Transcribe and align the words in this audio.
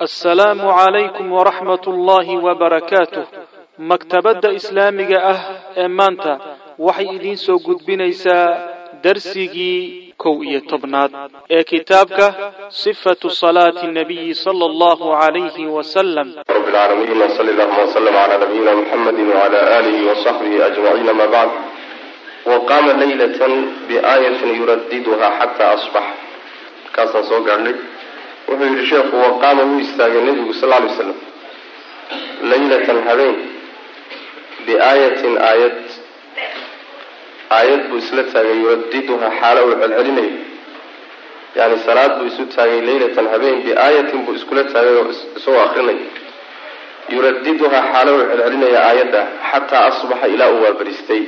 asalaamu 0.00 0.64
calaykum 0.78 1.28
waraxmat 1.36 1.84
ullaahi 1.92 2.36
wabarakaatuh 2.46 3.24
maktabadda 3.90 4.48
islaamiga 4.58 5.18
ah 5.32 5.40
ee 5.82 5.88
maanta 5.98 6.32
waxay 6.86 7.08
idiin 7.16 7.36
soo 7.46 7.58
gudbinaysaa 7.66 8.46
darsigii 9.04 10.14
kow 10.22 10.36
iyo 10.48 10.60
tobnaad 10.72 11.12
ee 11.56 11.64
kitaabka 11.72 12.26
sifatu 12.82 13.28
salaati 13.42 13.86
nabiyi 13.98 14.34
sala 14.44 14.64
allahu 14.70 15.04
calayhi 15.20 15.64
wasalam 15.76 16.28
rabbilcaalamiin 16.54 17.20
wsali 23.28 23.60
biaayatin 23.88 24.50
yuraddiduhaa 24.60 25.32
xataa 25.40 25.70
asbax 25.76 26.04
halkaasaan 26.84 27.24
soo 27.30 27.40
gaadhnay 27.48 27.74
wuxuu 28.50 28.66
yidhi 28.70 28.86
sheekhu 28.92 29.16
waqaama 29.24 29.62
wuu 29.70 29.80
istaagay 29.86 30.22
nebigu 30.28 30.54
sal 30.60 30.72
ly 30.84 30.90
slam 30.98 31.14
laylatan 32.50 32.98
habeen 33.08 33.36
biaayatin 34.66 35.34
aayad. 35.50 35.78
Aayad 37.58 37.82
buu 37.90 37.98
isla 38.02 38.22
taagay 38.32 38.56
yuradiduhaa 38.62 39.30
xaalo 39.40 39.60
uu 39.68 39.74
celcelinayo. 39.82 40.32
Yani 41.58 41.76
salaad 41.86 42.12
buu 42.18 42.26
isu 42.32 42.42
taagay 42.56 42.80
laylatan 42.88 43.26
habeen 43.32 43.56
biaayatin 43.66 44.20
buu 44.26 44.34
iskula 44.38 44.62
taagay 44.74 44.94
oo 45.00 45.06
isagoo 45.38 45.62
akrinayo 45.66 46.04
yuradiduhaa 47.14 47.82
xaalo 47.92 48.10
uu 48.18 48.24
celcelinaya 48.30 48.80
aayadda 48.88 49.20
xataa 49.50 49.82
asbaxa 49.90 50.26
ilaa 50.34 50.50
uu 50.54 50.62
waabaristay 50.66 51.22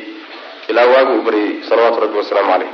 ilaa 0.71 0.87
waagu 0.95 1.13
u 1.19 1.23
baryay 1.27 1.51
salawaatu 1.69 1.99
rabbi 2.05 2.17
wasalaamu 2.23 2.51
caleyh 2.53 2.71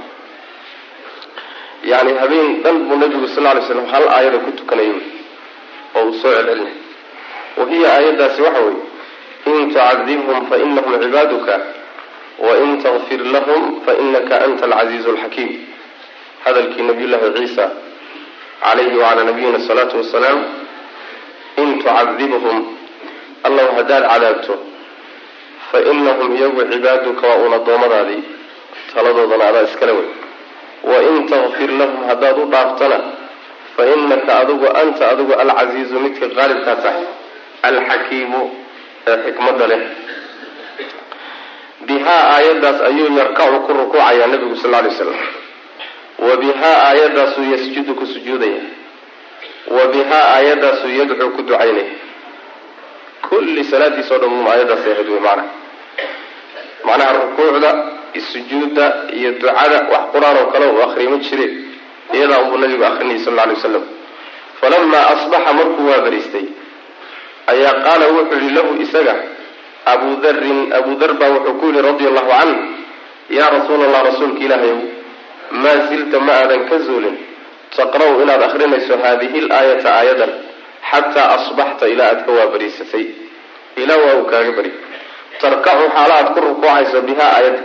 yani 1.84 2.12
habeen 2.20 2.62
dhan 2.62 2.76
buu 2.88 2.96
nabigu 2.96 3.28
sal 3.34 3.44
lay 3.44 3.62
slam 3.66 3.86
hal 3.92 4.04
aayada 4.08 4.38
ku 4.44 4.50
tukanayay 4.60 5.00
oo 5.96 6.04
uu 6.08 6.14
soo 6.22 6.32
celcelinay 6.34 6.74
wa 7.58 7.64
hiya 7.70 7.88
aayaddaasi 7.96 8.42
waxa 8.42 8.60
weye 8.66 8.76
in 9.46 9.68
tucadibhum 9.72 10.46
fainahum 10.50 10.94
cibaaduka 11.02 11.54
wain 12.46 12.72
takfir 12.82 13.20
lahum 13.34 13.62
fainaka 13.86 14.34
anta 14.46 14.64
alcasiizu 14.68 15.08
alxakiim 15.14 15.50
hadalkii 16.44 16.82
nabiyullaahi 16.90 17.30
ciisa 17.38 17.64
calayhi 18.64 18.96
wacalaa 19.02 19.24
nabiyina 19.30 19.58
asalaatu 19.62 19.94
wasalaam 20.02 20.40
in 21.62 21.68
tucadibhum 21.78 22.56
allow 23.48 23.68
haddaad 23.78 24.04
cadaabto 24.12 24.54
fa 25.70 25.78
inahum 25.92 26.36
iyagu 26.36 26.62
cibaaduka 26.72 27.24
waa 27.30 27.38
uun 27.42 27.54
addoommadaadii 27.58 28.22
taladoodana 28.94 29.44
adaa 29.50 29.62
iskale 29.70 29.92
wey 29.98 30.08
wain 30.84 31.26
takfir 31.26 31.70
lahum 31.80 32.04
haddaad 32.08 32.38
u 32.38 32.46
dhaaftana 32.54 32.98
fa 33.76 33.82
inaka 33.94 34.32
adigu 34.42 34.66
anta 34.82 35.04
adigu 35.12 35.32
alcasiizu 35.42 36.00
midka 36.04 36.26
qaalibkaa 36.36 36.76
tahay 36.84 37.04
alxakiimu 37.68 38.42
ee 39.10 39.16
xikmadda 39.24 39.66
leh. 39.72 39.80
Bihaa 41.88 42.22
aayaddaas 42.34 42.78
ayuu 42.90 43.08
yarkacu 43.18 43.58
ku 43.66 43.72
rukuucayaa 43.72 44.26
nabigu 44.32 44.56
sal 44.62 44.74
ly 44.84 44.90
slam 44.98 45.18
wa 46.26 46.34
bihaa 46.42 46.76
aayaddaasuu 46.88 47.44
yasjudu 47.54 47.92
ku 47.94 48.04
sujuudaya. 48.06 48.62
Wa 49.76 49.84
bihaa 49.94 50.24
aayaddaasuu 50.36 50.90
yadcuu 51.00 51.30
ku 51.36 51.42
ducaynaya 51.42 51.86
kulli 53.28 53.62
salaadiis 53.70 54.10
o 54.10 54.18
dhan 54.18 54.34
aayaddaas 54.52 54.84
ahayd 54.92 55.08
wey 55.14 55.20
macnaha 55.20 55.48
macnaha 56.86 57.12
rukuucda 57.20 57.70
sujuudda 58.32 58.84
iyo 59.18 59.30
ducada 59.38 59.78
wax 59.92 60.04
qur'aan 60.12 60.36
oo 60.42 60.46
kale 60.52 60.66
uu 60.66 61.10
ma 61.10 61.18
jireen 61.26 61.52
iyadaa 62.14 62.38
unbuu 62.42 62.58
nabigu 62.58 62.84
akrinayay 62.84 63.20
sal 63.24 63.38
alay 63.38 63.54
wasalam 63.54 63.84
falamaa 64.60 65.04
asbaxa 65.14 65.52
markuu 65.58 65.86
waabariistay 65.90 66.46
ayaa 67.52 67.74
qaala 67.86 68.04
wuxuu 68.16 68.40
yihi 68.42 68.54
lahu 68.58 68.72
isaga 68.84 69.14
abu 69.94 70.16
darin 70.24 70.72
abu 70.78 70.90
dar 71.00 71.12
baa 71.20 71.30
wuxuu 71.36 71.54
ku 71.60 71.66
yihi 71.70 71.82
radia 71.88 72.08
allahu 72.12 72.30
canh 72.32 72.54
yaa 73.38 73.50
rasuula 73.56 73.84
allah 73.88 74.02
rasuulka 74.10 74.40
ilaahayow 74.46 74.80
maa 75.62 75.78
silta 75.88 76.20
ma 76.26 76.32
aadan 76.42 76.62
ka 76.70 76.76
zuulin 76.86 77.16
taqra-u 77.76 78.22
inaad 78.24 78.42
akrinayso 78.48 78.98
haadihi 79.04 79.40
laayata 79.48 79.88
aayadan 79.94 80.32
xataa 80.90 81.28
asbaxta 81.36 81.84
ilaa 81.92 82.08
aad 82.12 82.20
ka 82.26 82.32
waabariisatay. 82.32 83.04
Ilaa 83.82 83.98
waa 84.04 84.14
uu 84.20 84.24
kaaga 84.32 84.52
bari 84.58 84.70
tarkacu 85.42 85.86
xaala 85.96 86.14
aad 86.20 86.28
ku 86.34 86.40
rukuucayso 86.46 86.98
bihaa 87.08 87.30
aayadda 87.38 87.62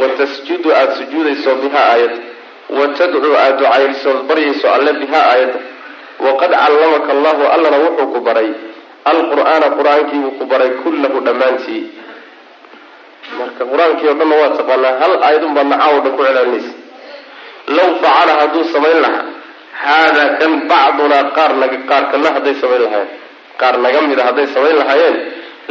wa 0.00 0.06
tasjudu 0.20 0.68
aada 0.78 0.92
sujuudayso 1.00 1.50
bihaa 1.62 1.86
aayadda 1.92 2.20
wa 2.76 2.84
tadcuu 2.98 3.34
aada 3.42 3.56
ducayso 3.60 4.10
baryayso 4.28 4.66
alle 4.76 4.92
bihaa 5.02 5.24
aayadda 5.32 5.58
waqad 6.26 6.52
callamaka 6.62 7.10
allahu 7.16 7.42
allana 7.54 7.78
wuxuu 7.84 8.06
ku 8.14 8.20
baray 8.28 8.48
alqur'aana 9.12 9.66
qur'aankiibuu 9.78 10.32
ku 10.38 10.44
baray 10.52 10.70
kullahu 10.82 11.18
dhammaantii. 11.26 11.82
Marka 13.38 13.62
qur'aankii 13.72 14.08
o 14.08 14.14
dhanna 14.20 14.34
waa 14.42 14.50
taqaanaa 14.58 14.94
hal 15.02 15.12
aayadun 15.26 15.52
baad 15.56 15.66
nacaawo 15.72 15.98
dhan 16.04 16.12
ku 16.16 16.22
celaalinaysa 16.28 16.72
law 17.76 17.88
facala 18.02 18.32
hadduu 18.40 18.64
samayn 18.74 18.98
lahaa 19.04 19.24
haadaa 19.84 20.28
kan 20.40 20.52
bacdunaa 20.70 21.24
qaar 21.36 21.52
naga 21.62 21.78
qaar 21.90 22.04
kana 22.12 22.28
hadday 22.36 22.54
samayn 22.62 22.82
lahaayeen 22.86 23.10
qaar 23.60 23.74
naga 23.84 24.00
mida 24.10 24.22
hadday 24.28 24.46
samayn 24.56 24.76
lahaayeen 24.82 25.16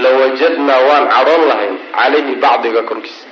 lawajadnaa 0.03 0.79
waan 0.89 1.05
cadhoon 1.15 1.43
lahayn 1.51 1.73
calayhi 1.97 2.33
bacdiga 2.43 2.81
korkiisa. 2.89 3.25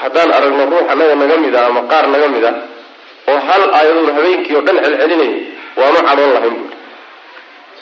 Haddaan 0.00 0.30
aragno 0.36 0.64
ruux 0.72 0.84
anaga 0.92 1.14
naga 1.22 1.36
mid 1.44 1.54
a 1.54 1.60
ama 1.68 1.80
qaar 1.90 2.04
naga 2.14 2.28
mid 2.34 2.44
a 2.44 2.52
oo 3.30 3.38
hal 3.48 3.62
aayadoon 3.78 4.10
habeenkii 4.16 4.54
oo 4.58 4.62
dhan 4.66 4.76
celcelinayay 4.84 5.32
waanu 5.80 5.98
cadhoon 6.08 6.32
lahayn 6.36 6.54
buui 6.60 6.76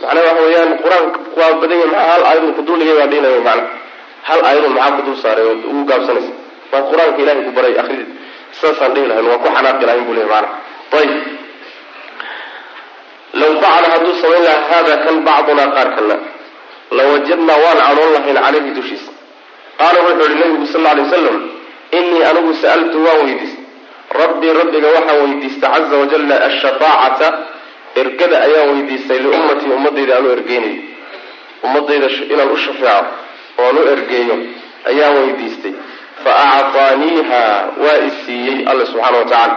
macnaa 0.03 0.25
waxa 0.29 0.43
weeyaan 0.47 0.71
qur'aanka 0.85 1.19
waa 1.41 1.53
badan 1.61 1.79
yahy 1.83 1.91
maxaa 1.93 2.09
hal 2.13 2.23
aayadun 2.31 2.53
kuduldhigay 2.59 2.95
baa 3.01 3.09
dhihinaya 3.13 3.41
macna. 3.49 3.65
Hal 4.29 4.41
aayadun 4.49 4.73
maxaa 4.79 4.97
kudul 4.99 5.17
saaray 5.25 5.45
oo 5.51 5.55
ugu 5.71 5.83
gaabsanaysa? 5.91 6.33
Waa 6.73 6.83
qur'aanka 6.91 7.19
ilahay 7.23 7.43
ku 7.47 7.53
baray 7.59 7.75
akrid 7.83 8.09
saasaan 8.61 8.91
dhihi 8.95 9.07
lahayn 9.11 9.27
waa 9.31 9.39
ku 9.45 9.49
xanaaqi 9.57 9.85
lahayn 9.89 10.05
buu 10.09 10.15
lehy 10.19 10.29
maana 10.33 10.49
ayib 10.99 11.13
law 13.41 13.53
facala 13.63 13.87
hadduu 13.95 14.15
samayn 14.23 14.43
lahaa 14.49 14.69
hada 14.73 14.95
kan 15.05 15.17
bacdunaa 15.29 15.69
qaar 15.77 15.89
kana 15.97 16.17
lawajadnaa 16.91 17.59
waan 17.65 17.79
cadhoon 17.87 18.13
lahayn 18.17 18.37
caleyhi 18.45 18.71
dushiisa. 18.79 19.13
Qaala 19.79 19.99
wuxuu 20.07 20.31
yihi 20.31 20.41
nabigu 20.43 20.67
sal 20.73 20.87
alay 20.87 21.05
wasalam 21.05 21.37
inii 21.99 22.23
anigu 22.31 22.53
sa'altu 22.63 22.99
waan 23.07 23.21
weydiistay. 23.27 23.65
Rabbii 24.21 24.53
rabbiga 24.61 24.89
waxaan 24.97 25.21
weydiistay 25.25 25.71
caza 25.75 25.97
wajalla 26.03 26.35
ashafaacata 26.49 27.29
ergada 28.01 28.37
ayaan 28.47 28.69
weydiistay 28.75 29.19
liummatii 29.25 29.71
ummadayda 29.79 30.17
aan 30.17 30.27
u 30.27 30.31
ergeynayo. 30.37 30.83
Ummadayda 31.67 32.09
inaan 32.33 32.51
u 32.51 32.57
shafeeco 32.57 33.07
oan 33.63 33.77
u 33.79 33.83
ergeeyo 33.95 34.37
ayaan 34.91 35.15
weydiistay. 35.23 35.73
Fa 36.25 36.33
actaaniiha 36.59 37.43
waa 37.85 37.99
i 38.07 38.11
siiyey 38.27 38.59
subxaana 38.91 39.19
wa 39.19 39.25
tacaala. 39.25 39.57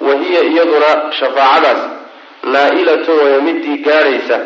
Wa 0.00 0.14
hiya 0.22 0.40
iyaduna 0.50 0.90
shafaacadaas 1.18 1.82
naa-ilatun 2.52 3.18
waya 3.24 3.40
midii 3.40 3.76
gaadhaysa 3.86 4.36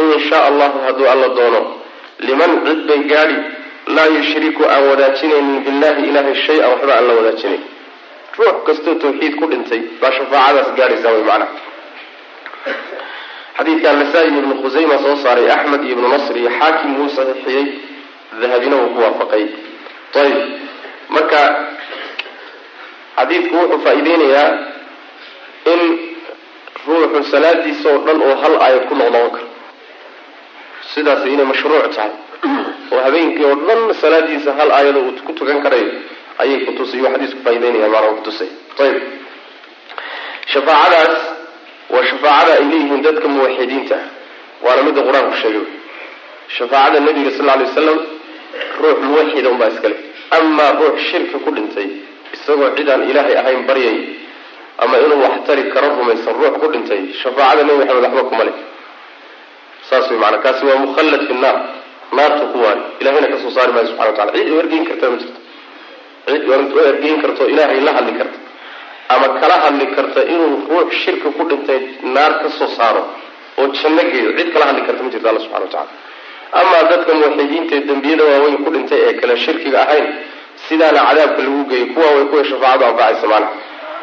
in 0.00 0.18
sha 0.28 0.38
allahu 0.48 0.78
hadduu 0.86 1.06
alla 1.12 1.28
doono. 1.38 1.60
Liman 2.28 2.52
cid 2.66 2.80
bay 2.88 3.00
gaadhi 3.12 3.36
laa 3.96 4.06
yushriku 4.16 4.62
aan 4.74 4.82
wadaajinaynin 4.90 5.58
billahi 5.66 6.02
ilahay 6.08 6.34
shay-an 6.46 6.70
waxba 6.72 6.92
aan 6.98 7.06
la 7.08 7.14
wadaajinayn 7.18 7.62
ruux 8.38 8.56
kastoo 8.66 8.94
tawxiid 9.02 9.34
ku 9.40 9.46
dhintay 9.50 9.80
baa 10.00 10.12
shafaacadaas 10.18 10.68
gaadhaysaa 10.78 11.12
way 11.16 11.24
macnaha 11.30 11.48
xadiidkan 13.58 13.94
nasaa-i 14.02 14.28
ibnu 14.40 14.54
khusayma 14.62 14.96
soo 15.04 15.16
saaray 15.24 15.48
axmed 15.56 15.82
iyo 15.84 15.92
ibnu 15.96 16.08
nasr 16.14 16.36
iyo 16.42 16.50
xaakim 16.58 16.90
wuu 16.98 17.08
saxiixiyey 17.16 17.64
dahabina 18.40 18.76
wuu 18.80 18.90
ku 18.94 19.00
waafaqay. 19.04 19.44
Ayib 20.22 20.38
marka 21.14 21.40
xadiidku 23.18 23.54
wuxuu 23.60 23.80
faa-ideynayaa 23.84 24.48
in 25.72 25.80
ruuxu 26.86 27.20
salaadiisa 27.32 27.88
oo 27.92 27.98
dhan 28.06 28.18
oo 28.28 28.34
hal 28.42 28.54
aayad 28.66 28.84
ku 28.88 28.94
noqnoqon 29.00 29.30
karo 29.36 29.46
sidaas 30.94 31.22
inay 31.34 31.46
mashruuc 31.52 31.86
tahay. 31.96 32.12
Oo 32.92 33.00
habeenkii 33.06 33.44
oo 33.48 33.56
dhan 33.68 33.80
salaadiisa 34.02 34.50
hal 34.58 34.70
aayado 34.78 35.00
uu 35.06 35.12
ku 35.26 35.32
tukan 35.38 35.58
karayo 35.64 35.88
ayay 36.42 36.58
kutusay 36.66 36.98
yuu 37.00 37.10
xadiisku 37.14 37.40
faa'ideynaya 37.46 37.88
maanaa 37.94 38.14
kutusay 38.18 38.48
ayib 38.84 38.98
shafaacadaas 40.52 41.14
waa 41.94 42.04
shafaacada 42.10 42.52
ay 42.58 42.64
leeyihiin 42.70 43.02
dadka 43.06 43.28
muwaxidiinta 43.34 43.96
waana 44.64 44.82
midda 44.86 45.02
qur'aanku 45.08 45.36
sheegay. 45.42 45.64
Shafaacada 46.56 46.98
nabiga 47.06 47.30
sal 47.36 47.44
lla 47.46 47.52
alay 47.56 47.66
wasalam 47.70 47.98
ruux 48.82 48.98
muwaxida 49.08 49.48
unbaa 49.54 49.68
iskale 49.74 49.96
amaa 50.38 50.70
ruux 50.80 50.96
shirki 51.10 51.36
ku 51.44 51.50
dhintay 51.56 51.88
isagoo 52.34 52.70
cidaan 52.76 53.02
ilaahay 53.10 53.36
ahayn 53.42 53.62
baryay 53.68 53.96
ama 54.82 54.94
inuu 55.04 55.20
wax 55.24 55.34
tari 55.46 55.62
karo 55.74 55.88
rumaysan 56.00 56.34
ruux 56.40 56.54
ku 56.62 56.66
dhintay 56.74 57.00
shafaacada 57.22 57.62
nebi 57.68 57.78
maxamed 57.80 58.04
waxba 58.06 58.22
kuma 58.30 58.44
leh 58.48 58.54
saas 59.92 60.06
way 60.10 60.18
maanaa 60.24 60.42
kaasi 60.46 60.62
waa 60.68 60.78
mukhallad 60.84 61.22
fi 61.28 61.34
naar. 61.44 61.56
Naarta 62.18 62.44
ku 62.52 62.58
waari 62.64 62.80
ilahayna 63.00 63.28
ka 63.32 63.36
soo 63.42 63.50
saari 63.56 63.72
maayo 63.74 63.86
subxana 63.90 64.10
wa 64.10 64.16
tacala 64.16 64.32
cid 64.38 64.52
ergeyn 64.62 64.84
karta 64.88 65.06
ma 65.12 65.16
jirto. 65.22 65.40
Cid 66.28 66.42
ergeyn 66.90 67.16
karto 67.22 67.42
ilaahay 67.52 67.80
la 67.86 67.92
hadli 67.98 68.12
karta 68.20 68.38
ama 69.14 69.26
kala 69.40 69.56
hadli 69.64 69.86
karta 69.96 70.20
inuu 70.34 70.50
ruux 70.70 70.90
shirki 71.02 71.28
ku 71.36 71.42
dhintay 71.50 71.80
naar 72.16 72.32
ka 72.42 72.48
soo 72.58 72.68
saaro 72.76 73.02
oo 73.60 73.66
janno 73.80 74.02
geeyo. 74.12 74.30
Cid 74.38 74.48
kala 74.54 74.64
hadli 74.70 74.82
karta 74.88 75.00
ma 75.06 75.10
jirto 75.14 75.26
alla 75.30 75.40
subxana 75.44 75.64
wa 75.64 75.70
tacala 75.74 75.90
amaa 76.60 76.82
dadka 76.90 77.10
muwaxidiinta 77.18 77.72
ee 77.78 77.84
dembiyada 77.90 78.24
waaweyn 78.30 78.56
ku 78.64 78.68
dhintay 78.74 79.00
ee 79.08 79.12
kale 79.20 79.34
shirkiga 79.44 79.78
ahayn 79.86 80.06
sidaana 80.68 81.00
cadaabka 81.08 81.40
lagu 81.46 81.62
geeyay 81.70 81.86
kuwa 81.94 82.08
way 82.16 82.24
kuwa 82.30 82.42
shafaacadu 82.50 82.84
anfacaysa 82.90 83.26
maana. 83.32 83.48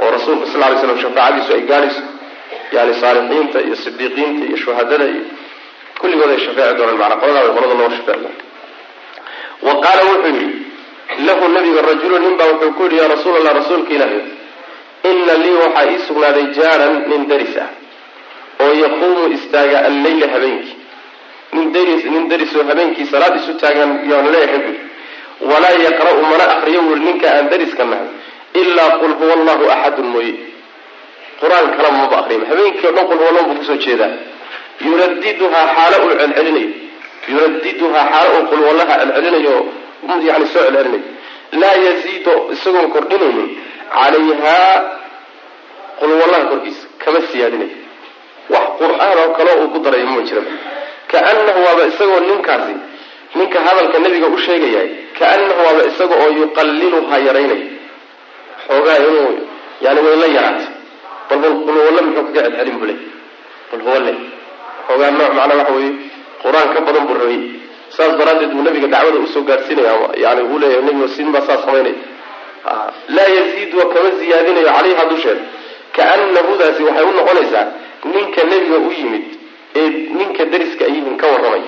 Oo 0.01 0.09
rasuulka 0.15 0.45
sal 0.51 0.61
lay 0.63 0.77
slam 0.81 0.97
shafaacadiisu 1.03 1.51
ay 1.57 1.61
gaadhayso 1.71 2.01
yani 2.75 2.93
saalixiinta 3.01 3.59
iyo 3.67 3.75
sidiiqiinta 3.83 4.43
iyo 4.49 4.57
shuhadada 4.63 5.05
iyo 5.13 5.23
kulligood 6.01 6.31
ay 6.35 6.39
shafeeci 6.45 6.73
doonaan 6.79 6.97
maana 7.01 7.15
qoladaa 7.21 7.43
way 7.45 7.53
qolada 7.57 7.73
loo 7.81 7.89
shafeeci 7.97 8.21
doona 8.23 8.31
wa 9.67 9.73
qaala 9.85 10.01
wuxuu 10.09 10.33
yidhi 10.35 11.25
lahu 11.27 11.43
nabiga 11.55 11.81
rajulu 11.91 12.15
nin 12.25 12.33
baa 12.39 12.47
wuxuu 12.53 12.71
ku 12.77 12.83
yidhi 12.85 12.97
yaa 13.01 13.07
rasuul 13.15 13.35
allah 13.39 13.53
rasuulka 13.61 13.91
ilaahi 13.97 14.19
ina 15.11 15.33
lii 15.43 15.55
waxaa 15.63 15.85
ii 15.91 15.99
sugnaaday 16.07 16.45
jaaran 16.57 16.93
nin 17.11 17.21
daris 17.31 17.55
ah 17.65 17.69
oo 18.63 18.71
yaquumu 18.83 19.23
istaaga 19.37 19.77
alleyla 19.89 20.27
habeenkii. 20.33 20.75
Nin 21.55 21.67
daris 21.75 22.03
nin 22.13 22.23
darisoo 22.31 22.63
habeenkii 22.69 23.05
salaad 23.11 23.35
isu 23.39 23.53
taagan 23.61 23.91
yaanu 24.11 24.29
leeyahay 24.33 24.59
bui 24.65 24.75
walaa 25.51 25.75
yaqra'u 25.87 26.21
mana 26.31 26.45
akriyo 26.55 26.81
wuri 26.87 26.99
ninka 27.07 27.27
aan 27.35 27.47
dariska 27.53 27.83
nahay 27.91 28.07
ilaa 28.61 28.89
qul 29.01 29.13
huwa 29.19 29.33
allahu 29.37 29.63
axadun 29.75 30.07
mooye. 30.13 30.33
Qur'aan 31.41 31.67
kala 31.77 31.89
maba 31.97 32.15
akriyo 32.21 32.41
habeenkii 32.51 32.87
o 32.87 32.91
dhan 32.95 33.05
qul 33.09 33.17
huwa 33.21 33.29
allahu 33.31 33.47
buu 33.49 33.57
ku 33.59 33.63
soo 33.69 33.77
jeedaa 33.85 34.11
yuradiduhaa 34.87 35.65
xaalo 35.75 35.97
uu 36.05 36.13
celcelinayo. 36.19 36.69
Yuradiduhaa 37.31 38.05
xaalo 38.11 38.29
uu 38.37 38.47
qul 38.51 38.61
wallaha 38.67 38.99
celcelinayo 39.01 39.55
yani 40.29 40.45
soo 40.53 40.63
celcelinayo. 40.65 41.03
Laa 41.61 41.75
yaziidu 41.87 42.33
isagoon 42.53 42.91
kordhinaynin 42.95 43.49
calayhaa 43.93 44.73
qul 45.99 46.11
wallaha 46.21 46.45
korkiisa 46.51 46.87
kama 47.03 47.19
siyaadinayo. 47.31 47.77
Wax 48.49 48.67
qur'aan 48.81 49.17
oo 49.23 49.29
kale 49.37 49.51
uu 49.61 49.69
ku 49.73 49.79
darayo 49.85 50.05
ma 50.05 50.21
jira 50.29 50.41
kaanahu 51.11 51.59
waaba 51.65 51.83
isagoo 51.91 52.19
ninkaasi 52.29 52.75
ninka 53.35 53.59
hadalka 53.65 53.99
nabiga 53.99 54.27
u 54.27 54.37
sheegayahay 54.37 54.89
kaanahu 55.19 55.61
waaba 55.67 55.81
isaga 55.91 56.15
oo 56.23 56.31
yuqalliluhaa 56.41 57.19
yaraynayo 57.27 57.67
xoogaa 58.65 58.97
inuu 59.05 59.31
yani 59.81 59.99
way 60.05 60.15
la 60.21 60.51
bal 61.29 61.39
bal 61.41 61.55
qul 61.65 61.77
walle 61.85 62.01
muxuu 62.01 62.25
kaga 62.33 62.41
celcelin 62.49 62.77
bule? 62.81 62.95
Qul 63.69 63.81
huwalle 64.89 65.11
xoogaa 65.11 65.11
nooc 65.11 65.33
macnaa 65.37 65.57
waxa 65.61 65.73
weeye 65.77 65.91
qur'aan 66.43 66.69
ka 66.75 66.79
badan 66.87 67.05
buu 67.07 67.13
rabay. 67.21 67.39
Saas 67.95 68.13
daraaddeed 68.19 68.51
buu 68.53 68.63
nabiga 68.67 68.87
dacwada 68.87 69.19
u 69.19 69.27
soo 69.33 69.41
gaadhsiinaya 69.49 69.93
yani 70.23 70.41
uu 70.51 70.59
leeyahay 70.61 70.83
nabiga 70.87 71.07
siinbaa 71.15 71.41
saas 71.47 71.61
samaynaya 71.65 71.95
laa 73.15 73.29
yaziid 73.37 73.71
wa 73.79 73.85
kama 73.93 74.09
ziyaadinayo 74.19 74.69
calayha 74.77 75.05
dusheeda 75.11 75.41
kaanahudaasi 75.95 76.81
waxay 76.87 77.03
u 77.03 77.11
noqonaysaa 77.19 77.65
ninka 78.13 78.41
nebiga 78.51 78.77
u 78.87 78.91
yimid 78.97 79.25
ee 79.75 79.89
ninka 80.19 80.45
dariska 80.45 80.83
ayihin 80.85 81.17
ka 81.21 81.27
warramay. 81.33 81.61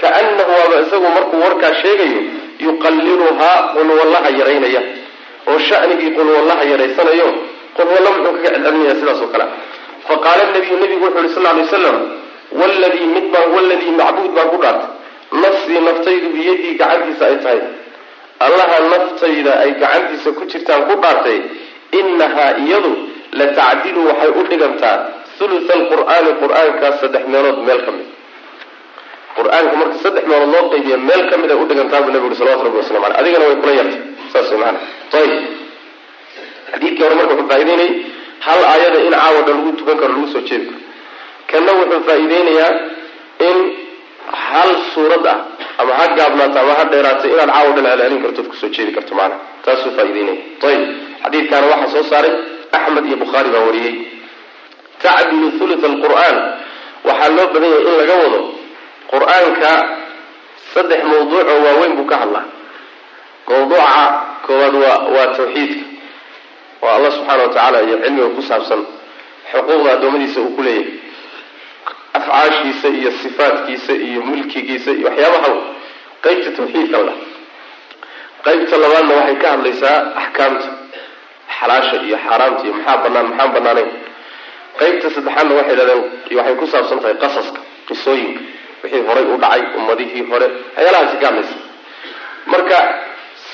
Kaanahu 0.00 0.50
waaba 0.58 0.76
isagu 0.86 1.08
markuu 1.16 1.40
warkaa 1.44 1.74
sheegayo 1.82 2.20
yuqalliluhaa 2.66 3.58
qulwallaha 3.74 4.28
yaraynaya. 4.40 4.82
Oo 5.50 5.58
shanigii 5.68 6.10
qulwallaha 6.18 6.62
yaraysanayo 6.72 7.28
qulwalla 7.76 8.10
muxuu 8.14 8.32
kaga 8.36 8.50
celcelinaya 8.54 8.94
sidaas 9.00 9.20
oo 9.24 9.30
kale. 9.34 9.44
Faqaala 10.08 10.42
nabiyu 10.54 10.76
nabigu 10.82 11.04
wuxu 11.04 11.18
uhi 11.20 11.28
sal 11.34 11.42
ly 11.56 11.60
waslam 11.66 11.96
wladii 12.52 13.06
mid 13.16 13.26
baan 13.34 13.48
waladii 13.56 13.92
macbuud 14.00 14.32
baan 14.36 14.48
ku 14.54 14.58
dhaartay 14.64 14.90
nafsii 15.44 15.80
naftaydu 15.88 16.28
biyadii 16.36 16.74
gacantiisa 16.80 17.24
ay 17.30 17.36
tahay 17.44 17.60
allaha 18.46 18.76
naftayda 18.92 19.52
ay 19.64 19.70
gacantiisa 19.82 20.30
ku 20.38 20.42
jirtaan 20.52 20.82
ku 20.88 20.94
dhaartay 21.04 21.38
inahaa 22.00 22.50
iyadu 22.64 22.92
la 23.40 23.46
tacdilu 23.58 24.00
waxay 24.08 24.30
u 24.40 24.42
dhigantaa 24.50 24.96
thulutha 25.38 25.72
alqur'aani 25.80 26.30
qur'aankaa 26.42 26.92
saddex 27.02 27.24
meelood 27.34 27.58
meel 27.68 27.80
ka 27.86 27.92
mid 27.98 28.08
qur'aanka 29.38 29.74
marka 29.80 29.96
saddex 30.04 30.24
meelood 30.30 30.50
loo 30.54 30.64
qaybiya 30.72 30.96
meel 31.08 31.22
ka 31.30 31.36
mid 31.42 31.50
ay 31.54 31.58
u 31.62 31.66
dhigantaa 31.70 32.00
buu 32.04 32.12
nabi 32.16 32.26
uri 32.30 32.36
salawatu 32.40 32.64
rabbi 32.68 32.78
waslamu 32.82 33.04
aleh 33.08 33.18
adigana 33.22 33.44
way 33.50 33.56
kula 33.62 33.72
yartay 33.80 34.00
saas 34.32 34.48
way 34.52 34.60
maana 34.64 34.78
ayib 35.20 35.32
xadiidkii 36.72 37.02
hore 37.04 37.14
marka 37.20 37.32
wuxuu 37.34 37.48
faa'ideynayay 37.52 37.90
hal 38.46 38.60
aayada 38.72 38.98
in 39.08 39.14
caawa 39.20 39.40
dhan 39.46 39.56
lagu 39.60 39.72
tukan 39.80 39.96
karo 40.00 40.12
lagu 40.16 40.26
soo 40.34 40.42
jeedi 40.50 40.66
karo 40.70 40.80
kanna 41.50 41.72
wuxuu 41.78 42.00
faa'iideynayaa 42.08 42.72
in 43.48 43.56
hal 44.48 44.70
suurad 44.94 45.24
ah 45.32 45.38
ama 45.80 45.92
ha 45.98 46.04
gaabnaato 46.18 46.58
ama 46.62 46.72
ha 46.78 46.84
dheeraato 46.92 47.26
inaad 47.34 47.50
caawa 47.54 47.70
dhan 47.76 47.84
celcelin 47.90 48.20
karto 48.24 48.40
od 48.42 48.48
ku 48.52 48.56
soo 48.60 48.70
jeedi 48.76 48.92
karto 48.96 49.12
maana 49.18 49.36
taasuu 49.64 49.92
faa'ideynaya 49.96 50.36
ayib 50.68 50.82
xadiidkaana 51.24 51.66
waxaa 51.72 51.90
soo 51.94 52.04
saaray 52.12 52.32
axmed 52.76 53.04
iyo 53.08 53.16
bukhaari 53.22 53.48
baa 53.54 53.64
wariyey. 53.68 53.94
Tacdilu 55.02 55.48
thuluth 55.58 55.84
alqur'aan. 55.90 56.36
Waxaa 57.08 57.30
loo 57.36 57.46
badan 57.54 57.70
yahay 57.72 57.84
in 57.90 57.94
laga 58.00 58.14
wado 58.22 58.40
qur'aanka 59.12 59.70
saddex 60.74 61.00
mawduuc 61.10 61.46
oo 61.52 61.58
waaweyn 61.66 61.92
buu 61.98 62.06
ka 62.10 62.16
hadlaa. 62.22 62.44
Mawduuca 63.48 64.02
koowaad 64.46 64.74
waa 64.84 64.98
waa 65.14 65.26
tawxiidka 65.36 65.84
oo 66.82 66.90
allah 66.96 67.10
subxaana 67.16 67.42
wa 67.42 67.48
tacaala 67.54 67.78
iyo 67.86 67.96
cilmiga 68.04 68.28
ku 68.36 68.42
saabsan 68.48 68.80
xuquuqda 69.52 69.88
addoommadiisa 69.96 70.40
uu 70.44 70.52
ku 70.56 70.62
leeyahay 70.62 70.92
afcaashiisa 72.32 72.88
iyo 72.88 73.10
sifaatkiisa 73.22 73.92
iyo 73.92 74.20
mulkigiisa 74.28 74.90
iyo 74.98 75.06
waxyaabaha 75.08 75.50
qeybta 76.24 76.50
tawxiidka 76.56 76.98
la 77.08 77.12
qeybta 78.44 78.76
labaadna 78.82 79.14
waxay 79.18 79.36
ka 79.42 79.48
hadlaysaa 79.54 79.96
axkaamta 80.22 80.68
xalaasha 81.58 81.96
iyo 82.06 82.16
xaaraamta 82.26 82.62
iyo 82.66 82.74
maxaa 82.76 82.96
banaan 83.04 83.26
maxaan 83.30 83.50
banaanayn 83.56 83.90
qeybta 84.80 85.06
saddexaadna 85.14 85.52
waxay 85.58 85.76
dhahdeen 85.80 86.02
waxay 86.38 86.54
ku 86.60 86.66
saabsan 86.72 86.98
tahay 87.02 87.16
qasaska 87.24 87.60
qisooyinka. 87.88 88.40
Wixii 88.82 89.02
horay 89.08 89.24
u 89.24 89.36
dhacay 89.42 89.62
ummadihii 89.78 90.22
hore 90.30 90.46
waxyaalahaasi 90.76 91.16
ka 91.22 91.26
hadlaysa. 91.28 91.56
Marka 92.52 92.78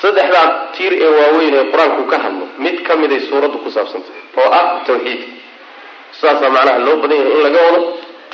saddexdaa 0.01 0.47
tiir 0.75 0.93
ee 1.05 1.09
waaweyn 1.19 1.53
ee 1.59 1.65
qur'aanku 1.71 2.03
ka 2.11 2.17
hadlo 2.23 2.45
mid 2.63 2.77
ka 2.87 2.93
miday 3.01 3.19
suuraddu 3.29 3.57
ku 3.63 3.69
saabsantahay 3.75 4.21
oo 4.41 4.49
ah 4.59 4.65
tawxiidka 4.87 5.27
sidaasaa 6.17 6.49
macnaha 6.55 6.79
loo 6.85 6.95
badan 7.01 7.17
yahay 7.21 7.33
in 7.37 7.41
laga 7.45 7.59
wado 7.67 7.79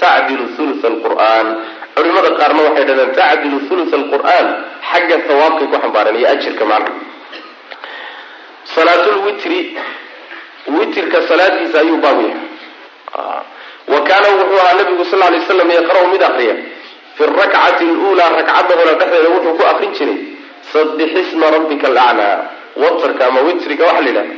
tacdilu 0.03 0.45
thuluth 0.57 0.83
alqur'aan 0.91 1.47
culimada 1.95 2.29
qaarna 2.39 2.61
waxay 2.67 2.85
dhahdeen 2.89 3.11
tacdilu 3.19 3.57
thuluth 3.69 3.93
alqur'aan 3.99 4.47
xagga 4.91 5.15
hawaabkay 5.29 5.67
ku 5.71 5.77
xambaareen 5.83 6.17
iyo 6.21 6.27
ajirka 6.35 6.63
macnaha 6.71 6.99
salaatulwitri 8.75 9.59
witrka 10.77 11.17
salaadiisa 11.29 11.77
ayuu 11.83 11.97
baabu 11.97 12.21
yahay 12.21 12.49
wa 13.93 13.99
kaana 14.09 14.27
wuxuu 14.37 14.59
ahaa 14.63 14.75
nabigu 14.79 15.05
sal 15.11 15.19
lay 15.33 15.41
slam 15.49 15.69
yaqra' 15.77 16.03
mid 16.13 16.23
akriya 16.29 16.55
fi 17.17 17.23
rakcati 17.25 17.85
luulaa 17.85 18.29
ragcadda 18.37 18.73
hore 18.79 18.93
dhexdeeda 18.99 19.29
wuxuu 19.35 19.53
ku 19.59 19.63
akrin 19.71 19.91
jiray 19.97 20.17
sabixisma 20.73 21.45
rabbika 21.55 21.87
alaclaa 21.91 22.37
watarka 22.83 23.23
ama 23.27 23.39
witriga 23.47 23.83
waxa 23.89 24.01
la 24.01 24.09
yidhaha 24.09 24.33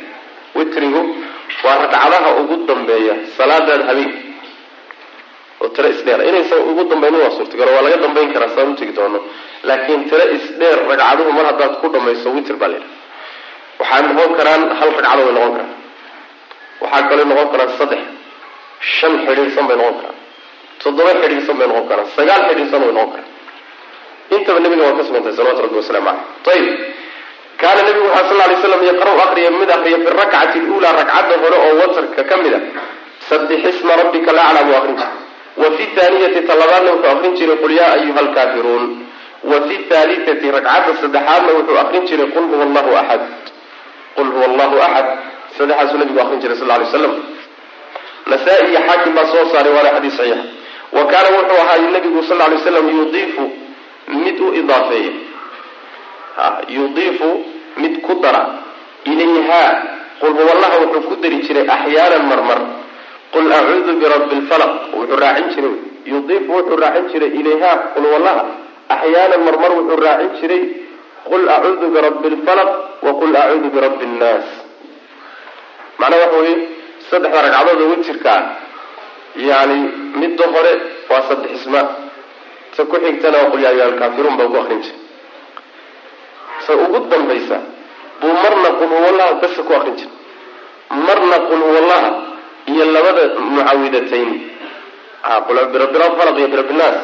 witrigu 0.57 1.01
waa 1.65 1.75
ragcadaha 1.83 2.29
ugu 2.41 2.55
dambeeya 2.69 3.15
salaadaada 3.37 3.85
habeenki 3.89 4.32
oo 5.63 5.69
tiro 5.75 5.87
isdheer 5.95 6.19
inaysan 6.29 6.59
ugu 6.69 6.83
dambaynin 6.91 7.21
waa 7.23 7.31
suurtagal 7.37 7.69
waa 7.75 7.83
laga 7.87 7.97
dambayn 8.05 8.29
karaa 8.35 8.49
saan 8.55 8.71
u 8.71 8.75
tegi 8.79 8.93
doono. 8.97 9.19
Laakiin 9.67 10.01
tiro 10.09 10.25
isdheer 10.37 10.77
ragcaduhu 10.89 11.31
mar 11.37 11.45
haddaad 11.51 11.73
ku 11.81 11.87
dhamayso 11.93 12.29
witr 12.35 12.55
baa 12.61 12.69
la 12.73 12.77
yidhaha 12.77 13.01
waxaa 13.79 14.01
noqon 14.13 14.33
karaan 14.39 14.61
hal 14.79 14.89
ragcado 14.97 15.21
way 15.27 15.33
noqon 15.37 15.51
karaan. 15.57 15.71
Waxaa 16.83 17.03
kaloo 17.09 17.25
noqon 17.31 17.47
karaan 17.53 17.69
saddex 17.79 18.01
shan 18.97 19.13
xidhiirsan 19.25 19.65
bay 19.69 19.77
noqon 19.81 19.95
karaan. 20.01 20.17
Toddoba 20.83 21.11
xidhiirsan 21.23 21.55
bay 21.59 21.67
noqon 21.71 21.85
karaan. 21.91 22.07
Sagaal 22.17 22.41
xidhiirsan 22.49 22.79
way 22.85 22.93
noqon 22.99 23.11
karaan. 23.15 23.31
Intaba 24.35 24.59
nabiga 24.65 24.83
waa 24.87 24.97
ka 24.99 25.03
sugantay 25.07 25.33
salawatu 25.37 25.61
rabbi 25.65 25.77
wasalaamu 25.81 26.11
caleyh 26.45 26.57
ayib 26.57 26.75
kaana 27.61 27.81
nabigu 27.87 28.07
waxaa 28.11 28.29
sal 28.29 28.39
lay 28.51 28.57
slam 28.63 28.81
yaqra' 28.91 29.15
akriya 29.25 29.49
mid 29.59 29.69
akriya 29.75 29.97
fi 30.03 30.09
rakcati 30.21 30.57
luulaa 30.67 30.93
ragcadda 30.99 31.35
hore 31.43 31.57
oo 31.65 31.73
watarka 31.81 32.21
ka 32.29 32.35
mid 32.43 32.53
a 32.57 32.59
sabixisma 33.29 33.93
rabbika 34.01 34.29
alaclaa 34.33 34.63
buu 34.67 34.75
akrin 34.79 34.95
jiray 34.99 35.13
wa 35.61 35.67
fi 35.77 35.83
thaaniyati 35.95 36.41
talabaadna 36.49 36.91
wuxuu 36.91 37.11
akrin 37.13 37.33
jiray 37.39 37.57
qul 37.63 37.71
yaa 37.79 37.91
ayuha 37.97 38.19
alkaafiruun 38.25 38.83
wa 39.51 39.57
fi 39.67 39.75
thaalitati 39.89 40.51
ragcadda 40.51 40.93
saddexaadna 41.01 41.51
wuxuu 41.57 41.77
akrin 41.83 42.05
jiray 42.09 42.27
qul 42.35 42.45
huwa 42.51 42.63
allahu 42.67 42.91
axad 43.01 43.21
qul 44.15 44.27
huwa 44.35 44.45
allahu 44.49 44.75
axad 44.87 45.07
saddexaasuu 45.57 45.97
nabigu 46.01 46.19
akrin 46.25 46.39
jiray 46.43 46.57
sal 46.57 46.67
lay 46.67 46.85
slam 46.91 47.13
nasaa-i 48.31 48.65
iyo 48.71 48.79
xaakim 48.87 49.13
baa 49.17 49.25
soo 49.31 49.45
saaray 49.51 49.73
waana 49.75 49.89
xadiis 49.95 50.15
saxiix. 50.17 50.41
Wa 50.95 51.03
kaana 51.11 51.29
wuxuu 51.37 51.59
ahaa 51.63 51.91
nabigu 51.95 52.23
sal 52.29 52.37
lay 52.37 52.57
slam 52.65 52.85
yudiifu 52.97 53.43
mid 54.23 54.37
u 54.39 54.53
idaafeeya 54.59 55.11
yudiifu 56.69 57.29
mid 57.77 58.01
ku 58.01 58.13
dara. 58.23 58.43
Ilayhaa 59.05 59.71
qul 60.21 60.31
huwallaha 60.39 60.75
wuxuu 60.83 61.01
ku 61.09 61.15
dari 61.21 61.37
jiray 61.45 61.67
axyaanan 61.67 62.23
marmar 62.31 62.59
qul 63.33 63.47
acuudu 63.59 63.91
birabbi 64.01 64.35
lfalaq 64.41 64.71
wuxuu 64.97 65.17
raacin 65.23 65.47
jiray 65.55 65.75
yudiifu 66.11 66.49
wuxuu 66.57 66.77
raacin 66.83 67.05
jiray 67.11 67.31
ilayhaa 67.39 67.75
qul 67.93 68.03
huwallaha 68.09 68.43
axyaanan 68.95 69.41
marmar 69.47 69.71
wuxuu 69.79 69.97
raacin 70.05 70.31
jiray 70.41 70.61
qul 71.29 71.43
acuudu 71.55 71.85
birabbi 71.95 72.27
lfalaq 72.35 72.69
wa 73.05 73.11
qul 73.19 73.35
acuudu 73.43 73.67
birabbi 73.75 74.05
nnaas 74.13 74.47
macnaa 75.99 76.19
waxa 76.23 76.37
weye 76.43 76.55
saddexda 77.09 77.39
ragcadood 77.45 77.79
oo 77.83 77.89
witirka 77.93 78.29
ah 78.37 78.43
yani 79.49 79.77
midda 80.21 80.45
hore 80.53 80.73
waa 81.09 81.21
saddexisma 81.29 81.81
ta 82.75 82.81
ku 82.91 82.95
xigtana 83.05 83.37
waa 83.41 83.49
qul 83.51 83.61
yaa 83.65 83.71
ayuha 83.73 83.85
alkaafiruun 83.91 84.35
baa 84.39 84.49
ku 84.53 84.57
akrin 84.61 84.81
jiray 84.85 84.99
sa 86.65 86.71
ugu 86.83 86.99
dambaysa 87.11 87.57
buu 88.21 88.33
marna 88.43 88.69
qul 88.79 88.89
huwallaha 88.97 89.33
basa 89.41 89.61
ku 89.67 89.71
akrin 89.79 89.95
jiray 89.99 90.15
marna 91.07 91.37
qul 91.49 91.61
huwallaha 91.69 92.09
iyo 92.71 92.83
labada 92.95 93.23
mucawidatayn. 93.39 94.31
Birabirafalaq 95.73 96.35
iyo 96.39 96.47
birabinaas 96.53 96.97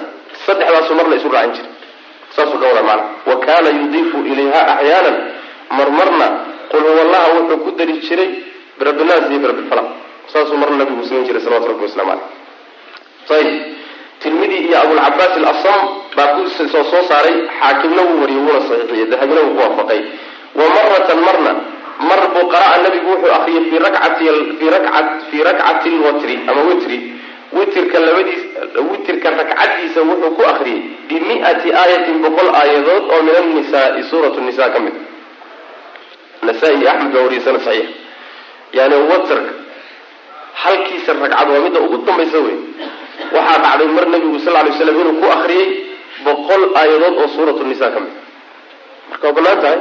saddexdaasuu 0.45 0.95
marna 0.95 1.15
isu 1.15 1.29
raacin 1.31 1.53
jiray 1.55 1.71
saasuu 2.35 2.59
ka 2.59 2.65
wada 2.67 2.83
macana 2.83 3.03
wa 3.29 3.35
kaana 3.45 3.69
yudiifu 3.79 4.17
ilayha 4.31 4.61
axyaanan 4.75 5.15
marmarna 5.77 6.27
qul 6.71 6.83
huwallaha 6.83 7.27
wuxuu 7.35 7.57
ku 7.63 7.69
dari 7.79 7.93
jiray 8.05 8.29
birabinaas 8.79 9.31
iyo 9.31 9.39
birabifalaq 9.43 9.87
saasuu 10.33 10.57
marna 10.61 10.77
nabigu 10.83 11.03
samayn 11.07 11.25
jiray 11.27 11.41
salawatu 11.41 11.67
rabbi 11.73 11.83
waslamu 11.87 12.11
caleyh 13.27 13.39
ayib 13.39 13.63
tirmidi 14.21 14.57
iyo 14.67 14.75
abulcabaas 14.83 15.33
alasam 15.39 15.81
baa 16.15 16.27
ku 16.35 16.41
soo 16.55 16.83
soo 16.91 17.03
saaray 17.09 17.35
xaakimna 17.59 18.01
wuu 18.07 18.19
wariyey 18.21 18.41
wuuna 18.43 18.61
saxiixiyey 18.67 19.07
dahabina 19.11 19.41
wuu 19.47 19.55
ku 19.55 19.61
waafaqay. 19.63 20.01
Wa 20.59 20.65
maratan 20.75 21.19
marna 21.27 21.51
mar 22.07 22.19
buu 22.33 22.47
qara'a 22.53 22.77
nabigu 22.83 23.07
wuxuu 23.11 23.31
akriyay 23.37 23.63
fii 25.31 25.43
rakcati 25.43 25.89
lwatri 25.99 26.35
ama 26.47 26.61
witri. 26.69 26.97
Witirka 27.53 27.97
labadiis 27.99 28.41
witirka 28.91 29.29
ragcadiisa 29.39 29.99
wuxuu 30.09 30.31
ku 30.37 30.41
akriyey 30.51 30.81
bimi'ati 31.09 31.73
aayatin 31.73 32.17
boqol 32.23 32.49
aayadood 32.55 33.03
oo 33.13 33.21
min 33.25 33.35
annisaai 33.41 34.03
suuratu 34.09 34.39
nisa 34.41 34.69
ka 34.73 34.79
mid. 34.79 34.93
Nasaa-i 36.47 36.87
axmed 36.87 37.11
baa 37.13 37.23
wariyasana 37.25 37.59
saxiix. 37.67 37.89
Yani 38.77 38.95
watrka 39.11 39.51
halkiisa 40.63 41.11
ragcad 41.13 41.47
waa 41.51 41.59
midda 41.65 41.79
ugu 41.85 41.97
dambaysa 42.07 42.37
wey 42.45 42.57
waxaa 43.35 43.59
dhacday 43.65 43.87
mar 43.97 44.05
nabigu 44.13 44.39
sal 44.45 44.53
lay 44.53 44.71
slam 44.77 44.95
inuu 45.01 45.17
ku 45.21 45.25
akriyey 45.35 45.67
boqol 46.25 46.63
aayadood 46.79 47.15
oo 47.21 47.27
suuratu 47.35 47.63
nisa 47.67 47.91
ka 47.93 47.99
mid. 47.99 48.13
Marka 49.09 49.27
bannaan 49.35 49.59
tahay 49.63 49.79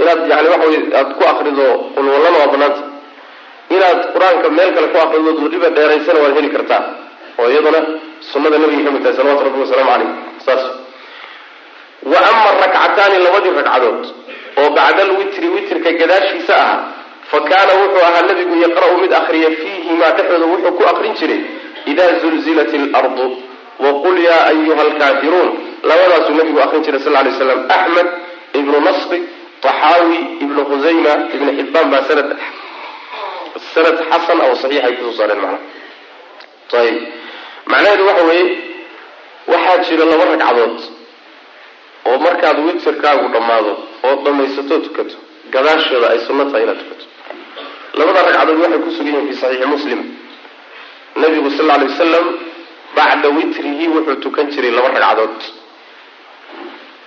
inaad 0.00 0.20
yani 0.32 0.48
waxa 0.52 0.66
wey 0.72 0.80
aada 0.98 1.14
ku 1.18 1.22
akrido 1.32 1.66
qulwallana 1.94 2.38
waa 2.42 2.50
banaanta 2.54 2.82
inaad 3.76 3.98
qur'aanka 4.14 4.48
meel 4.58 4.70
kale 4.76 4.88
ku 4.94 4.98
akridood 5.04 5.38
weliba 5.44 5.68
dheeraysana 5.76 6.18
waad 6.24 6.34
heli 6.38 6.50
kartaa. 6.56 6.82
Oo 7.38 7.48
iyaduna 7.52 7.80
sunada 8.32 8.58
nabiga 8.62 8.82
ka 8.86 8.90
mid 8.94 9.02
tahay 9.04 9.16
salawatu 9.18 9.44
rabbi 9.46 9.60
wasalaamu 9.64 9.90
caleyh 9.92 10.10
saas. 10.46 10.62
Wa 12.12 12.18
ama 12.30 12.48
rakcataani 12.62 13.16
labadii 13.26 13.52
ragcadood 13.58 14.02
oo 14.60 14.68
bacda 14.76 15.02
alwitri 15.06 15.46
witrka 15.54 15.90
gadaashiisa 16.00 16.54
ahaa 16.64 16.78
fa 17.30 17.38
kaana 17.50 17.72
wuxuu 17.80 18.02
ahaa 18.08 18.24
nabigu 18.30 18.54
yaqra'u 18.66 18.94
mid 19.02 19.12
akriya 19.20 19.50
fiihimaa 19.60 20.10
dhexdooda 20.16 20.46
wuxuu 20.52 20.72
ku 20.78 20.82
akrin 20.92 21.14
jiray 21.20 21.40
idaa 21.92 22.10
zulzilat 22.22 22.72
alardu 22.74 23.26
waqul 23.84 24.18
yaa 24.28 24.42
ayuha 24.52 24.82
alkaafiruun 24.88 25.48
labadaasuu 25.90 26.34
nabigu 26.40 26.58
akrin 26.66 26.82
jiray 26.86 27.00
sal 27.06 27.12
lay 27.16 27.32
slam 27.38 27.60
axmed 27.76 28.08
ibnu 28.60 28.76
nasri 28.88 29.18
taxaawi 29.64 30.18
ibnu 30.44 30.60
khusayma 30.70 31.12
ibnu 31.34 31.50
xibbaan 31.58 31.86
baa 31.92 32.02
sanad 32.08 32.28
sanad 33.74 33.96
xasan 34.10 34.38
oo 34.46 34.54
saxiix 34.62 34.84
ay 34.86 34.92
ku 34.98 35.02
soo 35.08 35.14
saareen 35.18 35.40
macnaha 35.44 36.80
ayib 36.82 36.96
macnaheedu 37.72 38.04
waxa 38.10 38.24
weeye 38.30 38.44
waxaa 39.52 39.76
jira 39.86 40.04
laba 40.10 40.24
ragcadood 40.30 40.76
oo 42.08 42.16
markaad 42.26 42.58
witirkaagu 42.66 43.26
dhammaado 43.34 43.72
oo 44.06 44.14
dhammaysato 44.24 44.74
tukato 44.86 45.16
gadaashooda 45.54 46.06
ay 46.12 46.18
sunno 46.26 46.44
tahay 46.50 46.62
inaad 46.66 46.78
tukato. 46.82 47.04
Labada 47.98 48.20
ragcadood 48.26 48.58
waxay 48.62 48.80
ku 48.84 48.90
sugan 48.96 49.14
yihiin 49.14 49.28
fi 49.30 49.34
saxiixi 49.42 49.66
muslim. 49.74 50.00
Nabigu 51.22 51.48
sal 51.56 51.66
lla 51.66 51.74
alay 51.76 51.88
wasalam 51.92 52.26
bacda 52.96 53.28
witrihi 53.36 53.84
wuxuu 53.94 54.16
tukan 54.24 54.46
jiray 54.52 54.72
laba 54.76 54.88
ragcadood 54.96 55.36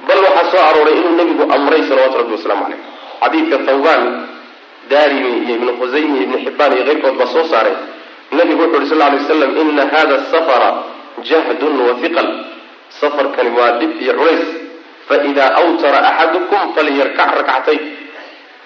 bal 0.08 0.20
waxaa 0.26 0.52
soo 0.52 0.64
arooray 0.70 0.96
inuu 1.00 1.16
nabigu 1.20 1.44
amray 1.56 1.82
salawatu 1.90 2.18
rabbi 2.22 2.34
wasalaamu 2.38 2.64
caleyh 2.66 2.80
xadiidka 3.22 3.58
thawbaan 3.68 4.04
daarimi 4.90 5.30
iyo 5.46 5.54
ibnu 5.58 5.72
khusaymi 5.80 6.14
iyo 6.18 6.24
ibnu 6.28 6.38
xibaan 6.46 6.72
iyo 6.78 6.84
keyrkood 6.88 7.16
baa 7.20 7.28
soo 7.34 7.46
saaray. 7.52 7.76
Nabigu 8.38 8.62
wuxu 8.64 8.78
uhi 8.78 8.88
sal 8.90 9.02
alay 9.02 9.20
waslam 9.22 9.52
ina 9.62 9.84
hada 9.94 10.18
safara 10.32 10.70
jahdun 11.30 11.76
wa 11.88 11.94
hiqal 12.02 12.28
safarkani 13.00 13.50
waa 13.58 13.72
dhib 13.80 13.92
iyo 14.02 14.14
culays. 14.20 14.46
Faidaa 15.08 15.50
awtara 15.62 16.00
axadukum 16.10 16.74
falyarkac 16.76 17.30
rakcatayn 17.38 17.82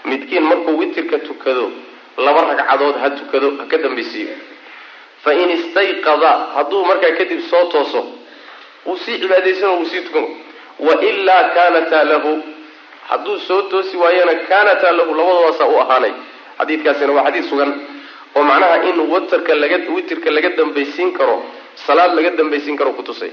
midkiin 0.10 0.44
markuu 0.44 0.78
witirka 0.80 1.20
tukado 1.28 1.72
laba 2.18 2.42
ragcadood 2.52 2.96
ha 3.02 3.08
tukado 3.20 3.48
ha 3.60 3.64
ka 3.72 3.78
dambaysiiyo. 3.78 4.36
Fain 5.24 5.50
istayqada 5.58 6.32
hadduu 6.56 6.86
markaa 6.86 7.12
kadib 7.20 7.42
soo 7.52 7.64
tooso 7.72 8.02
wuu 8.86 8.98
sii 9.04 9.20
cibaadaysan 9.20 9.70
wuu 9.78 9.86
sii 9.92 10.02
tukan 10.08 10.26
wailaa 10.88 11.44
kaanataa 11.56 12.04
lahu. 12.12 12.34
Hadduu 13.10 13.38
soo 13.48 13.62
toosi 13.72 13.98
waayana 13.98 14.34
kaanataa 14.50 14.92
lahu 15.00 15.12
labadoodaasa 15.20 15.66
u 15.66 15.76
ahaanay. 15.84 16.14
Xadiidkaasina 16.60 17.12
waa 17.18 17.24
xadiid 17.28 17.46
sugan 17.50 17.72
oo 18.36 18.44
macnaha 18.50 18.78
in 18.90 18.98
watarka 19.14 19.54
laga 19.62 19.78
witirka 19.96 20.30
laga 20.36 20.50
dambaysiin 20.58 21.12
karo 21.18 21.36
salaad 21.86 22.12
laga 22.18 22.30
dambaysiin 22.40 22.78
karo 22.80 22.92
kutusay 22.98 23.32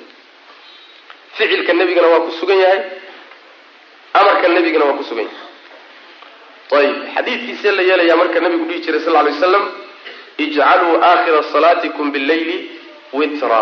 ficilka 1.36 1.72
nebigana 1.72 2.08
waa 2.12 2.20
ku 2.26 2.30
sugan 2.40 2.58
yahay 2.64 2.80
amarka 4.20 4.48
nebigana 4.48 4.84
waa 4.88 4.96
ku 5.00 5.04
sugan 5.10 5.26
yahay. 5.28 5.44
Ayib 6.78 6.96
xadiidkiisee 7.14 7.72
la 7.76 7.82
yeelayaa 7.88 8.16
marka 8.20 8.38
nabigu 8.44 8.64
dhihi 8.68 8.80
jiray 8.84 9.00
sal 9.04 9.12
lay 9.16 9.24
waslam 9.32 9.64
ijcaluu 10.44 10.94
aakhira 11.10 11.42
salaatikum 11.52 12.06
billayli 12.14 12.56
witra 13.18 13.60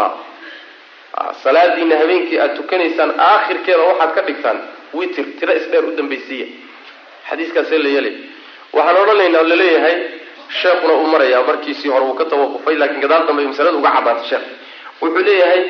salaadiina 1.43 1.97
habeenkii 2.03 2.39
aada 2.41 2.55
tukanaysaan 2.59 3.13
aakhirkeeda 3.31 3.83
waxaad 3.91 4.13
ka 4.17 4.23
dhigtaan 4.29 4.59
witr 4.99 5.25
tiro 5.39 5.53
isdheer 5.61 5.85
u 5.85 5.97
dambaysiiya. 5.99 6.47
Xadiiskaasee 7.29 7.79
la 7.85 7.89
yeelaya 7.95 8.19
waxaan 8.77 8.97
odhanaynaa 9.03 9.41
oo 9.43 9.49
la 9.53 9.57
leeyahay 9.63 9.97
sheekuna 10.61 10.93
uu 11.01 11.07
marayaa 11.15 11.43
markiisii 11.49 11.89
hore 11.95 12.05
uu 12.11 12.15
ka 12.21 12.25
tawaqufay 12.33 12.77
laakiin 12.81 13.01
gadaal 13.05 13.25
dambe 13.29 13.43
masalada 13.51 13.77
uga 13.81 13.91
caddaatay 13.97 14.27
sheekh. 14.31 14.47
Wuxuu 15.03 15.25
leeyahay 15.29 15.61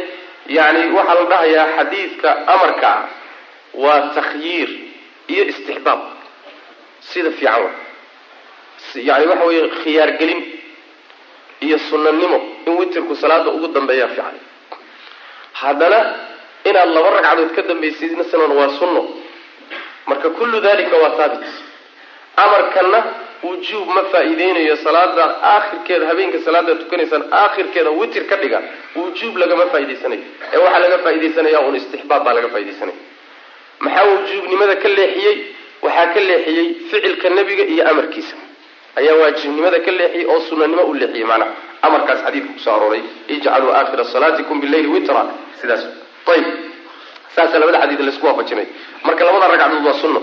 yani 0.57 0.81
waxaa 0.97 1.15
la 1.21 1.25
dhahayaa 1.33 1.67
xadiidka 1.77 2.31
amarka 2.55 2.89
ah 2.97 3.03
waa 3.83 4.01
takhyiir 4.17 4.71
iyo 5.33 5.43
istixbaab. 5.53 6.01
Sida 7.11 7.31
fiican 7.39 7.63
wa 7.65 7.71
yani 9.09 9.25
waxa 9.31 9.45
weeye 9.49 9.69
khiyaargelin 9.83 10.41
iyo 11.67 11.79
sunnanimo 11.89 12.39
in 12.67 12.73
witirku 12.81 13.15
salaada 13.23 13.51
ugu 13.57 13.69
dambeeyaa 13.77 14.09
fiican 14.17 14.37
haddana 15.67 16.01
inaad 16.71 16.89
laba 16.97 17.11
ragcadood 17.17 17.51
ka 17.57 17.63
dambaysidnasanan 17.71 18.53
waa 18.59 18.69
sunno. 18.79 19.03
Marka 20.09 20.29
kullu 20.39 20.61
dalika 20.61 20.97
waa 21.03 21.13
haabit 21.19 21.47
amarkanna 22.45 23.01
wujuub 23.43 23.89
ma 23.97 24.03
faa-iideynayo 24.13 24.77
salaada 24.85 25.25
aakhirkeeda 25.53 26.07
habeenka 26.11 26.39
salaadaad 26.47 26.79
tukanaysaan 26.83 27.25
aakhirkeeda 27.41 27.91
witir 28.01 28.25
ka 28.31 28.37
dhiga 28.43 28.59
wujuub 28.97 29.35
lagama 29.43 29.67
faa'idaysanayo 29.73 30.23
ee 30.53 30.59
waxaa 30.65 30.79
laga 30.85 30.99
faaidaysanaya 31.07 31.61
un 31.69 31.75
istixbaab 31.81 32.23
baa 32.27 32.35
laga 32.39 32.49
faaidaysanaya 32.55 32.99
maxaa 33.85 34.05
wujuubnimada 34.11 34.77
ka 34.83 34.89
leexiyey? 34.99 35.37
Waxaa 35.85 36.07
ka 36.15 36.21
leexiyey 36.29 36.67
ficilka 36.91 37.29
nebiga 37.37 37.65
iyo 37.73 37.83
amarkiisa. 37.91 38.37
Ayaa 38.99 39.15
waajibnimada 39.23 39.79
ka 39.87 39.91
leexiyey 39.99 40.27
oo 40.33 40.41
sunanimo 40.49 40.83
u 40.91 40.95
leexiyey 41.01 41.27
macnaha 41.31 41.53
amarkaas 41.87 42.21
xadiidka 42.27 42.53
ku 42.55 42.59
soo 42.65 42.75
arooray 42.77 43.03
ijcaluu 43.35 43.71
aakhira 43.79 44.05
salaatikum 44.05 44.61
billayli 44.61 44.89
witra. 44.95 45.23
Sidaas. 45.61 45.83
Ayib 46.33 46.47
saasa 47.35 47.59
labada 47.59 47.79
xadiid 47.83 48.01
la 48.01 48.11
isku 48.13 48.27
waafajinay. 48.27 48.67
Marka 49.05 49.25
labada 49.25 49.47
ragcadood 49.53 49.85
waa 49.87 49.99
sunno. 50.03 50.21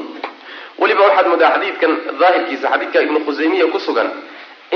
Weliba 0.82 1.02
waxaad 1.08 1.28
moodaa 1.32 1.52
xadiidkan 1.56 1.92
daahirkiisa 2.22 2.68
xadiidka 2.74 3.00
ibnu 3.06 3.20
khusaymiya 3.26 3.66
ku 3.74 3.80
sugan 3.80 4.10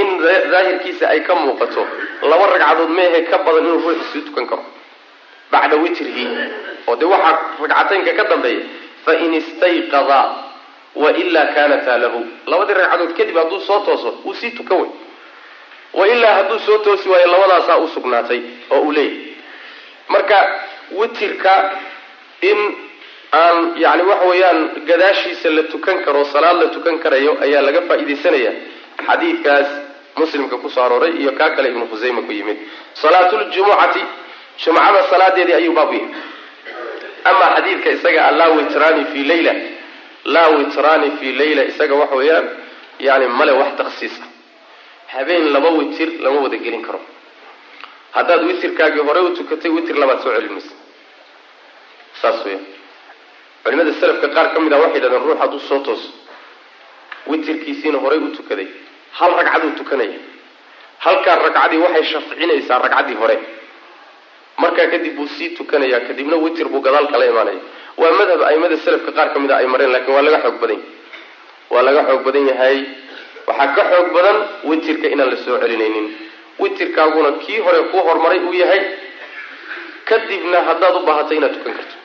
in 0.01 0.07
daahirkiisa 0.51 1.05
ay 1.13 1.19
ka 1.27 1.33
muuqato 1.35 1.83
laba 2.31 2.45
ragcadood 2.53 2.89
meehe 2.97 3.21
ka 3.31 3.37
badan 3.45 3.63
inuu 3.65 3.79
ruux 3.85 4.01
sii 4.13 4.21
tukan 4.27 4.45
karo. 4.49 4.63
Bacda 5.51 5.75
witrihi. 5.83 6.25
Oo 6.87 6.95
dee 6.99 7.05
waxaa 7.13 7.33
ragcataynka 7.61 8.11
ka 8.19 8.23
dambeeya 8.31 8.61
fain 9.05 9.33
istayqada 9.33 10.19
wailaa 10.95 11.47
kaanataa 11.55 11.97
lahu. 12.03 12.19
Labadii 12.51 12.73
ragcadood 12.81 13.11
kadib 13.17 13.37
hadduu 13.39 13.59
soo 13.67 13.79
tooso 13.85 14.09
wuu 14.25 14.33
sii 14.33 14.51
tukan 14.57 14.77
wey 14.81 14.89
wailaa 15.99 16.33
hadduu 16.37 16.59
soo 16.67 16.77
toosi 16.85 17.09
waayo 17.11 17.27
labadaasaa 17.33 17.77
u 17.77 17.87
sugnaatay 17.95 18.39
oo 18.73 18.79
uu 18.87 18.91
leeyahy 18.91 19.35
marka 20.13 20.37
witirka 20.99 21.53
in 22.49 22.59
aan 23.41 23.57
yani 23.83 24.03
waxa 24.09 24.25
weeyaan 24.31 24.59
gadaashiisa 24.89 25.49
la 25.57 25.63
tukan 25.73 25.97
karo 26.05 26.21
salaad 26.33 26.57
la 26.61 26.67
tukan 26.75 26.95
karayo 27.03 27.31
ayaa 27.45 27.61
laga 27.67 27.81
faa'iidaysanaya 27.89 28.51
xadiidkaas 29.07 29.67
muslimka 30.19 30.57
ku 30.63 30.69
soo 30.75 30.83
arooray 30.85 31.11
iyo 31.21 31.31
kaa 31.39 31.49
kale 31.55 31.67
ibnu 31.71 31.85
khusayma 31.91 32.21
ku 32.27 32.31
yimid. 32.37 32.57
Salaatuljumucati 33.01 34.01
jumcada 34.65 35.01
salaadeedii 35.11 35.53
ayuu 35.59 35.73
baabu 35.77 35.93
yahay. 35.93 36.13
Amaa 37.29 37.49
xadiidka 37.55 37.89
isaga 37.97 38.21
a 38.27 38.31
laa 38.39 38.49
witraani 38.57 39.03
fi 39.11 39.19
leyla 39.31 39.53
laa 40.33 40.47
witraani 40.57 41.09
fi 41.19 41.27
leyla 41.39 41.63
isaga 41.71 41.95
waxa 42.01 42.15
weeyaan 42.21 42.45
yani 43.07 43.27
male 43.39 43.51
wax 43.59 43.71
taksiis 43.79 44.15
ah 44.23 44.24
habeen 45.13 45.45
laba 45.53 45.69
witir 45.79 46.09
lama 46.23 46.39
wada 46.45 46.57
gelin 46.65 46.81
karo. 46.87 46.99
Haddaad 48.15 48.41
witirkaagii 48.49 49.03
hore 49.07 49.19
u 49.27 49.29
tukatay 49.37 49.71
witir 49.75 49.95
labaad 50.01 50.19
soo 50.23 50.31
celin 50.35 50.51
maysa 50.55 50.73
saas 52.21 52.39
weya 52.45 52.59
culimada 53.63 53.91
selafka 53.99 54.27
qaar 54.35 54.47
ka 54.53 54.59
mid 54.63 54.73
ah 54.73 54.79
waxay 54.83 54.97
yidhahdeen 55.01 55.23
ruux 55.27 55.37
hadduu 55.41 55.59
soo 55.69 55.79
tooso 55.87 56.09
witirkiisiina 57.27 57.97
horey 58.03 58.19
u 58.19 58.29
tukaday 58.37 58.67
hal 59.19 59.31
ragcaduu 59.39 59.71
tukanaya 59.79 60.19
halkaa 61.05 61.35
ragcadii 61.45 61.77
waxay 61.85 62.03
shafcinaysaa 62.11 62.79
ragcaddii 62.85 63.17
hore. 63.21 63.37
Markaa 64.63 64.87
kadib 64.93 65.15
buu 65.17 65.27
sii 65.37 65.49
tukanaya 65.57 65.99
kadibna 66.07 66.35
witir 66.43 66.67
buu 66.71 66.79
gadaal 66.81 67.07
kala 67.11 67.25
imaanaya. 67.31 67.59
Waa 67.97 68.11
madhab 68.19 68.41
aimada 68.49 68.77
selafka 68.85 69.11
qaar 69.17 69.27
ka 69.33 69.39
mid 69.43 69.51
a 69.51 69.57
ay 69.61 69.67
mareen 69.73 69.91
laakiin 69.91 70.15
waa 70.15 70.21
laga 70.27 70.39
xoog 70.45 70.57
badan 70.61 70.79
yahay. 70.79 70.91
Waa 71.73 71.81
laga 71.87 72.01
xoog 72.07 72.21
badan 72.27 72.45
yahay 72.51 72.77
waxaa 73.47 73.67
ka 73.75 73.83
xoog 73.91 74.07
badan 74.15 74.37
witirka 74.69 75.07
inaan 75.13 75.29
la 75.33 75.37
soo 75.45 75.57
celinaynin. 75.63 76.07
Witirkaaguna 76.59 77.31
kii 77.43 77.59
hore 77.65 77.79
kuu 77.91 78.01
hormaray 78.07 78.39
uu 78.47 78.53
yahay 78.53 78.81
kadibna 80.05 80.59
haddaad 80.67 80.95
u 80.95 81.05
baahato 81.07 81.33
inaad 81.37 81.53
tukan 81.57 81.73
karto. 81.77 81.95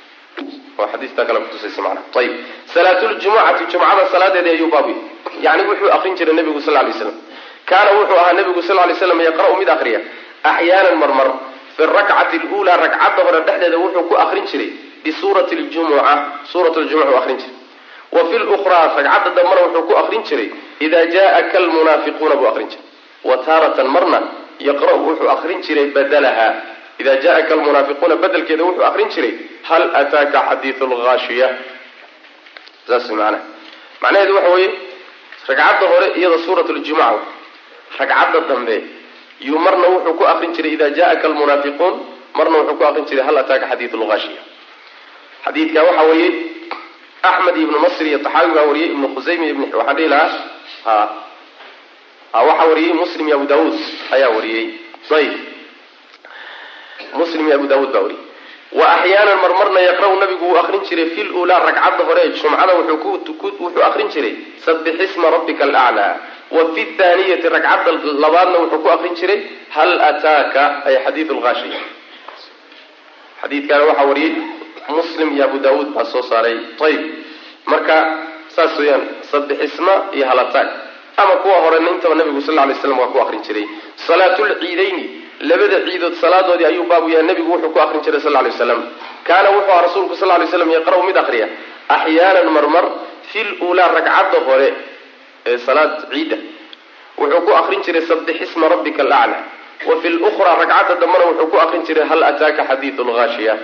Oo 0.78 0.87
xadiistaa 0.92 1.25
kale 1.28 1.38
kutusaysa 1.44 1.80
macnaha 1.82 2.18
ayib 2.20 2.32
salaatuljumucati 2.75 3.64
jumcada 3.73 4.04
salaadeedii 4.12 4.50
ayuu 4.56 4.70
baabu 4.75 4.90
yahay 4.90 5.42
yacni 5.47 5.64
wuxuu 5.70 5.90
akrin 5.97 6.14
jiray 6.18 6.35
nebigu 6.38 6.61
sal 6.66 6.75
lay 6.75 6.92
slam 6.99 7.14
kaana 7.70 7.90
wuxuu 7.99 8.16
ahaa 8.23 8.32
nebigu 8.38 8.62
sal 8.68 8.76
lay 8.88 8.94
slam 9.00 9.20
yaqra'u 9.28 9.54
mid 9.61 9.68
akriya 9.76 10.00
axyaanan 10.50 10.97
marmar 11.02 11.28
fi 11.76 11.82
rakcati 11.97 12.37
luulaa 12.44 12.76
ragcadda 12.85 13.20
hore 13.26 13.40
dhexdeeda 13.47 13.78
wuxuu 13.85 14.04
ku 14.09 14.14
akrin 14.25 14.44
jiray 14.50 14.70
bisuurati 15.04 15.54
ljumuca 15.61 16.14
suurat 16.52 16.76
ljumuca 16.76 17.11
u 17.14 17.16
akrin 17.20 17.37
jiray. 17.42 17.54
Wa 18.14 18.20
fi 18.30 18.37
lukhraa 18.38 18.85
ragcadda 18.97 19.30
dambana 19.37 19.61
wuxuu 19.66 19.82
ku 19.88 19.94
akrin 20.02 20.23
jiray 20.28 20.49
ida 20.87 21.01
jaaka 21.15 21.55
almunaafiquuna 21.63 22.35
buu 22.41 22.49
arrin 22.53 22.69
jiray 22.73 22.85
wa 23.29 23.37
taaratan 23.47 23.89
marna 23.97 24.19
yaqra'u 24.69 24.99
wuxuu 25.07 25.29
akrin 25.35 25.59
jiray 25.67 25.87
badalaha 25.97 26.49
ida 27.01 27.15
jaaka 27.25 27.51
almunaafiquuna 27.57 28.15
badelkeeda 28.23 28.65
wuxuu 28.69 28.85
akrin 28.91 29.09
jiray 29.15 29.33
hal 29.69 29.83
ataaka 30.01 30.39
xadiiu 30.49 30.87
lhaashiya 31.03 31.49
saas 32.89 33.07
manaa 33.19 33.41
macnaheedu 34.03 34.35
waxa 34.39 34.51
weeye 34.57 34.71
ragcadda 35.49 35.87
hore 35.93 36.07
iyada 36.19 36.39
suurat 36.47 36.69
ljimaca 36.77 37.21
ragcadda 37.99 38.41
dambe 38.51 38.77
yuu 39.49 39.59
marna 39.67 39.87
wuxuu 39.95 40.15
ku 40.19 40.25
akrin 40.33 40.53
jiray 40.57 40.73
ida 40.77 40.89
jaaka 40.99 41.25
almunaafiquun 41.29 41.95
marna 42.39 42.57
wuxuu 42.59 42.77
ku 42.79 42.85
akrin 42.89 43.05
jiray 43.11 43.25
hal 43.29 43.37
ataaka 43.43 43.67
xadiiu 43.73 43.97
lhaashiya 44.03 44.43
xadiidka 45.45 45.81
waxa 45.89 46.03
weeye 46.11 46.29
axmed 47.31 47.57
ibnu 47.65 47.79
masr 47.85 48.05
iyo 48.11 48.19
taxaawi 48.25 48.51
baa 48.57 48.65
wariyay 48.69 48.89
ibnu 48.95 49.07
khusayme 49.15 49.47
ibn 49.53 49.63
waxaan 49.79 49.97
dhihi 49.97 50.09
lahaa 50.09 50.31
waxaa 50.85 52.67
wariyey 52.71 52.93
muslim 52.95 53.29
iyo 53.29 53.37
abu 53.37 53.47
daawuud 53.47 53.77
ayaa 54.15 54.31
wariyey. 54.37 54.67
Ayb 55.11 55.33
muslim 57.21 57.53
abu 57.53 57.67
daawuud 57.67 57.93
baa 57.93 58.03
wariyey. 58.07 58.25
Wa 58.71 58.87
axyaanan 58.97 59.39
marmarna 59.43 59.81
yaqra'u 59.83 60.15
nabigu 60.23 60.45
wuu 60.47 60.59
akrin 60.63 60.83
jiray 60.87 61.11
fi 61.15 61.23
lulaa 61.27 61.59
ragcadda 61.67 62.05
hore 62.07 62.23
jumcada 62.39 62.73
wuxuu 62.79 63.83
akrin 63.83 64.09
jiray 64.15 64.35
sabix 64.63 64.95
isma 65.11 65.27
rabbika 65.31 65.65
alaclaa 65.67 66.13
wa 66.55 66.63
fi 66.75 66.83
thaaniyati 66.99 67.49
ragcadda 67.51 67.91
labaadna 68.23 68.59
wuxuu 68.63 68.79
ku 68.79 68.89
akrin 68.95 69.15
jiray 69.19 69.41
hal 69.75 69.91
ataaka 70.11 70.87
ay 70.87 70.97
xadiiu 71.05 71.35
lgaashiya 71.35 71.81
xadiidkaana 73.43 73.85
waxaa 73.91 74.07
wariyey 74.07 74.33
muslim 74.89 75.29
iyo 75.35 75.45
abu 75.51 75.59
daawuud 75.59 75.89
baa 75.91 76.07
soo 76.07 76.23
saaray. 76.23 76.57
Ayib 76.87 77.03
marka 77.67 77.97
saas 78.55 78.79
weeyaan 78.79 79.03
sabixisma 79.33 79.95
iyo 80.17 80.27
halataag 80.31 80.69
ama 81.23 81.35
kuwa 81.43 81.57
horena 81.65 81.91
intaba 81.95 82.15
nabigu 82.21 82.41
sal 82.47 82.55
lay 82.55 82.75
slam 82.83 82.99
waa 82.99 83.11
ku 83.15 83.19
akrin 83.25 83.43
jiray. 83.47 83.67
Salaatulciidayni 84.07 85.05
labada 85.51 85.79
ciidood 85.87 86.15
salaadoodii 86.23 86.65
ayuu 86.71 86.85
baabu 86.91 87.09
yahay 87.13 87.27
nabigu 87.31 87.51
wuxuu 87.53 87.71
ku 87.75 87.81
akrin 87.85 88.01
jiray 88.07 88.21
sal 88.25 88.33
lay 88.33 88.51
waslam 88.53 88.81
kaana 89.29 89.49
wuxuu 89.57 89.73
aha 89.75 89.83
rasuulku 89.87 90.15
sal 90.21 90.29
lay 90.41 90.47
slam 90.55 90.71
yaqra'u 90.77 91.03
mid 91.09 91.17
akriya 91.23 91.47
axyaanan 91.97 92.49
marmar 92.57 92.85
fi 93.33 93.40
lulaa 93.61 93.88
ragcadda 93.97 94.38
hore 94.49 94.69
ee 95.51 95.59
salaad 95.66 95.93
ciidda. 96.12 96.37
Wuxuu 97.21 97.40
ku 97.47 97.53
akrin 97.61 97.81
jiray 97.87 98.03
sabixisma 98.11 98.69
rabbika 98.75 99.03
alaclaa 99.07 99.43
wa 99.88 99.95
fi 100.03 100.09
lukhraa 100.23 100.57
ragcadda 100.62 100.95
dambena 101.03 101.25
wuxuu 101.31 101.49
ku 101.53 101.57
akrin 101.64 101.83
jiray 101.88 102.07
hal 102.11 102.23
ataaka 102.31 102.62
xadiiu 102.71 103.05
lgaashiya 103.09 103.55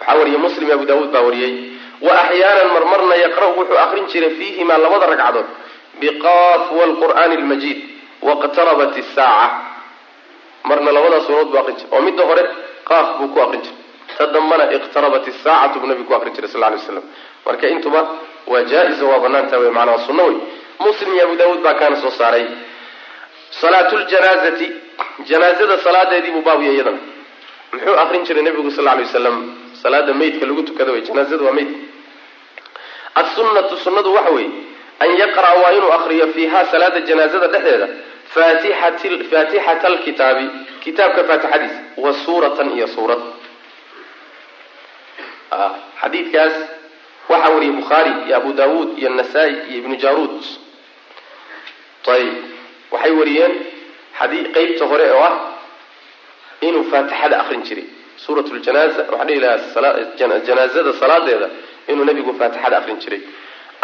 waxaa 0.00 0.16
wariyey 0.18 0.38
muslim 0.46 0.68
abu 0.76 0.84
daawuud 0.90 1.10
baa 1.14 1.22
wariyey 1.28 1.52
wa 2.00 2.12
axyaanan 2.22 2.68
marmarna 2.74 3.14
yaqra'u 3.24 3.52
wuxuu 3.58 3.78
akrin 3.84 4.06
jiray 4.12 4.30
fiihimaa 4.38 4.78
labada 4.78 5.06
ragcadood. 5.12 5.46
Biqaaf 6.00 6.72
wlqur'aani 6.78 7.36
lmajiid 7.42 7.78
waqtarabat 8.22 8.92
isaaca 9.02 9.50
marna 10.64 10.90
labadaas 10.92 11.26
suuradood 11.26 11.50
buu 11.52 11.58
akrin 11.62 11.76
jiray. 11.76 11.90
Oo 11.94 12.00
midda 12.06 12.22
hore 12.28 12.42
qaaf 12.88 13.06
buu 13.18 13.28
ku 13.34 13.40
akrin 13.40 13.62
jiray. 13.64 13.78
Ta 14.18 14.26
dambana 14.34 14.64
iqtarabat 14.76 15.24
isaacatu 15.32 15.80
buu 15.80 15.88
nabigu 15.90 16.08
ku 16.08 16.14
akrin 16.18 16.34
jiray 16.36 16.50
sal 16.52 16.60
lay 16.60 16.78
slam 16.78 17.02
marka 17.46 17.66
intuba 17.68 18.00
waa 18.46 18.62
jaa-isa 18.70 19.04
waa 19.10 19.18
banaanta 19.24 19.58
wey 19.58 19.70
macnaa 19.70 19.98
sunno 20.06 20.24
wey 20.28 20.36
muslim 20.84 21.14
iyo 21.14 21.24
abu 21.24 21.34
daawuud 21.40 21.60
baa 21.66 21.74
kaana 21.80 21.96
soo 22.02 22.10
saaray. 22.10 22.44
Salaatu 23.60 23.96
ljanaazati 23.98 24.66
janaazada 25.28 25.78
salaadeedii 25.78 26.30
buu 26.34 26.42
baabiya 26.48 26.72
iyadana 26.72 26.98
muxuu 27.72 27.96
akrin 28.02 28.22
jiray 28.26 28.42
nabigu 28.42 28.70
sal 28.70 28.84
lay 28.84 29.04
wasalam 29.06 29.36
salaada 29.86 30.12
meydka 30.20 30.46
lagu 30.50 30.62
tukada 30.68 30.90
wey 30.92 31.02
janaazada 31.08 31.44
waa 31.46 31.52
meydka 31.58 31.78
assunnatu 33.22 33.74
sunnadu 33.84 34.10
waxa 34.18 34.30
weeye 34.36 34.50
an 35.04 35.10
yaqra'a 35.22 35.54
waa 35.62 35.72
inuu 35.78 35.92
akriyo 35.98 36.26
fiiha 36.34 36.60
salaada 36.72 37.00
janaazada 37.08 37.46
dhexdeeda 37.54 37.88
faatixata 38.34 39.86
alkitaabi 39.92 40.46
kitaabka 40.84 41.22
faatixadiisa 41.28 41.78
wa 42.04 42.12
suuratan 42.24 42.68
iyo 42.76 42.86
suurad. 42.94 43.20
Xadiidkaas 46.02 46.54
waxaa 47.30 47.50
wariyey 47.54 47.72
bukhaari 47.78 48.12
iyo 48.26 48.36
abu 48.40 48.50
daawuud 48.58 48.98
iyo 48.98 49.10
nasaa-i 49.18 49.54
iyo 49.70 49.78
ibnu 49.82 49.94
jaruud 50.04 50.34
ayb 52.14 52.34
waxay 52.92 53.10
wariyeen 53.20 53.54
qeybta 54.54 54.84
hore 54.90 55.06
oo 55.16 55.22
ah 55.30 55.34
inuu 56.66 56.84
faatixada 56.92 57.36
akrin 57.42 57.62
jiray 57.66 57.86
suurat 58.24 58.46
ljanaza 58.52 59.02
waxaan 59.10 59.26
dhihi 59.28 59.40
lahaa 59.40 60.40
janaazada 60.48 60.92
salaadeeda 61.00 61.48
inuu 61.90 62.04
nabigu 62.04 62.32
faatixada 62.40 62.76
akrin 62.78 62.98
jiray. 63.02 63.20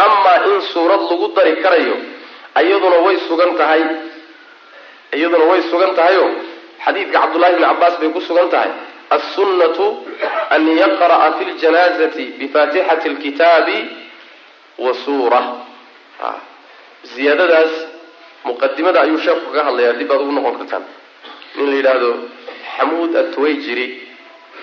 Amaa 0.05 0.37
in 0.51 0.61
suurad 0.73 1.01
lagu 1.11 1.27
dari 1.37 1.53
karayo 1.63 1.97
iyaduna 2.63 2.99
way 3.07 3.17
sugan 3.29 3.53
tahay 3.61 3.83
iyaduna 5.17 5.45
way 5.51 5.61
sugan 5.71 5.93
tahayo. 5.99 6.25
Xadiidka 6.85 7.19
cabdullahi 7.21 7.55
bni 7.57 7.65
cabaas 7.71 7.95
bay 8.01 8.09
ku 8.17 8.21
sugan 8.21 8.49
tahay. 8.55 8.71
Assunnatu 9.17 9.87
an 10.55 10.63
yaqra'a 10.83 11.29
fi 11.39 11.45
ljanaazati 11.45 12.25
bifaatixati 12.41 13.09
lkitaabi 13.15 13.79
wa 14.79 14.93
suura. 15.05 15.41
Ziyaadadaas 17.15 17.73
muqadimada 18.45 18.99
ayuu 19.05 19.19
sheekhu 19.25 19.47
kaga 19.53 19.63
hadlayaa 19.69 19.99
dib 20.01 20.09
baad 20.11 20.21
ugu 20.25 20.33
noqon 20.33 20.57
kartaan. 20.61 20.85
Nin 21.57 21.67
la 21.71 21.77
yidhaahdo 21.79 22.11
xamuud 22.77 23.13
atwayjiri 23.23 23.87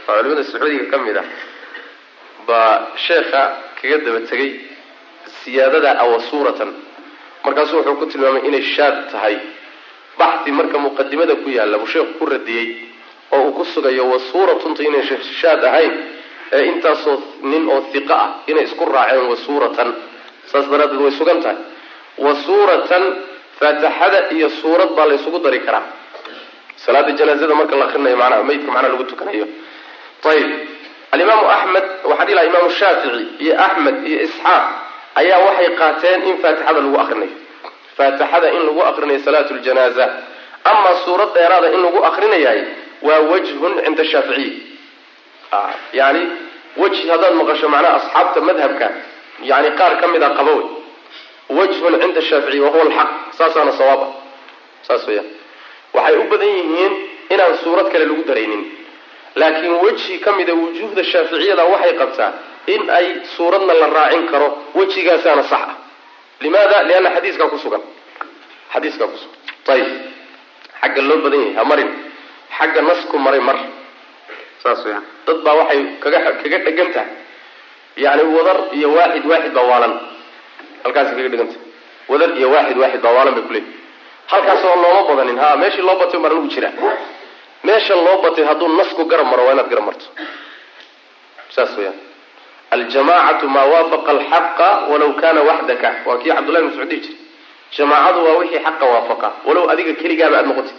oo 0.10 0.18
culimada 0.22 0.44
sacuudiga 0.52 0.86
ka 0.92 0.98
mid 1.06 1.18
ah 1.22 1.26
baa 2.48 2.74
sheekha 3.06 3.42
kaga 3.82 3.98
daba 4.06 4.20
tegay 4.30 4.50
siyaadada 5.44 5.92
awa 6.04 6.18
suuratan. 6.30 6.70
Markaasu 7.46 7.74
wuxuu 7.78 7.96
ku 8.00 8.06
tilmaamay 8.12 8.44
inay 8.50 8.62
shaad 8.76 8.96
tahay. 9.12 9.36
Baxi 10.20 10.52
marka 10.52 10.78
muqadimada 10.86 11.36
ku 11.44 11.50
yaalla 11.58 11.78
buu 11.82 11.88
sheekhu 11.94 12.14
ku 12.20 12.26
radiyey 12.26 12.68
oo 13.32 13.42
uu 13.48 13.52
ku 13.58 13.64
sugayo 13.74 14.04
wa 14.12 14.20
suuratunta 14.32 14.82
inay 14.84 15.04
shaad 15.42 15.62
ahayn. 15.70 15.94
Ee 16.52 16.64
intaasoo 16.72 17.16
nin 17.52 17.64
oo 17.70 17.82
hiqo 17.94 18.14
ah 18.14 18.30
inay 18.52 18.64
isku 18.68 18.84
raaceen 18.86 19.26
wa 19.32 19.36
suuratan. 19.46 19.90
Saas 20.52 20.66
daraaddeed 20.72 21.02
way 21.06 21.12
sugan 21.20 21.40
tahay. 21.46 21.58
Wa 22.18 22.32
suuratan 22.46 23.04
faatixada 23.60 24.20
iyo 24.36 24.50
suurad 24.60 24.90
baa 24.98 25.06
la 25.10 25.14
ysugu 25.20 25.40
dari 25.46 25.60
karaa. 25.68 25.84
Salaada 26.84 27.12
janaazada 27.20 27.54
marka 27.60 27.76
la 27.80 27.86
akrinayo 27.88 28.18
manaa 28.18 28.44
meydka 28.50 28.72
macnaha 28.72 28.92
lagu 28.94 29.04
tukanayo 29.12 29.46
ayib 30.32 30.50
alimaamu 31.12 31.46
axmed 31.56 31.84
waxaa 32.10 32.26
dhihi 32.26 32.36
laha 32.38 32.48
imaamu 32.52 32.70
shaafici 32.80 33.24
iyo 33.44 33.54
axmed 33.66 33.96
iyo 34.10 34.20
isxaaq 34.28 34.66
ayaa 35.22 35.40
waxay 35.48 35.70
qaateen 35.82 36.20
in 36.30 36.36
faatixada 36.44 36.80
lagu 36.82 36.98
akrinayo 37.04 37.32
faatixada 37.98 38.48
in 38.56 38.62
lagu 38.68 38.82
akrinayo 38.90 39.20
salaatu 39.26 39.54
ljanaaza 39.60 40.06
amaa 40.72 40.96
suurad 41.06 41.30
dheeraada 41.38 41.68
in 41.76 41.82
lagu 41.86 42.00
akrinayahay 42.10 42.62
waa 43.08 43.20
wajhun 43.32 43.74
cinda 43.86 44.04
shaaficiy 44.12 44.52
yani 46.00 46.22
wejhi 46.82 47.04
haddaad 47.12 47.34
maqasho 47.40 47.68
macnaha 47.74 47.96
asxaabta 48.00 48.40
madhabka 48.50 48.88
yani 49.52 49.70
qaar 49.80 49.94
ka 50.02 50.08
mid 50.14 50.24
a 50.24 50.30
qaba 50.38 50.52
wey 50.58 50.66
wajhun 51.60 51.94
cinda 52.04 52.22
shaaficiy 52.30 52.60
wahuwa 52.66 52.84
alxaq 52.88 53.10
saasaana 53.40 53.72
sawaaba 53.80 54.08
saas 54.88 55.04
weyaan 55.10 55.26
waxay 55.98 56.16
u 56.18 56.24
badan 56.32 56.48
yihiin 56.58 56.94
inaan 57.34 57.54
suurad 57.64 57.88
kale 57.94 58.06
lagu 58.10 58.24
daraynin 58.30 58.62
laakiin 59.36 59.76
wejhi 59.86 60.20
ka 60.26 60.32
mida 60.38 60.54
wujuuhda 60.54 61.04
shaaficiyada 61.12 61.64
waxay 61.74 61.94
qabtaa 62.02 62.32
in 62.74 62.90
ay 62.90 63.08
suuradna 63.36 63.74
la 63.82 63.88
raacin 63.98 64.28
karo 64.32 64.48
wejigaasaana 64.76 65.44
sax 65.44 65.62
ah. 65.62 65.76
Limaada? 66.44 66.84
Lianna 66.88 67.10
xadiiskaa 67.16 67.50
kusugan 67.54 67.82
xadiiskaa 68.74 69.08
kusugan 69.14 69.38
ayib 69.74 69.88
xagga 70.82 71.02
loo 71.10 71.18
badan 71.24 71.40
yahay 71.42 71.56
ha 71.60 71.64
marin. 71.72 71.90
Xagga 72.58 72.82
nasku 72.82 73.16
maray 73.26 73.40
mar. 73.48 73.58
Saas 74.64 74.80
weyaan 74.86 75.04
dad 75.28 75.38
baa 75.46 75.56
waxay 75.60 75.80
kaga 76.04 76.20
kaga 76.42 76.58
dhegan 76.66 76.90
tahay. 76.96 77.10
Yani 78.04 78.24
wadar 78.36 78.58
iyo 78.78 78.88
waaxid 78.98 79.26
waaxid 79.32 79.54
baa 79.58 79.66
waalan. 79.72 79.94
Halkaasi 80.84 81.12
kaga 81.18 81.30
dhegan 81.34 81.48
tahay. 81.52 81.62
Wadar 82.12 82.30
iyo 82.40 82.48
waaxid 82.56 82.78
waaxid 82.82 83.02
baa 83.06 83.14
waalan 83.18 83.34
bay 83.38 83.44
kuleeyihi 83.48 83.78
halkaas 84.32 84.64
oo 84.70 84.76
looma 84.84 85.02
badanin 85.10 85.38
ha 85.44 85.48
meeshii 85.62 85.82
loo 85.88 85.96
batay 86.02 86.20
baa 86.24 86.30
lagu 86.34 86.48
jiraa 86.54 86.74
meesha 87.64 87.96
loo 87.96 88.18
batay 88.24 88.46
hadduu 88.50 88.68
nasku 88.80 89.02
garab 89.12 89.28
maro 89.32 89.44
waa 89.46 89.54
inaad 89.56 89.70
garab 89.72 89.86
marto. 89.90 90.06
Saas 91.56 91.72
weyaan 91.78 91.98
aljamacatu 92.76 93.46
maa 93.56 93.66
waafaqa 93.74 94.12
alxaqa 94.16 94.68
walaw 94.92 95.12
kana 95.22 95.42
waxdaka. 95.50 95.90
Waa 96.08 96.18
kii 96.22 96.30
cabdullahi 96.36 96.66
mascuud 96.66 96.90
dhihi 96.90 97.02
jiray. 97.02 97.18
Jamaacadu 97.78 98.20
waa 98.26 98.38
wixii 98.42 98.60
xaqa 98.66 98.86
waafaqa. 98.94 99.28
Walow 99.48 99.66
adiga 99.72 99.94
keligaaba 100.02 100.36
aada 100.38 100.48
noqotay 100.50 100.76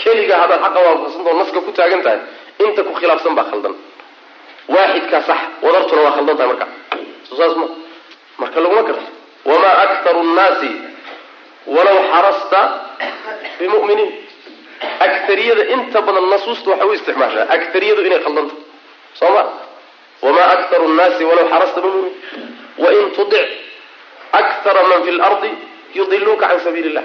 keliga 0.00 0.34
haddaad 0.42 0.60
xaqa 0.64 0.78
waafaqsantao 0.86 1.34
naska 1.40 1.60
ku 1.66 1.70
taagan 1.78 2.02
tahay 2.04 2.20
inta 2.64 2.82
ku 2.86 2.92
khilaafsan 2.98 3.34
baa 3.38 3.46
khaldan. 3.50 3.74
Waaxidkaa 4.74 5.22
sax 5.28 5.40
wadartuna 5.64 6.00
waa 6.06 6.12
khaldan 6.16 6.36
tahay 6.38 6.48
marka. 6.52 6.66
Soo 7.28 7.36
saas 7.40 7.54
ma 7.60 7.66
marka 8.40 8.58
laguma 8.64 8.82
karto 8.88 9.04
wamaa 9.50 9.74
aktaru 9.84 10.22
nnaasi 10.30 10.70
walaw 11.74 11.96
xarasta 12.12 12.60
bimuminiin 13.58 14.10
akariyada 15.06 15.64
inta 15.74 15.98
badan 16.06 16.26
nasuusta 16.32 16.68
waxay 16.70 16.88
u 16.88 16.92
isticmaashaa. 16.98 17.44
Akariyadu 17.54 18.00
inay 18.08 18.20
khaldanta. 18.24 18.54
Soo 19.18 19.30
ma? 19.36 19.42
Wamaa 20.24 20.48
aktaru 20.54 20.86
nnaasi 20.88 21.22
walaw 21.30 21.46
xarasta 21.52 21.78
bimuminiin 21.80 22.16
wain 22.82 23.10
tudic 23.16 23.48
akara 24.38 24.82
man 24.90 25.00
fi 25.04 25.10
lardi 25.20 25.50
yudiluuka 25.94 26.46
can 26.48 26.60
sabiili 26.64 26.88
illah 26.90 27.04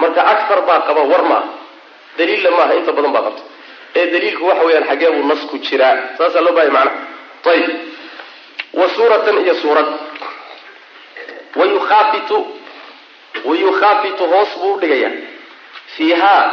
marka 0.00 0.20
akar 0.32 0.60
baa 0.68 0.80
qaba 0.88 1.02
war 1.10 1.22
maaha 1.30 1.48
daliilla 2.18 2.50
maaha 2.58 2.72
inta 2.78 2.92
badan 2.96 3.12
baa 3.16 3.22
qabta. 3.26 3.42
Ee 3.98 4.06
daliilku 4.12 4.42
waxa 4.48 4.64
weeyaan 4.66 4.86
xagee 4.90 5.10
buu 5.14 5.24
nasku 5.30 5.54
jiraa. 5.66 5.94
Saasaa 6.18 6.40
loo 6.46 6.52
bahaya 6.56 6.70
macnaha 6.70 7.50
ayib 7.52 7.70
wa 8.78 8.86
suuratan 8.96 9.36
iyo 9.44 9.54
suurad. 9.62 9.88
Wayukhaafitu 11.56 12.36
wayukhaafitu 13.44 14.24
hoos 14.32 14.48
buu 14.60 14.72
udhigaya 14.74 15.10
fiihaa 15.96 16.44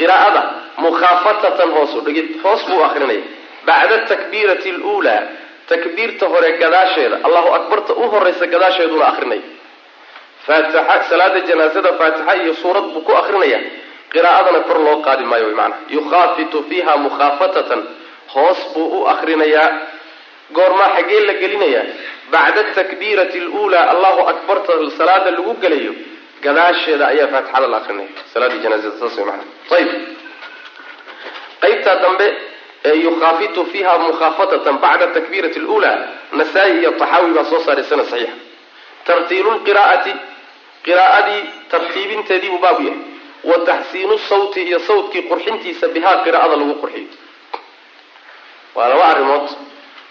qiraa'ada 0.00 0.42
mukhaafatatan 0.84 1.70
hoos 1.76 1.92
udhigid 2.00 2.28
hoos 2.44 2.62
buu 2.68 2.82
akrinaya 2.88 3.22
bacda 3.68 3.96
takbiirati 4.10 4.70
luulaa 4.80 5.22
takbiirta 5.70 6.24
hore 6.32 6.50
gadaasheeda 6.62 7.16
allahu 7.26 7.48
akbarta 7.58 7.92
u 8.02 8.04
horeysa 8.14 8.46
gadaasheeduna 8.54 9.06
akrinaya 9.12 9.42
faatixa 10.46 10.96
salaada 11.10 11.40
janaasada 11.48 11.90
faatixa 12.00 12.32
iyo 12.42 12.52
suurad 12.62 12.86
buu 12.94 13.00
ku 13.08 13.12
akrinaya 13.22 13.58
qiraa'adana 14.12 14.60
kor 14.68 14.78
loo 14.86 14.96
qaadi 15.06 15.24
maayo 15.30 15.46
wy 15.50 15.54
maanaa 15.60 15.80
yukhaafitu 15.96 16.58
fiiha 16.68 16.92
mukhaafatatan 17.06 17.80
hoos 18.34 18.60
buu 18.74 18.86
u 18.98 19.06
akrinayaa 19.12 19.68
goormaa 20.56 20.90
xaggee 20.96 21.20
la 21.28 21.34
gelinayaa 21.42 21.84
bacda 22.34 22.62
takbiirati 22.78 23.38
luulaa 23.46 23.84
allahu 23.94 24.20
akbarta 24.32 24.72
salaada 24.98 25.30
lagu 25.36 25.52
gelayo 25.64 25.92
gadaasheeda 26.46 27.04
ayaa 27.12 27.28
faatixada 27.34 27.66
la 27.72 27.76
akrinaya 27.82 28.08
salaada 28.32 28.56
janaasada 28.64 28.96
saas 29.00 29.16
way 29.18 29.26
maanaa 29.30 29.48
ayib 29.78 29.90
qaybtaa 31.62 31.96
dambe 32.04 32.26
ee 32.88 32.94
yukhaafitu 33.06 33.60
fiiha 33.72 33.92
mukhaafatatan 34.06 34.76
bacda 34.84 35.06
takbiirati 35.16 35.58
luulaa 35.66 35.96
nasaa-i 36.40 36.72
iyo 36.80 36.90
taxaawi 37.00 37.30
baa 37.36 37.44
soo 37.50 37.60
saaray 37.66 37.84
sana 37.90 38.04
saxiixa 38.12 38.36
tartiilu 39.08 39.50
lqiraa'ati 39.58 40.12
qiraa'adii 40.86 41.42
tartiibinteedii 41.72 42.50
buu 42.52 42.58
baabu 42.64 42.82
yahay. 42.88 43.00
Wa 43.50 43.56
taxsiinu 43.68 44.16
sawti 44.30 44.60
iyo 44.68 44.78
sawtkii 44.88 45.22
qurxintiisa 45.30 45.86
bihaa 45.94 46.16
qiraa'ada 46.24 46.56
lagu 46.60 46.74
qurxiyo. 46.82 47.08
Waa 48.76 48.88
laba 48.92 49.04
arrimood. 49.12 49.46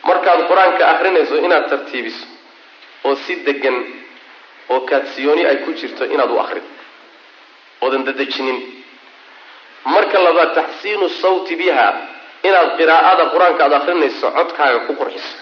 Markaad 0.10 0.39
qur'aanka 0.50 0.84
akrinayso 0.93 1.36
inaad 1.46 1.65
tartiibiso 1.72 2.26
oo 3.08 3.15
si 3.26 3.34
degan 3.48 3.78
oo 4.69 4.80
kaadsiyooni 4.89 5.45
ay 5.45 5.58
ku 5.65 5.71
jirto 5.73 6.06
inaad 6.06 6.32
u 6.32 6.39
akrido 6.39 6.67
oodan 7.82 8.04
dadejinin 8.08 8.60
marka 9.86 10.19
labaad 10.19 10.54
taxsiinu 10.60 11.10
sawti 11.10 11.56
biha 11.56 11.88
inaad 12.43 12.69
qiraa'ada 12.78 13.23
qur'aanka 13.34 13.63
aad 13.65 13.73
akrinayso 13.80 14.28
codkaaga 14.38 14.80
ku 14.88 14.93
qurxiso 14.99 15.36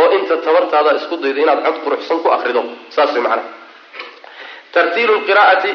oo 0.00 0.08
inta 0.18 0.36
tabartaada 0.46 0.90
isku 1.00 1.16
daydo 1.16 1.40
inaad 1.44 1.60
cod 1.66 1.76
quruxsan 1.84 2.18
ku 2.22 2.28
akrido 2.36 2.62
saas 2.94 3.12
way 3.14 3.22
macanaha 3.22 3.48
tartiilu 4.72 5.14
lqiraa'ati 5.20 5.70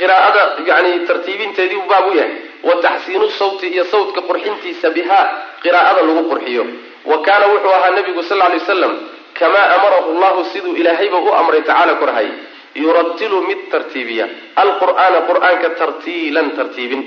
qiraa'ada 0.00 0.42
yani 0.70 0.90
tartiibinteedii 1.08 1.82
baab 1.90 2.06
u 2.10 2.12
yahay 2.18 2.32
wa 2.68 2.74
taxsiinu 2.86 3.26
sawti 3.40 3.66
iyo 3.74 3.84
sawtka 3.84 4.20
qurxintiisa 4.28 4.90
biha 4.96 5.20
qiraa'ada 5.62 6.00
lagu 6.08 6.22
qurxiyo. 6.30 6.64
Wa 7.10 7.16
kaana 7.26 7.46
wuxuu 7.52 7.70
ahaa 7.78 7.90
nabigu 7.96 8.22
sal 8.22 8.38
ly 8.38 8.58
waslam 8.58 8.92
kamaa 9.38 9.66
amarahu 9.76 10.10
llahu 10.22 10.40
siduu 10.52 10.74
ilaahayba 10.80 11.18
u 11.18 11.30
amray 11.40 11.62
tacaala 11.68 11.94
korhay 12.02 12.28
yuratilu 12.74 13.38
mid 13.48 13.60
tartiibiya. 13.72 14.26
Alqur'aana 14.62 15.18
qur'aanka 15.28 15.68
tartiilan 15.80 16.48
tartiibin. 16.58 17.02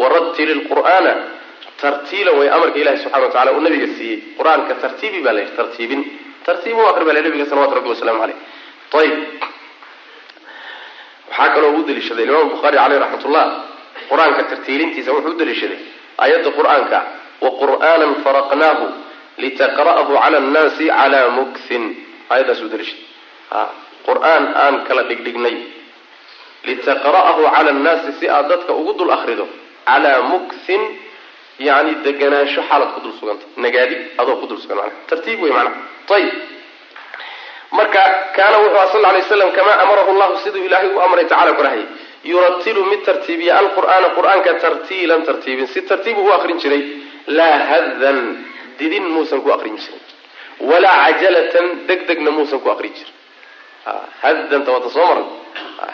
Waratil 0.00 0.50
lqur'aana 0.60 1.12
tartiilan 1.82 2.34
way 2.38 2.48
amarka 2.56 2.78
ilahi 2.82 2.98
subxana 3.04 3.24
wa 3.26 3.32
tacala 3.34 3.50
uu 3.56 3.62
nabiga 3.66 3.88
siiyey. 3.98 4.18
Qur'aanka 4.38 4.72
tartiibi 4.84 5.18
baa 5.24 5.32
la 5.36 5.40
yidhi 5.44 5.56
tartiibin. 5.60 6.00
Tartiib 6.46 6.76
u 6.78 6.86
akri 6.90 7.04
baa 7.08 7.14
la 7.18 7.22
nabiga 7.26 7.44
salawatu 7.50 7.74
rabbi 7.78 7.88
wasalaamu 7.94 8.20
caleyh 8.22 8.38
ayib 9.00 9.18
waxaa 11.30 11.54
kaloo 11.54 11.72
u 11.78 11.82
daliishaday 11.88 12.24
imaam 12.30 12.48
buhaari 12.52 12.76
caleyh 12.82 12.98
raxmat 13.02 13.24
ullah 13.28 13.46
qur'aanka 14.10 14.42
tartiilintiisa 14.50 15.10
wuxuu 15.14 15.34
u 15.34 15.38
daliishaday 15.40 15.78
aayadda 16.22 16.50
qur'aanka 16.58 16.98
wa 17.44 17.50
qur'aanan 17.60 18.12
faraqnaahu 18.24 18.84
litaqra'ahu 19.42 20.12
cala 20.22 20.36
annaasi 20.42 20.86
calaa 20.88 21.28
mukhin 21.38 21.84
aayaddaas 22.30 22.60
u 22.64 22.68
qur'aan 24.06 24.44
aan 24.64 24.74
kala 24.86 25.02
dhigdhignay. 25.10 25.56
litaqra'ahu 26.68 27.42
cala 27.54 27.70
annaasi 27.76 28.10
si 28.20 28.26
aad 28.28 28.48
dadka 28.52 28.72
ugu 28.80 28.92
dul 28.98 29.10
akrido 29.16 29.46
calaa 29.86 30.20
mukhin 30.32 30.82
yani 31.58 31.92
deganaansho 32.04 32.62
xaalad 32.68 32.90
ku 32.94 33.00
dul 33.04 33.14
suganta. 33.20 33.44
nagaadi 33.56 33.96
adoo 34.20 34.36
ku 34.40 34.46
dul 34.50 34.60
sugan 34.62 34.76
mana 34.80 34.92
tartiib 35.10 35.40
wey 35.42 35.52
mana 35.58 35.70
ayib 36.16 36.34
marka 37.78 38.02
kaana 38.36 38.56
wuxuu 38.64 38.92
sal 38.92 39.02
lay 39.16 39.22
slam 39.22 39.50
kamaa 39.56 39.76
amarahu 39.84 40.12
llahu 40.20 40.34
siduu 40.44 40.64
ilaahay 40.68 40.90
u 40.96 41.00
amray 41.06 41.26
tacala 41.32 41.52
korahayy 41.58 41.86
yuratilu 42.32 42.84
mid 42.92 43.00
tartiibiya 43.08 43.52
alqur'aana 43.62 44.08
qur'aanka 44.16 44.50
tartiilan 44.64 45.22
tartiibin 45.28 45.66
si 45.72 45.80
tartiibu 45.90 46.20
u 46.28 46.32
akrin 46.38 46.58
jiray 46.62 46.82
laa 47.38 47.56
hadan 47.70 48.18
didin 48.80 49.04
muusan 49.14 49.40
ku 49.44 49.48
akrin 49.52 49.76
jirin. 49.76 50.00
Walaa 50.70 50.96
cajalatan 51.12 51.66
deg 51.88 52.00
degna 52.08 52.30
muusan 52.36 52.60
ku 52.64 52.68
akrin 52.74 52.92
jirin. 52.96 53.14
Hadanta 54.22 54.70
waata 54.74 54.90
soo 54.96 55.06
maran. 55.10 55.26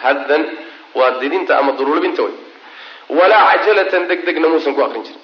Hadan 0.02 0.42
waa 0.98 1.10
didinta 1.20 1.58
ama 1.58 1.72
durulbinta 1.78 2.22
wey 2.26 2.34
walaa 3.18 3.44
cajalatan 3.52 4.02
deg 4.10 4.20
degna 4.26 4.48
muusan 4.48 4.74
ku 4.74 4.82
akrin 4.86 5.02
jirin. 5.06 5.22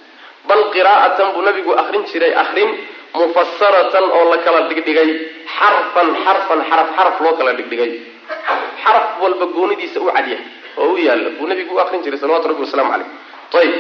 Bal 0.49 0.63
qiraa'atan 0.75 1.27
buu 1.35 1.43
nabigu 1.47 1.73
akrin 1.83 2.03
jiray 2.11 2.35
akrin 2.35 2.71
mufasaratan 3.15 4.05
oo 4.17 4.25
la 4.35 4.39
kala 4.45 4.61
dhigdhigay. 4.71 5.09
Xarfan 5.59 6.09
xarfan 6.25 6.61
xaraf 6.71 6.89
xaraf 6.97 7.17
loo 7.25 7.35
kala 7.39 7.53
dhigdhigay. 7.59 7.91
Xaraf 8.85 9.07
walba 9.23 9.47
goonidiisa 9.55 9.99
u 10.01 10.11
cadyahay 10.11 10.45
oo 10.83 10.93
u 10.95 10.99
yaalla. 10.99 11.31
Buu 11.39 11.47
nabigu 11.47 11.75
u 11.75 11.79
akrin 11.79 12.03
jiray 12.03 12.19
salawatu 12.19 12.49
rabbi 12.51 12.63
wasalaamu 12.67 12.91
caleyh 12.95 13.09
ayib 13.63 13.75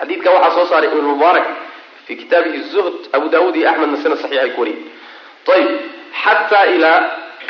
xadiidkan 0.00 0.32
waxaa 0.36 0.54
soo 0.56 0.66
saaray 0.72 0.88
ibn 0.92 1.04
mubaarak 1.12 1.46
fi 2.10 2.16
kitaabihi 2.22 2.60
zuhd 2.74 2.96
abu 3.16 3.28
daawuud 3.34 3.56
iyo 3.56 3.68
axmed 3.70 3.90
nasena 3.94 4.16
saxiix 4.22 4.42
ay 4.42 4.50
ku 4.54 4.60
wariyey 4.62 4.82
ayib 5.56 5.68
xataa 6.22 6.64
ilaa 6.76 6.98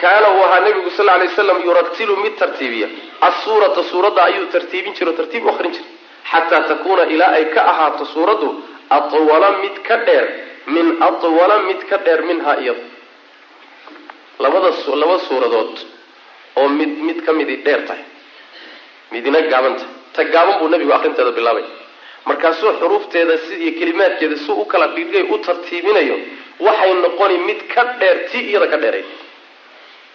kaana 0.03 0.27
uu 0.35 0.43
ahaa 0.49 0.61
nabigu 0.67 0.91
sal 0.97 1.07
lay 1.07 1.29
waslam 1.29 1.59
yuratilu 1.69 2.17
mid 2.25 2.35
tartiibiya 2.43 2.89
asuurata 3.29 3.83
suuradda 3.93 4.21
ayuu 4.29 4.47
tartiibin 4.55 4.93
jiro 4.99 5.13
tartiib 5.21 5.47
u 5.47 5.51
akrin 5.53 5.73
jiray 5.77 5.89
xataa 6.33 6.61
takuuna 6.73 7.09
ilaa 7.15 7.33
ay 7.39 7.45
ka 7.55 7.61
ahaato 7.73 8.05
suuraddu 8.13 8.49
atwala 8.99 9.51
mid 9.63 9.81
ka 9.89 9.97
dheer 10.07 10.27
min 10.77 10.87
atwala 11.09 11.57
mid 11.69 11.81
ka 11.91 11.97
dheer 12.07 12.21
minhaa 12.31 12.57
labada 14.45 14.71
laba 15.03 15.17
suuradood 15.29 15.75
oo 16.61 16.69
mid 16.69 16.93
mid 17.09 17.19
ka 17.27 17.33
midi 17.33 17.57
dheer 17.67 17.81
tahay 17.89 18.05
midina 19.13 19.41
gaaban 19.53 19.75
tahay 19.81 19.95
ta 20.15 20.25
gaaban 20.35 20.59
buu 20.61 20.69
nabigu 20.69 20.93
akrinteeda 20.99 21.33
bilaabay 21.39 21.67
markaasuu 22.29 22.73
xuruufteeda 22.81 23.35
si 23.47 23.55
iyo 23.63 23.73
kelimaadkeeda 23.79 24.37
si 24.45 24.51
u 24.53 24.65
kala 24.73 24.87
dhigay 24.97 25.23
u 25.35 25.39
tartiibinayo 25.47 26.17
waxay 26.67 26.93
noqoni 27.05 27.37
mid 27.49 27.61
ka 27.75 27.83
dheer 28.01 28.17
tii 28.31 28.45
iyada 28.51 28.67
ka 28.73 28.77
dheeray. 28.83 29.05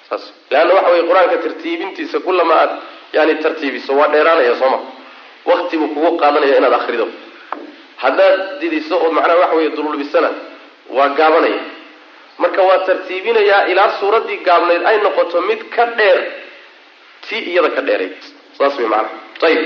Saas 0.09 0.23
leanna 0.51 0.73
waxa 0.77 0.89
weye 0.93 1.03
qur'aanka 1.09 1.37
tartiibintiisa 1.45 2.17
kulama 2.25 2.53
aad 2.61 2.71
yani 3.13 3.33
tartiibiso 3.43 3.91
waa 3.99 4.07
dheeraanaya 4.13 4.55
sooma 4.61 4.79
wakti 5.49 5.77
buu 5.79 5.87
kugu 5.93 6.11
qaadanaya 6.21 6.57
inaad 6.59 6.73
akrido 6.79 7.05
haddaad 8.03 8.39
didiso 8.61 8.95
oo 9.03 9.11
macnaha 9.17 9.39
waxa 9.41 9.55
weeye 9.57 9.69
dululbisana 9.77 10.29
waa 10.97 11.09
gaabanaya. 11.19 11.59
Marka 12.41 12.61
waa 12.69 12.77
tartiibinayaa 12.87 13.65
ilaa 13.71 13.89
suuraddii 13.99 14.37
gaabnayd 14.47 14.83
ay 14.89 14.97
noqoto 15.05 15.41
mid 15.49 15.61
ka 15.75 15.83
dheer 15.97 16.19
tii 17.29 17.41
iyada 17.51 17.69
ka 17.75 17.81
dheerayd 17.87 18.15
saas 18.57 18.77
way 18.79 18.87
macnaha. 18.87 19.15
Ayib 19.47 19.61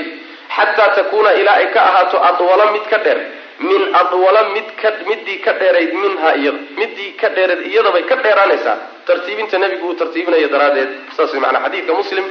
xataa 0.56 0.90
takuuna 0.98 1.32
ilaa 1.42 1.54
ay 1.62 1.68
ka 1.74 1.80
ahaato 1.90 2.18
adwala 2.30 2.66
mid 2.76 2.86
ka 2.92 2.98
dheer 3.06 3.20
min 3.60 3.82
adwala 4.02 4.42
mid 4.56 4.68
ka 4.82 4.90
midii 5.10 5.38
ka 5.46 5.52
dheerayd 5.60 5.92
minha 6.04 6.30
iyada 6.42 6.60
midii 6.80 7.12
ka 7.22 7.28
dheerayd 7.36 7.62
iyadabay 7.72 8.04
ka 8.10 8.16
dheeraanaysaa. 8.24 8.78
Tartiibinta 9.08 9.58
nebigu 9.64 9.88
uu 9.90 9.94
tartiibinaya 10.02 10.48
daraaddeed 10.54 10.90
saas 11.18 11.34
maanaa 11.44 11.62
xadiidka 11.66 11.94
muslim 12.02 12.26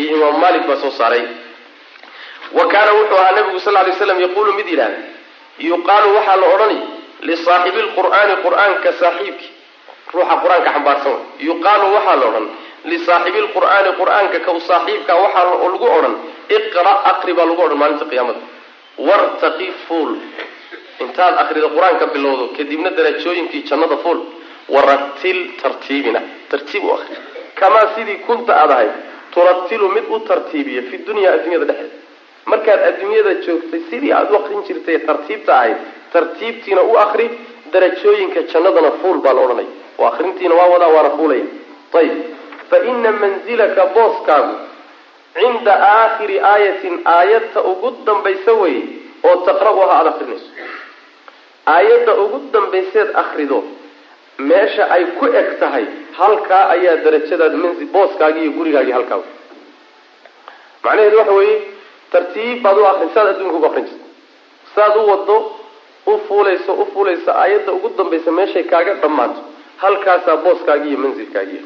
iyo 0.00 0.16
imaam 0.16 0.36
malik 0.44 0.64
baa 0.68 0.76
soo 0.82 0.90
saaray. 1.00 1.22
Wa 2.56 2.64
kaana 2.72 2.92
wuxuu 2.98 3.18
ahaa 3.22 3.32
nabigu 3.38 3.60
sal 3.60 3.74
lay 3.74 3.92
slam 4.00 4.20
yaquulu 4.26 4.52
mid 4.58 4.66
yidhahda 4.72 4.98
yuqaalu 5.68 6.08
waxaa 6.16 6.36
la 6.42 6.46
odhani 6.54 6.78
lisaaxibi 7.28 7.80
lqur'aani 7.88 8.34
qur'aanka 8.44 8.90
saaxiibki. 9.00 9.48
Ruuxa 10.14 10.34
qur'aanka 10.42 10.70
xambaarsan. 10.76 11.16
Yuqaalu 11.48 11.86
waxaa 11.96 12.16
la 12.20 12.26
odhan 12.30 12.46
lisaaxibi 12.92 13.40
lqur'aani 13.46 13.90
qur'aanka 14.00 14.38
ka 14.46 14.52
saaxiibka 14.70 15.12
waxaa 15.24 15.44
lagu 15.44 15.86
odhan 15.98 16.14
iqra 16.58 16.92
aqri 17.12 17.32
baa 17.38 17.46
lagu 17.50 17.62
odhan 17.66 17.78
maalinta 17.82 18.04
qiyaamada. 18.12 18.40
Wartaqi 19.08 19.68
fuul. 19.86 20.12
Intaad 21.04 21.34
akrida 21.42 21.68
qur'aanka 21.76 22.06
bilowdo 22.14 22.44
kadibna 22.56 22.90
darajooyinkii 22.98 23.62
jannada 23.70 23.96
fuul. 24.04 24.20
Waratil 24.74 25.38
tartiibina. 25.62 26.20
Tartiib 26.50 26.84
u 26.84 26.90
akri 26.96 27.16
kamaa 27.60 27.86
sidii 27.94 28.18
kunta 28.26 28.52
aad 28.62 28.70
ahayd 28.76 28.92
turatilu 29.34 29.88
mid 29.96 30.04
u 30.14 30.18
tartiibiya 30.28 30.82
fi 30.90 30.96
dunya 31.08 31.28
adduunyada 31.34 31.64
dhexeeda 31.70 31.96
markaad 32.50 32.80
adduunyada 32.88 33.32
joogtay 33.46 33.80
sidii 33.90 34.12
aada 34.18 34.32
u 34.32 34.36
akrin 34.40 34.62
jirtay 34.68 34.98
tartiibta 35.08 35.52
ahayd 35.58 35.78
tartiibtiina 36.12 36.82
u 36.82 36.94
akri 37.04 37.26
darajooyinka 37.72 38.40
jannadana 38.52 38.90
fuul 39.00 39.18
baa 39.24 39.34
la 39.36 39.40
odhanaya 39.46 39.68
oo 39.98 40.06
akrintiina 40.12 40.54
waa 40.60 40.68
wadaa 40.72 40.88
waana 40.96 41.10
fuulaya. 41.18 41.44
Ayib 42.00 42.14
fa 42.70 42.76
ina 42.90 43.10
manzilaka 43.22 43.82
booskaagu 43.94 44.52
cinda 45.38 45.74
aakhiri 45.94 46.36
aayatin 46.52 46.96
aayadta 47.16 47.60
ugu 47.72 47.88
dambaysa 48.08 48.52
weye 48.62 48.82
oo 49.28 49.36
taqra'uha 49.48 49.86
aada 49.98 50.10
akrinayso 50.14 50.48
aayadda 51.74 52.12
ugu 52.24 52.38
dambayseed 52.54 53.08
akrido 53.22 53.58
meesha 54.50 54.84
ay 54.96 55.04
ku 55.18 55.26
eg 55.40 55.48
tahay 55.60 55.84
halkaa 56.18 56.64
ayaa 56.74 56.96
darajadaad 57.04 57.54
manzi 57.64 57.84
booskaagi 57.94 58.40
iyo 58.44 58.52
gurigaagii 58.58 58.94
halkaa 58.98 59.20
macnaheedu 60.84 61.16
waxa 61.20 61.32
weeye 61.40 61.56
tartiib 62.12 62.62
baad 62.64 62.78
u 62.78 62.86
akrin 62.92 63.10
saad 63.14 63.28
adduunka 63.32 63.56
ugu 63.58 63.66
akrin 63.70 63.86
jirta 63.90 64.06
saad 64.74 64.94
u 65.00 65.06
wado 65.10 65.36
u 66.06 66.18
fuulayso 66.28 66.72
u 66.82 66.86
fuulayso 66.94 67.30
aayadda 67.42 67.72
ugu 67.78 67.88
dambaysa 67.98 68.30
meeshay 68.38 68.64
kaaga 68.72 68.94
dhammaato 69.02 69.40
halkaasaa 69.82 70.36
booskaagi 70.44 70.88
iyo 70.88 70.98
manzilkaagii 71.04 71.62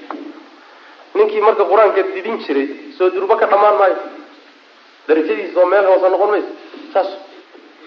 ninkii 1.14 1.40
marka 1.40 1.64
qur'aanka 1.64 2.02
didin 2.14 2.38
jiray 2.44 2.66
soo 2.98 3.10
durba 3.10 3.36
ka 3.36 3.46
dhammaan 3.46 3.76
maayo. 3.78 3.96
Darajadiisa 5.08 5.60
oo 5.60 5.66
meel 5.66 5.86
hoose 5.86 6.08
noqon 6.10 6.30
mayso. 6.30 6.50
Saas 6.92 7.08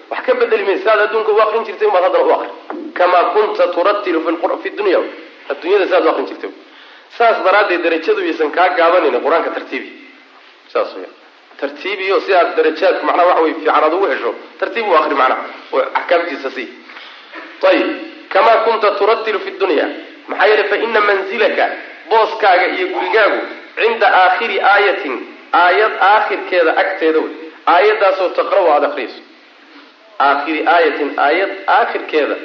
wax 0.10 0.22
ka 0.26 0.34
bedeli 0.34 0.64
maysa 0.64 0.84
saad 0.84 1.00
adduunka 1.06 1.32
u 1.32 1.40
akrin 1.42 1.64
jirtay 1.66 1.88
umaad 1.88 2.04
haddana 2.04 2.26
u 2.26 2.32
akri 2.38 2.50
kamaa 2.94 3.24
kunta 3.34 3.68
turatilu 3.76 4.20
fi 4.64 4.70
dunya. 4.70 5.00
Adduunyada 5.50 5.88
saad 5.92 6.06
u 6.06 6.10
akrin 6.10 6.28
jirtay. 6.28 6.52
Saas 7.18 7.44
daraaddeed 7.44 7.82
darajadu 7.84 8.22
yaysan 8.22 8.52
kaa 8.52 8.70
gaabanayna 8.78 9.20
qur'aanka 9.20 9.50
tartiibi. 9.58 9.90
Saas 10.74 10.96
weya 10.96 11.10
tartiibiyo 11.60 12.20
si 12.22 12.34
aad 12.34 12.56
darajaadku 12.56 13.06
macnaha 13.06 13.28
waxa 13.28 13.42
wey 13.44 13.54
fiican 13.54 13.94
ugu 13.94 14.06
hesho 14.12 14.32
tartiib 14.60 14.88
u 14.88 14.94
akri 14.96 15.16
macnaha 15.16 15.84
axkaamtiisa 16.00 16.50
si 16.52 16.64
ayib 17.70 17.88
kamaa 18.30 18.58
kunta 18.66 18.92
turatilu 19.00 19.40
fi 19.40 19.52
dunya. 19.60 19.88
Maxaa 20.28 20.48
yeelay 20.48 20.68
fa 20.70 20.76
ina 20.78 21.02
manzilaka 21.02 21.66
booskaaga 22.10 22.66
iyo 22.76 22.88
gurigaagu 22.96 23.40
cinda 23.80 24.08
aakhiri 24.24 24.58
aayatin 24.74 25.16
aayad 25.64 25.94
aakhirkeeda 26.12 26.72
agteeda 26.84 27.20
wey 27.26 27.34
aayaddaasoo 27.74 28.30
taqra-u 28.40 28.68
aada 28.76 28.88
akriyayso 28.92 29.22
aakhiri 30.28 30.62
aayatin 30.76 31.10
aayad 31.26 31.52
aakhirkeeda 31.78 32.36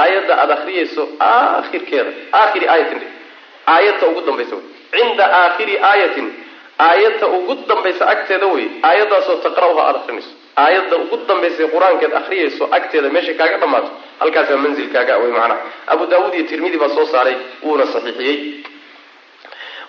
aayadda 0.00 0.34
aada 0.42 0.54
akriyayso 0.58 1.02
aakhirkeeda 1.30 2.10
aakhiri 2.40 2.66
aayatin 2.74 3.00
aayadta 3.74 4.04
ugu 4.10 4.20
dambaysa 4.28 4.54
wey. 4.56 4.64
Cinda 4.94 5.24
aakhiri 5.40 5.74
aayatin 5.90 6.26
aayadta 6.88 7.26
ugu 7.36 7.54
dambaysa 7.70 8.04
agteeda 8.14 8.46
wey 8.54 8.66
aayaddaasoo 8.90 9.36
taqra-uha 9.46 9.82
aada 9.88 9.98
akrinayso 10.02 10.30
aayadda 10.64 10.96
ugu 11.02 11.16
dambaysa 11.30 11.68
qur'aankeed 11.74 12.12
akriyayso 12.20 12.64
agteeda 12.78 13.08
meesha 13.16 13.34
kaaga 13.40 13.56
dhammaato. 13.62 13.90
Halkaasaa 14.20 14.56
manzilkaaga 14.64 15.14
wey 15.22 15.30
macnaha. 15.36 15.56
Abu 15.92 16.02
daawuud 16.12 16.34
iyo 16.38 16.44
tirmidi 16.50 16.78
baa 16.82 16.88
soo 16.96 17.06
saaray 17.14 17.36
wuuna 17.64 17.86
saxiixiyey 17.94 18.36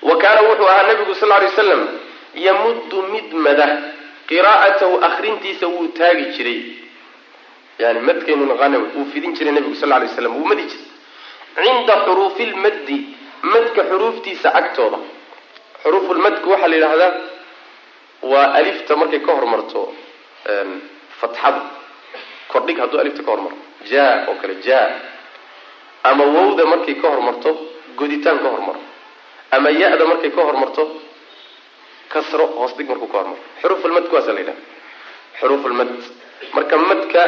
wa 0.09 0.15
kaana 0.23 0.41
wuxuu 0.47 0.67
ahaa 0.71 0.87
nabigu 0.89 1.13
sal 1.21 1.29
lay 1.29 1.45
waslam 1.49 1.81
yamuddu 2.45 2.97
mid 3.13 3.27
mada 3.45 3.67
qiraa'atahu 4.29 4.95
akrintiisa 5.07 5.65
wuu 5.73 5.87
taagi 5.97 6.25
jiray. 6.35 6.59
Yani 7.79 7.99
madkaynu 8.07 8.45
naqaana 8.51 8.77
wuu 8.95 9.05
fidin 9.13 9.33
jiray 9.37 9.53
nabigu 9.57 9.75
sal 9.81 9.89
lay 9.89 10.07
waslam 10.07 10.33
wuu 10.37 10.45
madi 10.51 10.63
jiray. 10.71 10.87
Cinda 11.63 11.95
xuruufi 12.05 12.43
lmaddi 12.51 12.97
madka 13.53 13.81
xuruuftiisa 13.89 14.47
agtooda. 14.59 14.97
Xuruufulmadku 15.83 16.47
waxaa 16.53 16.67
la 16.71 16.75
yidhaahdaa 16.77 17.11
waa 18.31 18.47
alifta 18.59 18.95
markay 19.01 19.19
ka 19.25 19.31
hormarto 19.37 19.81
fatxadu 21.19 21.61
kordhig 22.51 22.77
hadduu 22.81 22.99
alifta 23.03 23.21
ka 23.25 23.31
hormaro 23.31 23.57
ja 23.91 24.05
oo 24.29 24.35
kale 24.41 24.55
ja 24.67 24.79
ama 26.09 26.23
wowda 26.35 26.63
markay 26.73 26.95
ka 27.01 27.07
hormarto 27.13 27.49
goditaan 27.99 28.39
ka 28.43 28.49
hormaro 28.53 28.79
ama 29.57 29.69
ya-da 29.81 30.05
markay 30.11 30.31
ka 30.35 30.41
hormarto 30.47 30.83
kasro 32.13 32.45
hoos 32.57 32.73
dhig 32.77 32.87
markuu 32.91 33.07
ka 33.13 33.17
hormaro 33.17 33.39
xuruufulmad 33.61 34.05
kuwaasa 34.09 34.31
la 34.35 34.39
yidhaha 34.39 34.61
xuruufulmad 35.39 35.89
marka 36.55 36.75
madka 36.89 37.21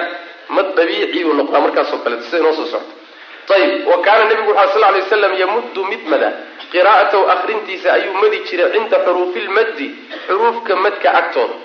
mad 0.56 0.68
dabiici 0.78 1.24
uu 1.26 1.34
noqdaa 1.40 1.62
markaasoo 1.66 2.00
kaleeto 2.04 2.24
sida 2.30 2.38
inoo 2.44 2.54
soo 2.60 2.68
socto 2.74 3.54
ayib 3.56 3.88
wa 3.92 3.98
kaana 4.06 4.24
nebigu 4.30 4.52
wuxu 4.52 4.74
sal 4.74 4.82
lay 4.94 5.02
waslam 5.02 5.34
yamuddu 5.42 5.82
mid 5.92 6.04
mada 6.12 6.30
qiraa'atahu 6.72 7.24
akrintiisa 7.36 7.88
ayuu 7.98 8.14
madi 8.22 8.38
jiray 8.50 8.70
cinda 8.74 8.98
xuruufilmaddi 9.06 9.88
xuruufka 10.28 10.74
madka 10.86 11.10
agtooda. 11.20 11.56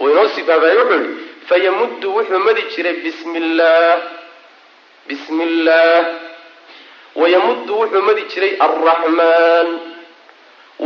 Uu 0.00 0.08
inoo 0.12 0.28
sifaafay 0.36 0.76
wuxuu 0.80 0.98
yihi 1.04 1.12
fayamuddu 1.48 2.06
wuxuu 2.16 2.40
madi 2.46 2.62
jiray 2.74 2.94
bismi 3.04 3.38
illah 3.38 3.98
wayamuddu 7.20 7.72
wuxuu 7.80 8.02
madi 8.08 8.22
jiray 8.32 8.52
alraxmaan 8.66 9.68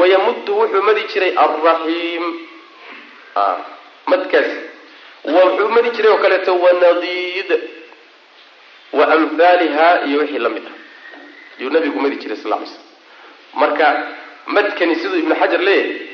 wayamuddu 0.01 0.53
wuxuu 0.61 0.83
madi 0.89 1.03
jiray 1.13 1.33
alraxiim 1.45 2.25
madkaasi 4.13 4.57
wuxuu 5.35 5.69
madi 5.77 5.91
jiray 5.97 6.11
oo 6.13 6.19
kaleeto 6.25 6.53
wanadiid 6.65 7.51
wa 8.99 9.05
amhaaliha 9.15 9.89
iyo 10.09 10.19
wixii 10.21 10.39
la 10.39 10.49
mid 10.49 10.65
ah 10.71 10.77
ayuu 11.61 11.71
nabigu 11.75 11.99
madi 12.05 12.17
jiray 12.23 12.37
sal 12.43 12.53
ly 12.61 12.67
slm 12.67 12.85
marka 13.61 13.87
madkani 14.57 14.95
siduu 15.01 15.19
ibnu 15.23 15.35
xajar 15.41 15.61
leeyahay 15.61 16.09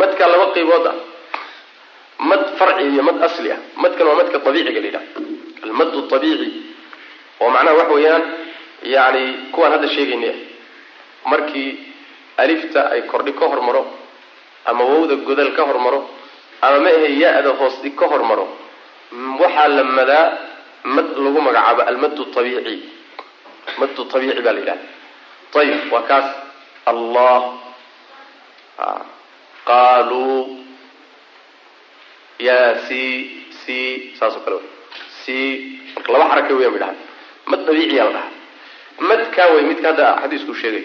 madka 0.00 0.24
laba 0.32 0.46
qaybood 0.56 0.86
ah 0.92 0.96
mad 2.30 2.42
farci 2.58 2.82
iyo 2.92 3.02
mad 3.08 3.18
asli 3.28 3.50
ah 3.56 3.60
madkan 3.82 4.06
waa 4.08 4.18
madka 4.20 4.36
abiiciga 4.48 4.80
la 4.80 4.86
yidhaha 4.86 5.06
almadu 5.66 5.98
abiici 6.16 6.48
oo 7.42 7.50
macnaha 7.54 7.76
waxa 7.80 7.94
weeyaan 7.98 8.22
yani 8.94 9.22
kuwaan 9.52 9.72
hadda 9.74 9.88
sheegaynay 9.96 10.30
ah 10.34 10.38
markii 11.32 11.70
alifta 12.42 12.80
ay 12.94 13.00
kordhi 13.10 13.32
ka 13.40 13.44
hormaro 13.52 13.82
ama 14.70 14.82
wowda 14.90 15.14
godal 15.28 15.50
ka 15.56 15.62
hormaro 15.70 16.00
ama 16.66 16.78
ma 16.84 16.90
ahe 16.98 17.08
ya-da 17.22 17.50
hoos 17.60 17.76
dhig 17.82 17.94
ka 18.00 18.06
hormaro 18.12 18.46
waxaa 19.42 19.68
la 19.76 19.84
madaa 19.98 20.26
mad 20.94 21.06
lagu 21.24 21.40
magacaabo 21.46 21.82
almadu 21.90 22.22
abiici 22.40 22.76
madu 23.80 24.02
abiici 24.16 24.42
baa 24.46 24.54
la 24.56 24.60
yidhaha 24.62 25.60
ayib 25.60 25.92
waa 25.94 26.04
kaas. 26.10 26.26
Allah. 26.90 27.38
Qaaluu 29.68 30.62
ya 32.38 32.58
c 32.86 32.88
c 33.62 33.64
saasoo 34.18 34.42
kale. 34.46 34.58
C 35.22 35.32
marka 35.96 36.08
laba 36.12 36.24
xaraka 36.30 36.52
weyan 36.58 36.72
bay 36.74 36.80
dhahay 36.82 36.98
mad 37.50 37.60
dabiiciyaa 37.66 38.06
la 38.06 38.12
dhahaa 38.16 38.35
madkaa 38.98 39.46
wey 39.54 39.62
midka 39.70 39.88
hadda 39.90 40.06
xadiisku 40.22 40.54
sheegay. 40.60 40.84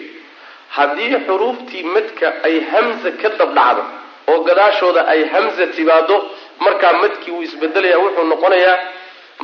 Haddii 0.76 1.10
xuruuftii 1.26 1.82
madka 1.94 2.26
ay 2.46 2.56
hamza 2.72 3.10
ka 3.20 3.28
dabdhacdo 3.40 3.82
oo 4.30 4.38
gadaashooda 4.48 5.02
ay 5.12 5.20
hamza 5.32 5.66
timaado 5.76 6.16
markaa 6.64 6.92
madkii 7.02 7.30
wuu 7.34 7.42
isbedelaya 7.48 7.98
wuxuu 8.02 8.24
noqonayaa 8.32 8.78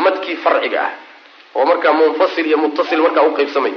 madkii 0.04 0.36
farciga 0.44 0.80
ah 0.86 0.92
oo 1.56 1.64
markaa 1.70 1.92
munfasil 1.98 2.46
iyo 2.46 2.58
muttasil 2.62 3.00
markaa 3.04 3.22
u 3.22 3.32
qaybsamay. 3.38 3.72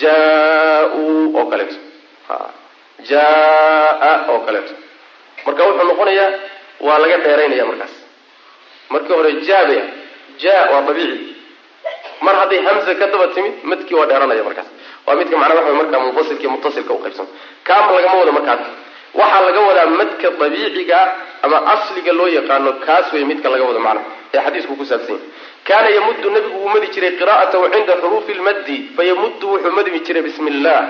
Jaa-uu 0.00 1.36
oo 1.38 1.44
kaleeto. 1.50 1.76
Jaa 3.08 4.24
oo 4.32 4.38
kaleeto. 4.46 4.74
Marka 5.46 5.62
wuxuu 5.68 5.86
noqonayaa 5.90 6.30
waa 6.86 6.98
laga 7.02 7.16
dheeraynaya 7.24 7.64
markaas. 7.70 7.94
Markii 8.92 9.14
hore 9.16 9.32
jaabaya 9.48 9.84
ja 10.42 10.54
waa 10.72 10.82
dabiici 10.88 11.34
mar 12.26 12.34
hadday 12.40 12.60
hamza 12.66 12.92
ka 13.00 13.06
daba 13.12 13.26
timid 13.34 13.54
madkii 13.70 13.94
waa 13.98 14.06
dheeranaya 14.10 14.44
markaas. 14.48 14.68
Waa 15.06 15.14
midka 15.20 15.36
macnaa 15.40 15.56
waxa 15.60 15.74
markaa 15.80 16.00
munfasilka 16.04 16.42
iyo 16.42 16.50
muttasilka 16.54 16.92
u 16.92 16.98
qaybsama 17.04 17.28
kaama 17.68 17.90
lagama 17.96 18.16
wado 18.20 18.32
markaas. 18.38 18.60
Waxaa 19.20 19.40
laga 19.46 19.60
wadaa 19.68 19.86
madka 20.00 20.28
dabiiciga 20.40 20.98
ama 21.42 21.58
asliga 21.74 22.12
loo 22.18 22.28
yaqaano 22.38 22.72
kaas 22.86 23.06
wey 23.12 23.24
midka 23.30 23.48
laga 23.52 23.64
wado 23.68 23.80
macnaha 23.86 24.06
ee 24.34 24.40
xadiisku 24.46 24.72
ku 24.80 24.84
saabsan 24.90 25.14
yahy 25.16 25.26
kaana 25.68 25.88
yamuddu 25.96 26.28
nabigu 26.34 26.56
wuu 26.62 26.68
madi 26.74 26.86
jiray 26.94 27.12
qiraa'atahu 27.20 27.64
cinda 27.74 27.94
xuruufi 28.02 28.32
lmaddi 28.40 28.76
fayamuddu 28.96 29.46
wuxuu 29.52 29.72
madmi 29.78 29.98
jiray 30.06 30.22
bismi 30.26 30.50
illah 30.54 30.80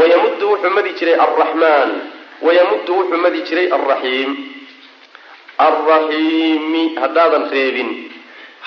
wayamuddu 0.00 0.44
wuxuu 0.52 0.70
madi 0.76 0.90
jiray 0.98 1.14
alraxmaan 1.24 1.90
wayamuddu 2.46 2.92
wuxuu 2.98 3.20
madi 3.24 3.40
jiray 3.48 3.66
alraxiim 3.76 4.30
alraxiimi 5.66 6.82
haddaadan 7.02 7.44
reebin 7.54 7.88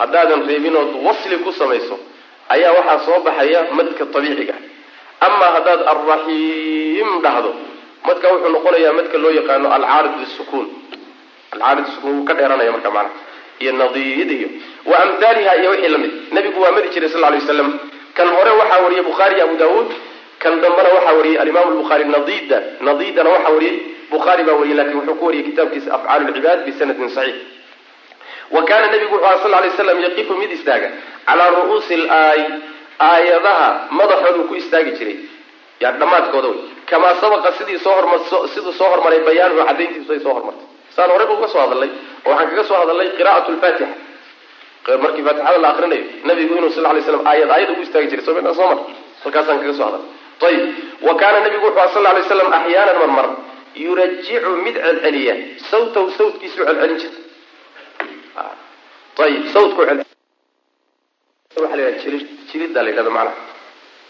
haddaadan 0.01 0.41
reebin 0.49 0.75
ood 0.81 0.91
wasli 1.07 1.37
ku 1.45 1.51
samayso 1.61 1.95
ayaa 2.55 2.71
waxaa 2.77 2.99
soo 3.07 3.19
baxaya 3.27 3.59
madka 3.77 4.03
abiiciga 4.17 4.55
amaa 5.27 5.49
haddaad 5.55 5.81
alraxiim 5.93 7.09
dhahdo 7.25 7.51
madka 8.07 8.25
wuxuu 8.33 8.51
noqonayaa 8.55 8.93
madka 8.99 9.17
loo 9.23 9.33
yaqaano 9.39 9.67
alcaarid 9.77 10.13
lisukuun 10.23 10.67
wuu 12.03 12.23
ka 12.27 12.33
dheeranaya 12.33 12.71
marka 12.71 12.89
macnaha. 12.97 13.29
Iyo 13.61 13.71
nadiid 13.81 14.31
wa 14.89 14.95
amhaaliha 15.03 15.51
iyo 15.61 15.69
wixii 15.71 15.89
la 15.93 15.97
mid 16.03 16.11
nabigu 16.35 16.61
waa 16.63 16.71
madi 16.75 16.89
jiray 16.93 17.09
sal 17.13 17.21
lay 17.21 17.39
waslam 17.39 17.69
kan 18.17 18.27
hore 18.35 18.51
waxaa 18.61 18.79
wariyay 18.83 19.03
bukhaari 19.09 19.41
abu 19.45 19.55
daawuud 19.61 19.89
kan 20.41 20.53
dambena 20.63 20.89
waxaa 20.97 21.13
wariyey 21.17 21.37
alimaam 21.43 21.67
lbukhaari 21.75 22.05
nadiida 22.15 22.57
nadiidana 22.87 23.29
waxaa 23.35 23.53
wariyey 23.55 23.75
bukhaari 24.13 24.43
baa 24.47 24.55
wariyey 24.59 24.77
laakiin 24.79 24.97
wuxuu 24.99 25.15
ku 25.19 25.25
wariyey 25.27 25.45
kitaabkiisa 25.49 25.89
afcaal 25.97 26.21
lcibaad 26.29 26.59
bisanadin 26.67 27.09
saxiix 27.17 27.35
wa 28.55 28.61
kaana 28.69 28.87
nabigu 28.93 29.15
wuxu 29.15 29.25
aha 29.25 29.37
sal 29.43 29.51
lay 29.63 29.71
slam 29.77 29.99
yaqifu 30.05 30.33
mid 30.41 30.51
istaaga. 30.57 30.89
Calaa 31.27 31.49
ru'uusi 31.55 31.95
laay 31.97 32.41
aayadaha 32.99 33.67
madaxoodu 33.99 34.41
ku 34.49 34.53
istaagi 34.61 34.91
jiray. 34.99 35.17
Yani 35.83 35.97
dhammaadkooda 36.01 36.47
wey. 36.53 36.59
Kamaa 36.89 37.15
sabaqa 37.21 37.51
sidii 37.57 37.79
soo 37.85 37.93
hormar 37.97 38.19
siduu 38.53 38.73
soo 38.79 38.89
hormaray 38.93 39.19
bayaanuhu 39.27 39.65
cadayntiisu 39.69 40.11
ay 40.15 40.19
soo 40.25 40.33
hormartay. 40.37 40.65
Saan 40.95 41.09
horeyba 41.13 41.33
uga 41.37 41.47
soo 41.53 41.61
hadalnay 41.63 41.89
oo 42.25 42.29
waxaan 42.31 42.49
kaga 42.51 42.63
soo 42.69 42.77
hadalnay 42.81 43.07
qira'at 43.17 43.47
lfaatixa 43.55 43.87
markii 45.03 45.23
faatixada 45.27 45.57
la 45.63 45.69
akrinayo 45.73 46.03
nabigu 46.29 46.53
inuu 46.59 46.71
sal 46.75 46.83
lay 46.95 47.01
slam 47.07 47.23
aayad 47.31 47.49
aayad 47.55 47.69
ugu 47.73 47.81
istaagi 47.87 48.07
jiray. 48.11 48.25
Sooma 48.25 48.53
soo 48.59 48.67
mar 48.71 48.77
halkaasaan 49.23 49.57
kaga 49.63 49.73
soo 49.79 49.85
hadalnay 49.87 50.09
ayib 50.47 50.61
wa 51.07 51.13
kaana 51.21 51.37
nabigu 51.45 51.65
wuxuu 51.67 51.79
aha 51.83 51.93
sal 51.95 52.03
lay 52.17 52.23
slam 52.29 52.49
axyaanan 52.59 52.97
marmar 53.01 53.27
yurajicu 53.83 54.51
mid 54.65 54.75
celceliya. 54.85 55.35
Sawtahu 55.71 56.07
sawtkiisuu 56.19 56.65
celcelin 56.67 56.97
jirta 57.01 57.20
waa 58.37 58.51
la 62.83 62.89
yidhahda 62.89 63.09
macnaha. 63.09 63.35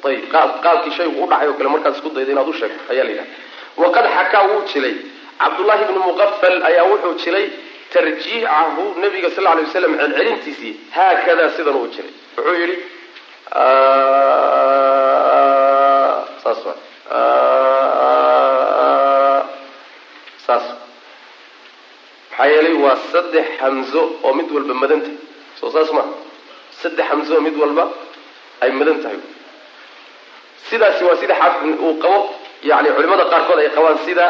Ayib 0.08 0.24
qaab 0.34 0.50
qaabkii 0.66 0.92
shaygu 0.98 1.18
u 1.24 1.28
dhacay 1.32 1.48
oo 1.50 1.54
kale 1.58 1.70
markaad 1.74 1.94
isku 1.96 2.10
dayda 2.16 2.32
inaad 2.34 2.50
u 2.50 2.54
sheegto 2.60 2.82
ayaa 2.94 3.04
la 3.08 3.12
yidhahda 3.12 3.36
waqad 3.82 4.06
xakaa 4.18 4.44
wuu 4.52 4.62
jilay. 4.74 4.96
Cabdullahi 5.42 5.84
bnu 5.90 6.00
muqafal 6.08 6.56
ayaa 6.70 6.86
wuxuu 6.92 7.14
jilay 7.24 7.46
tarjiicahu 7.94 8.84
nabiga 9.04 9.30
sal 9.36 9.44
lay 9.44 9.64
waslam 9.66 9.94
celcelintiisii. 10.02 10.74
Haakadaa 10.96 11.50
sidan 11.58 11.76
uu 11.82 11.88
jiray 11.96 12.14
wuxuu 12.38 12.56
yidhi 12.62 12.76
saas 16.44 16.60
wa 16.68 16.74
saas 20.46 20.66
maxaa 22.32 22.48
yeelay 22.54 22.76
waa 22.84 22.98
saddex 23.12 23.48
hamzo 23.62 24.02
oo 24.24 24.34
mid 24.40 24.48
walba 24.56 24.74
madan 24.82 25.02
tahay. 25.02 25.18
Soo 25.60 25.70
saas 25.76 25.90
maa 25.98 26.08
saddex 26.82 27.06
hamzo 27.12 27.32
oo 27.38 27.42
mid 27.48 27.56
walba 27.62 27.86
ay 28.64 28.72
madan 28.80 29.00
tahay. 29.04 29.20
Sidaasi 30.70 31.04
waa 31.08 31.16
sida 31.22 31.36
xaafid 31.42 31.80
uu 31.86 31.94
qabo. 32.04 32.20
Yani 32.70 32.90
culimada 32.96 33.26
qaarkood 33.32 33.60
ay 33.64 33.70
qabaan 33.76 33.98
sida 34.06 34.26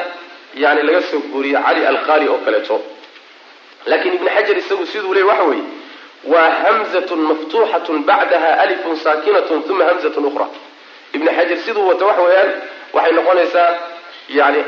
yani 0.64 0.82
laga 0.88 1.02
soo 1.10 1.20
guuriye 1.32 1.60
cali 1.66 1.82
alqari 1.92 2.28
oo 2.32 2.40
kaleeto. 2.46 2.76
Laakiin 3.90 4.14
ibn 4.18 4.28
xajar 4.36 4.58
isagu 4.62 4.86
siduu 4.92 5.14
leey 5.16 5.24
waxa 5.30 5.44
weeye 5.50 5.64
waa 6.32 6.50
hamzatun 6.64 7.20
maftuuxatun 7.30 7.98
bacdaha 8.10 8.50
alifun 8.64 8.96
saakinatun 9.04 9.60
uma 9.72 9.84
hamzatun 9.90 10.26
ukhra. 10.30 10.48
Ibn 11.16 11.28
xajar 11.38 11.58
siduu 11.66 11.84
wato 11.90 12.06
waxa 12.10 12.22
weeyaan 12.28 12.52
waxay 12.96 13.14
noqonaysaa 13.18 13.70
yani 14.40 14.60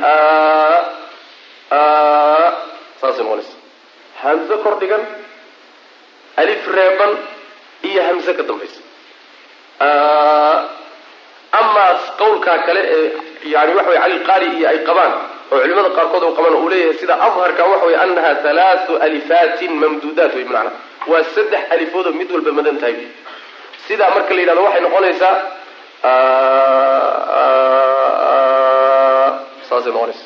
saasay 3.02 3.24
noqonaysaa 3.24 3.62
hamze 4.24 4.56
kor 4.64 4.76
dhigan 4.82 5.04
alif 6.42 6.64
reeban 6.78 7.12
iyo 7.90 8.02
hamze 8.08 8.32
ka 8.38 8.44
dambaysa 8.50 8.80
amaa 11.60 11.92
qawlkaa 12.22 12.58
kale 12.68 12.82
ee 12.98 13.06
yani 13.54 13.72
waxa 13.78 13.90
wey 13.92 14.00
cali 14.04 14.14
alqari 14.20 14.48
iyo 14.58 14.68
ay 14.72 14.80
qabaan 14.90 15.14
oo 15.54 15.58
culimada 15.64 15.90
qaarkood 15.98 16.24
u 16.24 16.32
qabaan 16.38 16.56
uu 16.62 16.70
leeyahay 16.74 16.98
sida 17.02 17.16
adharka 17.28 17.64
waxa 17.72 17.86
wey 17.90 17.96
anaha 18.06 18.32
halaau 18.48 18.94
alifaatin 19.08 19.74
mamduudaat 19.84 20.34
wey 20.38 20.46
macnaa 20.54 20.74
waa 21.12 21.24
saddex 21.36 21.64
alifood 21.76 22.06
oo 22.10 22.14
mid 22.20 22.30
walba 22.36 22.52
madan 22.60 22.78
tahay. 22.82 22.96
Sidaa 23.88 24.10
marka 24.16 24.32
la 24.36 24.42
yidhahdo 24.42 24.62
waxay 24.68 24.82
noqonaysaa 24.86 25.36
saasay 29.70 29.92
noqonaysa 29.96 30.26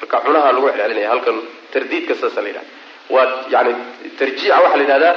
marka 0.00 0.16
cunaha 0.24 0.48
lagu 0.54 0.66
celcelinaya 0.72 1.08
halkan 1.12 1.36
tardiidka 1.72 2.14
saasa 2.20 2.40
la 2.44 2.48
yidhahda 2.50 2.70
waa 3.14 3.26
yani 3.54 3.72
tarjiica 4.18 4.56
waxaa 4.64 4.76
la 4.80 4.82
yidhahdaa 4.84 5.14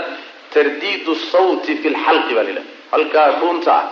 tardiidu 0.54 1.14
sawti 1.32 1.72
fi 1.82 1.88
lxalqi 1.96 2.34
baa 2.38 2.44
la 2.44 2.50
yidhahda 2.50 2.72
halkaa 2.94 3.28
dhuunta 3.40 3.72
ah 3.80 3.86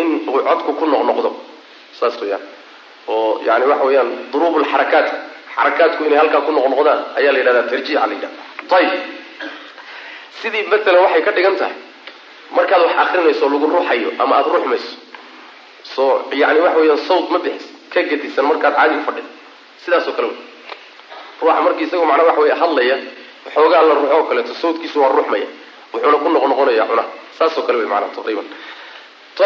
in 0.00 0.08
uu 0.28 0.40
codku 0.48 0.72
ku 0.78 0.84
noqnoqdo. 0.92 1.30
Saas 1.98 2.14
weyaan 2.22 2.42
oo 3.14 3.40
yani 3.48 3.64
waxa 3.70 3.84
weeyaan 3.88 4.10
duruub 4.32 4.54
lxarakaat 4.62 5.08
xarakaatku 5.56 6.00
inay 6.08 6.18
halkaa 6.22 6.40
ku 6.46 6.52
noqnoqdaan 6.58 7.00
ayaa 7.18 7.32
la 7.34 7.38
yidhahdaa 7.42 7.66
tarjiica 7.72 8.06
la 8.10 8.14
yidhahda 8.14 8.76
ayib 8.78 8.92
sidii 10.40 10.62
matalan 10.72 11.02
waxay 11.04 11.22
ka 11.26 11.32
dhigan 11.36 11.56
tahay. 11.60 11.76
Markaad 12.56 12.80
wax 12.84 12.94
akrinayso 13.04 13.44
lagu 13.52 13.66
ruuxayo 13.72 14.10
ama 14.22 14.34
aada 14.38 14.48
ruuxmayso 14.54 14.90
soo 15.94 16.12
yani 16.42 16.60
waxa 16.64 16.78
weeyaan 16.80 17.00
sawt 17.08 17.26
ma 17.32 17.38
bixis. 17.44 17.66
Ka 17.92 18.00
gedisan 18.10 18.44
markaad 18.50 18.74
caadi 18.78 18.94
u 19.00 19.02
fadhido 19.08 19.28
sidaasoo 19.84 20.12
kale 20.16 20.28
wey. 20.28 20.38
Ruuxa 21.42 21.60
markii 21.66 21.84
isagoo 21.88 22.06
macnaa 22.10 22.26
waxa 22.30 22.40
wey 22.44 22.52
hadlaya 22.62 22.96
xoogaa 23.54 23.82
la 23.88 23.94
ruuxo 23.94 24.14
oo 24.16 24.24
kaleeto 24.30 24.54
sawtkiisu 24.62 24.96
waa 25.02 25.08
ruuxmaya 25.16 25.46
wuxuuna 25.92 26.18
ku 26.22 26.28
noqnoqonaya 26.34 26.84
cunaha 26.90 27.08
saasoo 27.38 27.62
kale 27.66 27.78
wey 27.82 27.86
macnaa 27.92 28.14
taqriiban 28.16 28.46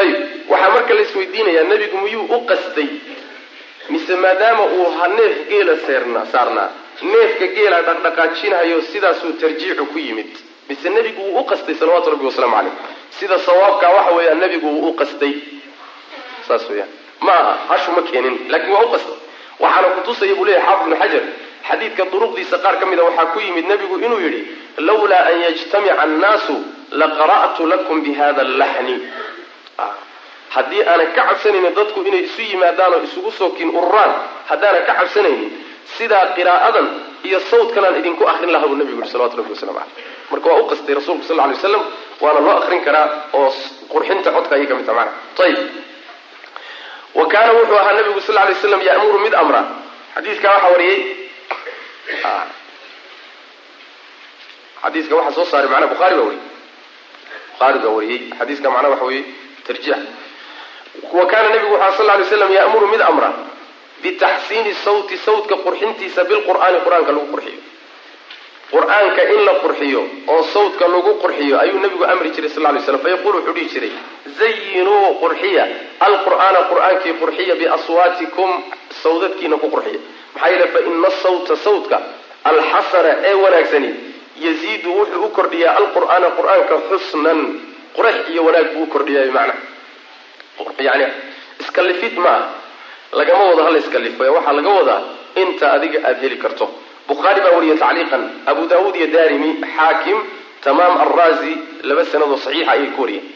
ayib 0.00 0.16
waxaa 0.52 0.70
marka 0.74 0.92
la 0.96 1.00
isweydiinayaa 1.06 1.64
nebigu 1.72 1.96
miyuu 2.04 2.24
u 2.36 2.38
qastay? 2.50 2.88
Mise 3.92 4.14
maadaama 4.16 4.62
uu 4.76 4.86
ha 4.98 5.08
neef 5.08 5.34
geela 5.50 5.74
seerna 5.86 6.20
saarnaa. 6.32 6.68
Neefka 7.12 7.46
geela 7.56 7.78
dhaqdhaqaajinayo 7.88 8.78
sidaasuu 8.92 9.32
tarjiicu 9.40 9.84
ku 9.92 9.98
yimid. 9.98 10.30
Mise 10.68 10.88
nebigu 10.96 11.22
wuu 11.22 11.40
u 11.40 11.44
qastay 11.50 11.74
salawatu 11.80 12.10
rabbi 12.14 12.24
wasalaamu 12.30 12.56
caleyh 12.56 12.72
sida 13.18 13.38
sawaabkaa 13.46 13.90
waxa 13.96 14.12
weeyaan 14.16 14.38
nebigu 14.44 14.68
wuu 14.74 14.88
u 14.88 14.92
qastay. 15.00 15.34
Saas 16.48 16.64
weyaan 16.70 16.88
ma 17.26 17.32
aha 17.40 17.52
hashu 17.68 17.90
ma 17.96 18.02
keenin 18.10 18.36
laakiin 18.52 18.72
waa 18.76 18.84
u 18.86 18.90
qastay. 18.94 19.16
Waxaana 19.62 19.88
kutusaya 19.96 20.34
buu 20.38 20.44
leyahy 20.48 20.62
xaafid 20.66 20.86
ibnu 20.86 20.96
xajar 21.02 21.22
xadiidka 21.68 22.04
duruqdiisa 22.12 22.56
qaar 22.64 22.76
ka 22.80 22.86
mida 22.90 23.02
waxaa 23.08 23.26
ku 23.32 23.38
yimid 23.40 23.66
nebigu 23.70 23.96
inuu 24.06 24.20
yidhi 24.24 24.40
lawlaa 24.88 25.24
an 25.30 25.36
yajtamica 25.46 25.94
annaasu 26.04 26.54
laqara'tu 27.00 27.62
lakum 27.72 28.02
bihada 28.06 28.40
allaxni. 28.46 28.96
Haddii 30.54 30.82
aanan 30.84 31.12
ka 31.16 31.22
cabsanaynin 31.28 31.74
dadku 31.78 32.00
inay 32.08 32.24
isu 32.28 32.42
yimaadaan 32.50 32.92
oo 32.94 33.00
isugu 33.08 33.30
soo 33.38 33.50
kin 33.56 33.68
ururaan 33.78 34.12
haddaanan 34.50 34.84
ka 34.88 34.92
cabsanaynin 35.00 35.48
sidaa 35.96 36.26
qiraa'adan 36.36 36.86
iyo 37.24 37.38
sawdkanaan 37.50 37.96
idinku 38.00 38.22
akrin 38.32 38.52
lahaa 38.52 38.68
buu 38.68 38.76
nebigu 38.80 39.00
yihi 39.00 39.10
salawatu 39.12 39.36
rabbi 39.40 39.52
waslamu 39.54 39.78
caleyh 39.78 39.94
marka 40.30 40.46
waa 40.52 40.60
u 40.60 40.66
qastay 40.70 40.94
rasuulku 40.98 41.24
sal 41.28 41.36
lay 41.40 41.48
waslam 41.56 41.82
waana 42.20 42.40
loo 42.46 42.54
akrin 42.60 42.80
karaa 42.86 43.06
oo 43.38 43.48
qurxinta 43.92 44.28
codka 44.36 44.52
ayay 44.56 44.66
ka 44.70 44.74
mid 44.78 44.86
taha 44.88 44.96
mana 45.00 45.12
ayib 45.46 45.58
wa 47.18 47.24
kaana 47.32 47.50
wuxuu 47.56 47.78
ahaa 47.82 47.92
nabigu 47.98 48.20
sal 48.28 48.34
lay 48.36 48.54
slam 48.62 48.80
ya'muru 48.90 49.18
mid 49.24 49.34
amra. 49.42 49.62
Xadiidkaa 50.16 50.52
waxaa 50.54 50.70
wariyey 50.74 50.98
xadiiska 54.82 55.14
waxaa 55.16 55.34
soo 55.36 55.44
saaray 55.50 55.68
manaa 55.74 55.88
buhaari 55.92 56.16
baa 56.16 56.24
wariyey. 56.24 56.42
Buhaari 57.58 57.78
baa 57.84 57.92
wariyey. 57.96 58.20
Xadiiska 58.38 58.68
macnaa 58.74 58.90
waxa 58.94 59.04
weeye 59.10 59.24
tarjiix 59.66 60.00
wa 61.12 61.24
kaana 61.26 61.48
nabigu 61.48 61.74
wuxu 61.74 61.96
sal 61.96 62.06
lay 62.06 62.24
slam 62.30 62.52
ya'muru 62.52 62.86
mid 62.92 63.00
amra 63.00 63.30
bitaxsiini 64.02 64.72
sawti 64.84 65.16
sawtka 65.26 65.56
qurxintiisa 65.64 66.24
bilqur'aani 66.30 66.78
qur'aanka 66.86 67.12
lagu 67.16 67.26
qurxiyo. 67.32 67.60
Qur'aanka 68.72 69.22
in 69.34 69.40
la 69.48 69.54
qurxiyo 69.62 70.00
oo 70.32 70.42
sawtka 70.54 70.84
lagu 70.94 71.10
qurxiyo 71.22 71.54
ayuu 71.62 71.78
nabigu 71.84 72.04
amri 72.12 72.30
jiray 72.34 72.50
sal 72.50 72.62
lay 72.74 72.82
slam 72.82 73.00
fayaqulu 73.04 73.36
wuxuu 73.38 73.54
dhihi 73.56 73.68
jiray 73.74 73.92
zayinuu 74.38 75.06
qurxiya. 75.22 75.64
Alqur'aana 76.08 76.60
qur'aankii 76.70 77.14
qurxiya 77.22 77.54
biaswaatikum 77.60 78.50
sawdadkiina 79.02 79.56
ku 79.62 79.68
qurxiya 79.74 80.00
maxaa 80.34 80.50
yeele 80.52 80.66
fa 80.74 80.80
ina 80.90 81.10
sawta 81.22 81.56
sawtka 81.66 81.96
alxasana 82.50 83.12
ee 83.28 83.34
wanaagsani 83.44 83.90
yaziidu 84.44 84.90
wuxuu 84.98 85.24
u 85.24 85.28
kordhiyaa 85.38 85.74
alqur'aana 85.80 86.28
qur'aanka 86.38 86.74
xusnan 86.90 87.40
qurx 87.96 88.16
iyo 88.32 88.40
wanaag 88.46 88.68
buu 88.74 88.82
u 88.82 88.86
kordhiyaa 88.94 89.24
bimacna 89.28 89.54
yani 90.88 91.06
iskalifid 91.60 92.14
maaha 92.26 92.46
lagama 93.20 93.44
wado 93.50 93.62
hala 93.66 93.78
iskalifo 93.84 94.22
waxaa 94.36 94.52
laga 94.58 94.68
wadaa 94.78 95.00
inta 95.42 95.66
adiga 95.76 95.98
aada 96.08 96.20
heli 96.24 96.36
karto. 96.44 96.66
Bukhaari 97.08 97.40
baa 97.44 97.52
wariya 97.56 97.76
tacliiqan 97.82 98.22
abu 98.50 98.62
daawuud 98.70 98.96
iyo 98.96 99.06
darimi 99.16 99.50
xaakim 99.76 100.18
tamaam 100.64 100.94
alrazi 101.04 101.52
laba 101.88 102.04
sanadoo 102.12 102.36
saxiixa 102.44 102.72
ayay 102.74 102.86
ku 102.96 103.00
wariyeen 103.02 103.26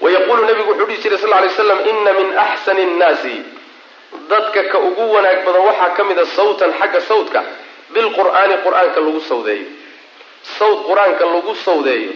ayb 0.00 0.04
wayaqulu 0.04 0.42
nabigu 0.48 0.70
wuxuu 0.70 0.86
dhihi 0.88 1.02
jiray 1.02 1.18
sal 1.18 1.30
lay 1.30 1.48
slam 1.56 1.80
ina 1.92 2.12
min 2.18 2.28
axsani 2.44 2.84
nnaasi 2.92 3.36
dadka 4.30 4.62
ka 4.72 4.78
ugu 4.88 5.04
wanaag 5.14 5.44
badan 5.46 5.62
waxaa 5.68 5.90
ka 5.96 6.02
mida 6.04 6.24
sawtan 6.36 6.72
xagga 6.80 7.00
sawtka 7.10 7.40
bilqur'aani 7.94 8.54
qur'aanka 8.64 9.00
lagu 9.06 9.20
sawdeeyo 9.30 9.66
sawt 10.58 10.78
qur'aanka 10.88 11.24
lagu 11.34 11.52
sawdeeyo 11.66 12.12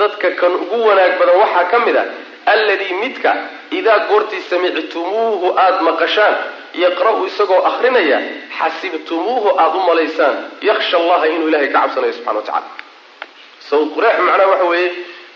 dadka 0.00 0.28
kan 0.40 0.52
ugu 0.62 0.78
wanaag 0.88 1.12
badan 1.20 1.36
waxaa 1.42 1.64
ka 1.72 1.78
mid 1.86 1.96
a 1.96 2.04
alladii 2.52 2.94
midka 3.02 3.32
idaa 3.78 3.98
goortii 4.08 4.40
samictumuuhu 4.50 5.46
aada 5.64 5.80
maqashaan 5.88 6.34
yaqra'u 6.84 7.26
isagoo 7.30 7.60
akrinaya 7.70 8.18
xasibtumuuhu 8.58 9.48
aada 9.62 9.76
u 9.76 9.82
malaysaan 9.88 10.36
yakhsha 10.68 10.96
allaha 11.00 11.26
inuu 11.34 11.48
ilahay 11.50 11.68
ka 11.74 11.78
cabsanayo 11.80 12.12
subxana 12.12 12.38
wa 12.38 12.46
tacala 12.46 12.70
sawt 13.70 13.88
quraax 13.94 14.18
macnaha 14.28 14.48
waxa 14.52 14.64
weeye 14.72 14.88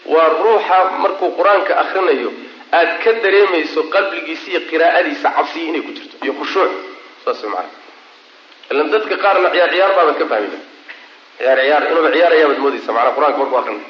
waa 0.06 0.28
ruuxa 0.42 0.78
markuu 1.02 1.28
qur'aanka 1.38 1.72
akrinayo 1.82 2.30
aada 2.72 2.92
ka 3.04 3.10
dareemayso 3.24 3.80
qalbigiisa 3.94 4.46
iyo 4.52 4.60
qiraa'adiisa 4.70 5.28
cabsiya 5.36 5.64
inay 5.70 5.82
ku 5.86 5.90
jirto 5.96 6.16
iyo 6.24 6.32
khushuuc. 6.38 6.70
Saas 7.24 7.42
macana 7.44 7.68
ilan 8.70 8.86
dadka 8.94 9.16
qaarna 9.24 9.48
ciyaar 9.54 9.70
ciyaar 9.74 9.92
baabaad 9.96 10.16
ka 10.20 10.26
fahmaysa 10.32 10.58
ciyaar 11.38 11.58
ciyaar 11.64 11.82
inuuba 11.90 12.10
ciyaarayabaad 12.16 12.58
moodaysa 12.64 12.90
macnaa 12.96 13.14
qur'aanka 13.16 13.38
markuu 13.42 13.58
akrinayo 13.62 13.86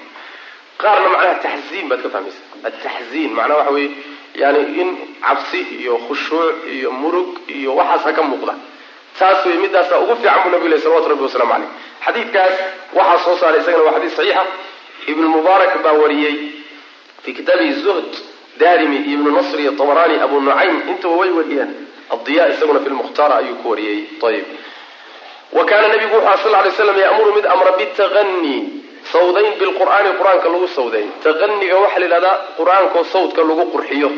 qaarna 0.83 1.09
macnaha 1.15 1.35
taxziin 1.47 1.87
baad 1.91 2.01
ka 2.05 2.09
fahmaysa 2.15 2.41
ataxziin 2.69 3.31
macnaha 3.39 3.59
waxa 3.61 3.73
weeye 3.77 3.91
yani 4.43 4.61
in 4.83 4.89
cabsi 5.27 5.61
iyo 5.83 5.95
khushuuc 6.09 6.57
iyo 6.77 6.91
murug 7.01 7.31
iyo 7.57 7.71
waxaasa 7.79 8.11
ka 8.19 8.23
muuqda. 8.31 8.55
Taas 9.19 9.41
wey 9.47 9.57
midaasaa 9.63 9.99
ugu 10.03 10.15
fiican 10.21 10.41
buu 10.43 10.51
nabigu 10.55 10.69
leh 10.73 10.79
salawatu 10.85 11.09
rabbi 11.13 11.23
wasalaamu 11.29 11.53
caleyh 11.53 11.71
xadiidkaas 12.07 12.55
waxaa 12.99 13.19
soo 13.25 13.37
saaray 13.41 13.61
isagana 13.63 13.85
waa 13.87 13.95
xadiis 13.97 14.15
saxiixa 14.19 14.43
ibnu 15.07 15.28
mubaarak 15.28 15.82
baa 15.84 15.92
wariyey 16.03 16.36
fii 17.22 17.32
kitaabihi 17.38 17.72
zuhd 17.84 18.11
darimi 18.59 18.96
ibnu 19.14 19.30
nasr 19.30 19.61
iyo 19.61 19.72
tabarani 19.72 20.20
abu 20.20 20.40
nucaym 20.40 20.76
intaba 20.88 21.14
way 21.20 21.30
wariyeen. 21.30 21.70
Adiya 22.11 22.48
isaguna 22.48 22.80
fi 22.80 22.88
lmukhtaara 22.90 23.36
ayuu 23.40 23.55
ku 23.62 23.70
wariyey. 23.70 23.98
Ayib 24.26 24.44
wa 25.53 25.64
kaana 25.64 25.88
nabigu 25.88 26.16
wuxu 26.16 26.42
sal 26.42 26.53
lay 26.64 26.70
slam 26.78 26.98
ya'muru 26.98 27.30
mid 27.36 27.46
amra 27.46 27.72
bitaqani 27.78 28.57
sawdayn 29.12 29.55
bilqur'aani 29.61 30.11
qur'aanka 30.18 30.48
lagu 30.53 30.68
sawday 30.76 31.05
taqaniga 31.24 31.76
waxaa 31.84 31.98
la 31.98 32.07
yidhahdaa 32.07 32.36
qur'aankoo 32.59 33.05
sawdka 33.14 33.40
lagu 33.48 33.64
qurxiyo. 33.74 34.11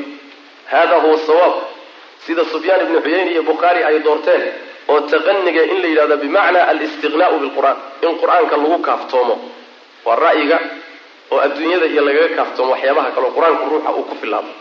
Hada 0.73 0.97
huwa 1.05 1.19
sawaab. 1.27 1.55
Sida 2.27 2.45
sufyaan 2.53 2.81
ibnu 2.87 2.99
xuyeyn 3.05 3.29
iyo 3.33 3.43
bukhaari 3.43 3.81
ay 3.89 3.99
doorteen 4.07 4.43
oo 4.89 5.01
taqaniga 5.13 5.63
in 5.73 5.79
la 5.83 5.89
yidhahdo 5.93 6.17
bimacna 6.25 6.61
alistiqnaau 6.73 7.39
bilqur'aan 7.43 7.77
in 8.07 8.13
qur'aanka 8.21 8.57
lagu 8.63 8.79
kaaftoomo 8.89 9.37
waa 10.07 10.17
ra'yiga 10.27 10.59
oo 11.33 11.39
adduunyada 11.47 11.87
iyo 11.93 12.03
lagaga 12.09 12.29
kaaftoomo 12.39 12.73
waxyaabaha 12.75 13.09
kaleo 13.17 13.31
qur'aanku 13.37 13.65
ruuxa 13.73 13.91
uu 13.99 14.05
ku 14.11 14.15
filaabo 14.23 14.53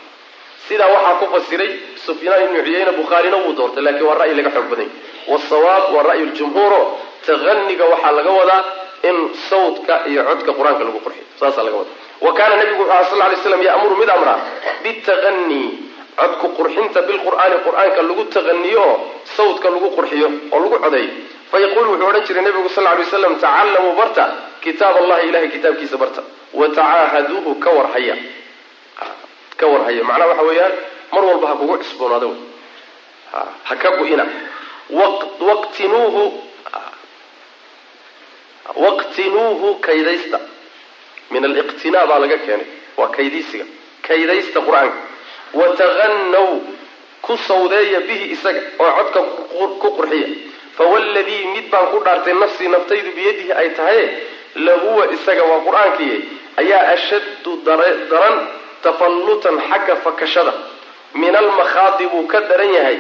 sidaa 0.68 0.88
waxaa 0.96 1.16
ku 1.22 1.26
fasiray 1.36 1.70
sufyaan 2.06 2.42
ibnu 2.46 2.60
xuyeyne 2.68 2.92
bukhaarina 3.00 3.38
wuu 3.44 3.54
doortay 3.60 3.84
lakiin 3.88 4.08
waa 4.10 4.18
ra'yi 4.22 4.34
laga 4.40 4.52
xoog 4.56 4.68
baday 4.74 4.90
wasawaab 5.32 5.84
waa 5.96 6.04
ra'yu 6.10 6.26
ljumhuuro 6.36 6.82
taqaniga 7.28 7.86
waxaa 7.94 8.12
laga 8.20 8.32
wadaa 8.40 8.62
in 9.10 9.18
sawdka 9.50 9.94
iyo 10.12 10.22
codka 10.30 10.52
qur'aanka 10.58 10.84
lagu 10.88 11.00
qurxiyo. 11.06 11.26
Saasaa 11.42 11.64
laga 11.68 11.78
wadaa. 11.82 11.96
Wa 12.26 12.32
kaana 12.38 12.54
nabigu 12.62 12.82
wuxu 12.86 12.94
aha 12.94 13.04
sal 13.10 13.18
lay 13.32 13.38
slam 13.44 13.62
ya'muru 13.70 13.96
mid 14.02 14.10
amra 14.16 14.34
bitaqanii 14.84 15.68
codku 16.20 16.48
qurxinta 16.58 17.00
bilqur'aani 17.10 17.56
qur'aanka 17.66 18.02
lagu 18.10 18.24
taqaniyo 18.36 18.86
sawdka 19.38 19.68
lagu 19.74 19.90
qurxiyo 19.98 20.28
oo 20.54 20.60
lagu 20.64 20.78
codeeyo 20.86 21.12
fayaqulu 21.52 21.88
wuxuu 21.92 22.08
odhan 22.10 22.24
jiray 22.28 22.44
nabigu 22.48 22.70
sal 22.76 22.84
lay 22.88 22.96
waslam 23.04 23.34
tacallamuu 23.44 23.96
barta 24.00 24.24
kitaab 24.64 24.96
allahi 25.02 25.28
ilahay 25.30 25.50
kitaabkiisa 25.56 25.98
barta 26.04 26.22
watacaahaduuhu 26.60 27.52
ka 27.64 27.70
warhaya 27.78 28.16
ka 29.60 29.66
warhaya 29.74 30.04
macnaha 30.10 30.30
waxa 30.32 30.44
weeyaan 30.50 30.74
mar 31.14 31.24
walba 31.30 31.48
ha 31.52 31.56
kugu 31.62 31.76
cusboonaada 31.84 32.28
wey 32.32 32.40
ha 33.68 33.74
ka 33.84 33.90
gu-ina 33.98 34.26
waqtinuuhu 35.50 36.24
waqtinuuhu 38.86 39.68
kaydaysta 39.88 40.40
min 41.32 41.46
aliqtinaa 41.50 42.06
baa 42.12 42.20
laga 42.24 42.38
keenay 42.46 42.68
waa 43.00 43.08
kaydisiga 43.18 43.66
kaydaysta 44.08 44.60
qur'aanka 44.68 44.98
wataqanaw 45.60 46.50
ku 47.26 47.34
sawdeeya 47.48 48.00
bihi 48.08 48.26
isaga 48.36 48.62
oo 48.84 48.92
codka 48.98 49.20
ku 49.82 49.88
qurxiya 49.98 50.28
fawalladii 50.78 51.46
mid 51.56 51.66
baan 51.72 51.88
ku 51.94 52.00
dhaartay 52.06 52.34
nafsii 52.44 52.68
naftaydu 52.76 53.12
biyadihi 53.18 53.52
ay 53.62 53.70
tahay 53.80 54.02
lahuwa 54.68 55.04
isaga 55.16 55.44
waa 55.52 55.60
qur'aankiiye 55.68 56.18
ayaa 56.62 56.84
ashaddu 56.96 57.52
daran 57.66 58.38
tafallutan 58.84 59.58
xagga 59.70 59.96
fakashada 60.06 60.54
min 61.22 61.36
almakhaadi 61.36 62.06
buu 62.14 62.26
ka 62.28 62.40
daran 62.50 62.74
yahay 62.78 62.98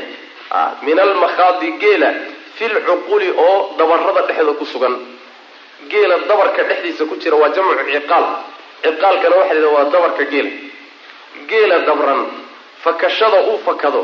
min 0.88 1.00
almakhaadi 1.00 1.72
geela 1.84 2.10
filcuquli 2.58 3.30
oo 3.46 3.56
dabarada 3.80 4.22
dhexda 4.28 4.54
ku 4.60 4.66
sugan 4.66 4.96
geela 5.92 6.18
dabarka 6.30 6.64
dhexdiisa 6.70 7.04
ku 7.10 7.16
jira 7.22 7.36
waa 7.42 7.50
jamcu 7.56 7.84
ciqaal 7.94 8.26
ciqaalkana 8.84 9.36
waxa 9.42 9.54
la 9.64 9.70
waa 9.76 9.86
dabarka 9.94 10.24
geela 10.34 10.52
geela 11.50 11.78
dabran 11.88 12.22
fakashada 12.84 13.40
uu 13.52 13.58
fakado 13.66 14.02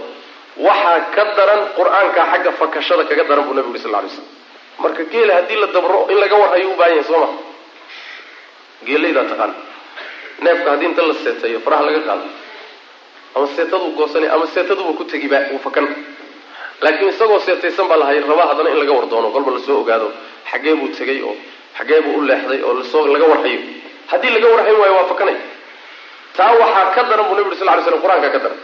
waxaa 0.59 0.99
ka 1.15 1.23
daran 1.37 1.61
qur'aanka 1.77 2.21
xagga 2.31 2.51
fakashada 2.59 3.03
kaga 3.09 3.23
daran 3.29 3.45
buu 3.47 3.53
nabigu 3.57 3.73
uri 3.73 3.79
sal 3.85 3.91
lay 3.91 4.09
slam 4.09 4.27
marka 4.83 5.03
geela 5.11 5.33
haddii 5.37 5.57
la 5.63 5.67
dabro 5.75 6.07
in 6.11 6.17
laga 6.23 6.35
warhayo 6.41 6.67
u 6.71 6.75
baahan 6.79 6.93
yahay 6.97 7.03
soo 7.09 7.19
ma. 7.23 7.27
Geelaydaa 8.87 9.23
taqaana 9.31 9.53
neefka 10.45 10.69
haddii 10.73 10.85
inta 10.91 11.01
la 11.09 11.13
seeteeyo 11.23 11.59
faraha 11.65 11.83
laga 11.87 11.99
qaado. 12.07 12.27
Ama 13.35 13.47
seetaduu 13.55 13.89
goosanay 13.97 14.29
ama 14.35 14.45
seetaduba 14.53 14.91
ku 14.97 15.03
tegiba 15.11 15.37
uu 15.53 15.59
fakan. 15.65 15.85
Laakiin 16.81 17.09
isagoo 17.13 17.39
seetaysan 17.47 17.87
baa 17.89 17.97
lahay 18.01 18.19
rabaa 18.21 18.47
haddana 18.51 18.69
in 18.73 18.79
laga 18.81 18.93
war 18.97 19.05
doono 19.11 19.29
kolba 19.35 19.51
la 19.55 19.59
soo 19.67 19.77
ogaado 19.81 20.07
xagee 20.51 20.73
buu 20.79 20.89
tegay 20.97 21.19
oo 21.21 21.35
xagee 21.77 22.01
buu 22.05 22.17
u 22.17 22.21
leexday 22.29 22.61
oo 22.67 22.73
la 22.79 22.83
soo 22.91 23.03
laga 23.13 23.25
warhayo 23.31 23.59
haddii 24.11 24.29
laga 24.35 24.47
warhayn 24.53 24.77
waayo 24.81 24.93
waa 24.97 25.07
fakanay. 25.13 25.37
Taa 26.37 26.51
waxaa 26.61 26.85
ka 26.95 27.01
daran 27.09 27.25
buu 27.29 27.35
nabi 27.37 27.49
uri 27.49 27.57
sal 27.61 27.67
ly 27.77 27.83
slam 27.85 28.01
qur'aanka 28.05 28.29
ka 28.35 28.39
daran 28.45 28.56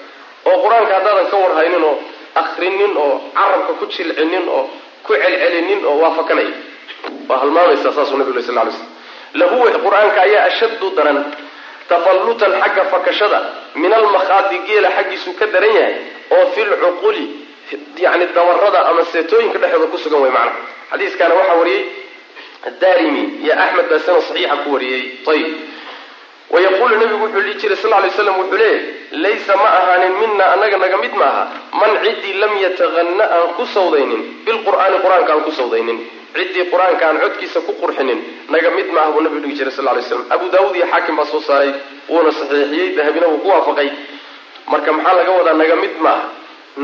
oo 0.50 0.58
qur'aanka 0.64 0.94
haddaadan 0.98 1.28
ka 1.32 1.38
warhaynin 1.44 1.84
oo 1.90 1.96
akrinin 2.42 2.94
oo 3.06 3.14
carabka 3.38 3.74
ku 3.80 3.86
jilcinin 3.96 4.46
oo 4.58 4.64
ku 5.06 5.12
celcelinin 5.24 5.82
oo 5.90 5.96
waa 6.04 6.12
fakanaya 6.20 6.54
waa 7.30 7.38
halmaamaysaa 7.44 7.94
saasuu 7.98 8.18
nabi 8.22 8.32
uri 8.36 8.44
sal 8.48 8.56
lay 8.60 8.72
slam 8.72 8.90
lahuwa 9.40 9.72
qur'aanka 9.86 10.20
ayaa 10.28 10.46
ashaddu 10.52 10.88
daran. 10.98 11.20
Tafallutan 11.90 12.52
xagga 12.64 12.84
fakashada 12.92 13.40
min 13.82 13.92
almakhaadi 13.94 14.58
geela 14.68 14.90
xaggiisuu 14.98 15.34
ka 15.40 15.46
daran 15.54 15.74
yahay 15.80 15.96
oo 16.36 16.44
filcuquli 16.56 17.26
yani 18.04 18.26
dabarada 18.36 18.80
ama 18.90 19.04
seetooyinka 19.12 19.58
dhexdooda 19.64 19.88
ku 19.92 19.98
sugan 20.04 20.22
way 20.24 20.32
macna 20.38 20.54
xadiiskaana 20.92 21.34
waxaa 21.40 21.58
wariyey 21.62 21.84
darimi 22.82 23.24
iyo 23.44 23.54
axmed 23.64 23.86
baa 23.92 24.00
sanad 24.06 24.22
saxiixa 24.28 24.56
ku 24.64 24.70
wariyey. 24.76 25.04
Ayib 25.32 25.48
wayaquulu 26.54 26.96
nabigu 27.02 27.24
wuxuu 27.26 27.42
dhihi 27.46 27.56
jiray 27.62 27.78
sal 27.82 27.94
lay 28.04 28.12
slam 28.18 28.36
wuxuu 28.40 28.58
leeyahy 28.58 28.82
laysa 29.26 29.54
ma 29.62 29.70
ahaanin 29.80 30.14
mina 30.22 30.46
annaga 30.54 30.78
naga 30.84 30.98
mid 31.04 31.14
maaha 31.22 31.44
man 31.82 31.92
ciddii 32.06 32.34
lam 32.42 32.54
yataqana 32.66 33.26
aan 33.38 33.48
ku 33.58 33.66
sawdaynin. 33.76 34.22
Bilqur'aani 34.46 34.98
qur'aanka 35.06 35.32
aan 35.34 35.44
ku 35.48 35.52
sawdaynin. 35.60 35.98
Ciddii 36.38 36.66
qur'aanka 36.74 37.04
aan 37.10 37.18
codkiisa 37.24 37.60
ku 37.68 37.74
qurxinin 37.82 38.20
naga 38.54 38.70
mid 38.78 38.88
maaha 38.96 39.10
buu 39.16 39.22
nabigu 39.26 39.42
dhihi 39.48 39.56
jiray 39.60 39.74
sal 39.74 39.86
lay 39.98 40.06
slam 40.06 40.24
abu 40.30 40.46
daawud 40.54 40.76
iyo 40.78 40.86
xaakim 40.94 41.16
baa 41.18 41.26
soo 41.34 41.42
saaray 41.42 41.72
wuuna 42.10 42.32
saxiixiyey 42.40 42.96
dahabina 42.98 43.28
wuu 43.34 43.42
ku 43.44 43.50
waafaqay. 43.54 43.90
Marka 44.72 44.90
maxaa 44.98 45.14
laga 45.20 45.32
wadaa 45.40 45.58
naga 45.62 45.76
mid 45.84 45.96
maaha 46.06 46.26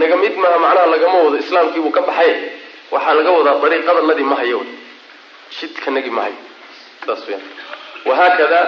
naga 0.02 0.16
mid 0.24 0.36
maaha 0.44 0.58
macnaha 0.66 0.88
lagama 0.94 1.18
wado 1.30 1.38
islaamkiibuu 1.46 1.94
ka 1.98 2.02
baxay. 2.10 2.34
Waxaa 2.94 3.14
laga 3.22 3.32
wadaa 3.38 3.56
dariiqadanadii 3.64 4.28
ma 4.32 4.36
hayo. 4.42 4.60
Jidkanagii 5.62 6.14
ma 6.18 6.22
hayo. 6.26 6.38
Saas 7.06 7.22
weyaan 7.28 7.46
wahaakada 8.06 8.60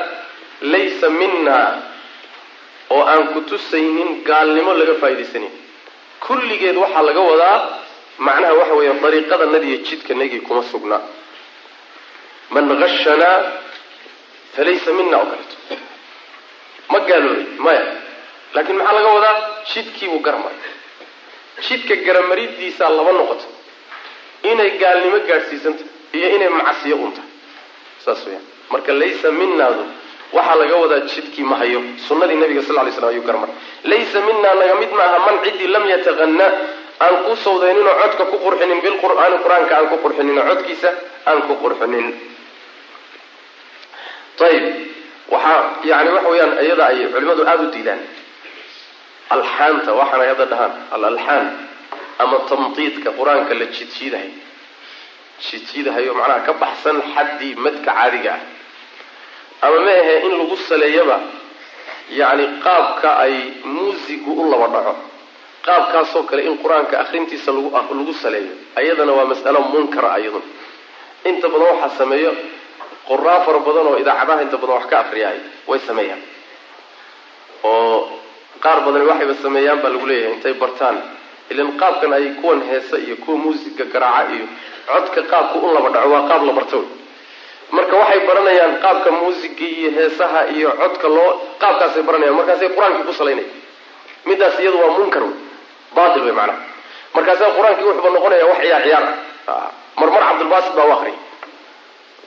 laysa 0.62 1.10
mina 1.10 1.58
oo 2.90 3.04
aan 3.06 3.28
ku 3.34 3.42
tusaynin 3.42 4.24
gaalnimo 4.24 4.74
laga 4.74 4.96
faa'idaysanayn 5.02 5.54
kulligeed 6.28 6.78
waxaa 6.84 7.02
laga 7.10 7.22
wadaa 7.32 7.58
macnaha 8.18 8.54
waxa 8.60 8.74
weeyaan 8.80 9.00
dariiqadanadiiyo 9.06 9.78
jidkanagii 9.88 10.40
kuma 10.48 10.64
sugnaa 10.72 11.02
man 12.54 12.66
hashanaa 12.84 13.38
falaysa 14.56 14.92
mina 14.94 15.18
oo 15.18 15.26
kaleeto. 15.32 15.56
Ma 16.92 17.00
gaaloobay 17.00 17.46
maya. 17.66 17.84
Laakiin 18.54 18.78
maxaa 18.78 18.94
laga 18.98 19.08
wadaa? 19.18 19.36
Jidkiibuu 19.74 20.20
garmaray 20.20 20.60
jidka 21.68 21.96
garamaridiisaa 22.06 22.90
laba 22.98 23.12
noqota 23.18 23.46
inay 24.52 24.70
gaalnimo 24.82 25.20
gaadhsiisanta 25.30 25.84
iyo 26.18 26.28
inay 26.36 26.50
macsiyo 26.60 26.96
untahay 27.06 27.30
saas 28.06 28.22
weyaan 28.28 28.46
marka 28.72 28.92
laysa 29.02 29.32
minaadu 29.32 29.84
waxaa 30.36 30.56
laga 30.62 30.76
wadaa 30.84 31.00
jidkii 31.12 31.44
ma 31.44 31.56
hayo. 31.62 31.80
Sunnadii 32.08 32.36
nabiga 32.42 32.62
sal 32.68 32.76
lay 32.86 32.92
slam 32.96 33.10
ayuu 33.14 33.24
garmaray 33.28 33.56
laysa 33.92 34.18
minaa 34.28 34.56
naga 34.62 34.76
mid 34.82 34.92
maaha 35.00 35.18
man 35.26 35.36
ciddii 35.46 35.68
lam 35.76 35.84
yataqana 35.94 36.48
aan 37.06 37.16
ku 37.26 37.32
sawdayninoo 37.46 37.96
codka 38.02 38.24
ku 38.32 38.38
qurxinin 38.46 38.80
bilqur'aani 38.86 39.38
qur'aanka 39.44 39.74
aan 39.78 39.88
ku 39.92 39.98
qurxininoo 40.04 40.46
codkiisa 40.50 40.90
aan 41.30 41.40
ku 41.48 41.54
qurxinin. 41.64 42.08
Ayib 44.42 44.66
waxaa 45.30 45.86
yani 45.86 46.10
waxa 46.16 46.30
weeyaan 46.34 46.54
iyada 46.66 46.84
ay 46.92 46.98
culimadu 47.14 47.44
aada 47.46 47.64
u 47.64 47.72
diidaan. 47.76 48.02
Alxaanta 49.36 49.92
waxaanay 50.00 50.28
hadda 50.34 50.46
dhahaan 50.52 50.74
alalxaan 50.96 51.46
ama 52.24 52.38
tamdiidka 52.50 53.10
qur'aanka 53.20 53.54
la 53.60 53.66
jiidjiidahay 53.76 54.30
jiidjiidahayo 55.46 56.12
macnaha 56.20 56.42
ka 56.48 56.54
baxsan 56.64 56.98
xaddii 57.14 57.54
madka 57.66 57.92
caadiga 57.98 58.34
ah 58.38 58.42
ama 59.62 59.78
ma 59.86 59.92
ahe 60.02 60.16
in 60.26 60.34
lagu 60.40 60.56
saleeyaba 60.70 61.18
yacni 62.20 62.46
qaabka 62.66 63.10
ay 63.26 63.34
muusigu 63.64 64.32
u 64.42 64.50
laba 64.52 64.68
dhaco. 64.76 64.94
Qaabkaasoo 65.66 66.24
kale 66.30 66.42
in 66.50 66.58
qur'aanka 66.64 66.96
akhrintiisa 67.04 67.52
lagu 67.56 67.70
lagu 67.72 68.14
saleeyo 68.24 68.54
ayadana 68.80 69.14
waa 69.18 69.26
mas'alo 69.32 69.60
munkara 69.74 70.10
ayaduna 70.18 70.46
inta 71.30 71.48
badan 71.54 71.68
waxaa 71.72 71.98
sameeyo 72.02 72.32
qoraa 73.08 73.40
fara 73.46 73.60
badan 73.68 73.88
oo 73.90 73.98
idaacadaha 74.02 74.42
inta 74.46 74.58
badan 74.62 74.76
wax 74.78 74.86
ka 74.92 74.98
akriyaay 75.04 75.38
way 75.70 75.80
sameeyaan. 75.88 76.22
Oo 77.64 77.98
qaar 78.64 78.80
badani 78.86 79.06
waxayba 79.12 79.36
sameeyaan 79.46 79.80
baa 79.84 79.92
lagu 79.94 80.06
leeyahay 80.10 80.34
intay 80.36 80.54
bartaan. 80.64 80.98
Ilan 81.52 81.70
qaabkan 81.82 82.14
ay 82.18 82.26
kuwan 82.42 82.62
heesa 82.70 82.98
iyo 82.98 83.16
kuwa 83.24 83.38
muusiga 83.44 83.86
garaaca 83.94 84.34
iyo 84.36 84.46
codka 84.90 85.22
qaabka 85.32 85.56
u 85.62 85.68
laba 85.76 85.90
dhaco 85.96 86.10
waa 86.14 86.24
qaab 86.30 86.42
la 86.50 86.54
barto 86.58 86.80
marka 87.72 87.96
waxay 88.02 88.20
baranayaan 88.28 88.74
qaabka 88.84 89.10
muusiga 89.20 89.66
iyo 89.78 89.90
heesaha 89.98 90.42
iyo 90.56 90.70
codka 90.82 91.08
loo 91.08 91.30
qaabkaasay 91.62 92.04
baranayaan. 92.08 92.36
Markaasay 92.40 92.70
qur'aankii 92.76 93.06
ku 93.10 93.14
salaynaya 93.14 93.48
midaas 94.30 94.60
iyadu 94.60 94.78
waa 94.84 94.92
munkar 94.98 95.24
wey. 95.28 95.36
Batil 95.96 96.24
wey 96.28 96.32
macnaha 96.40 96.60
markaasaa 97.16 97.50
qur'aankii 97.58 97.86
wuxuuba 97.90 98.10
noqonaya 98.16 98.46
wax 98.52 98.60
ciyaar 98.64 98.84
ciyaar. 98.86 99.06
Ah 99.48 99.70
marmar 100.00 100.22
cabdulbasit 100.28 100.74
baa 100.78 100.86
u 100.86 100.92
akriya 100.98 101.18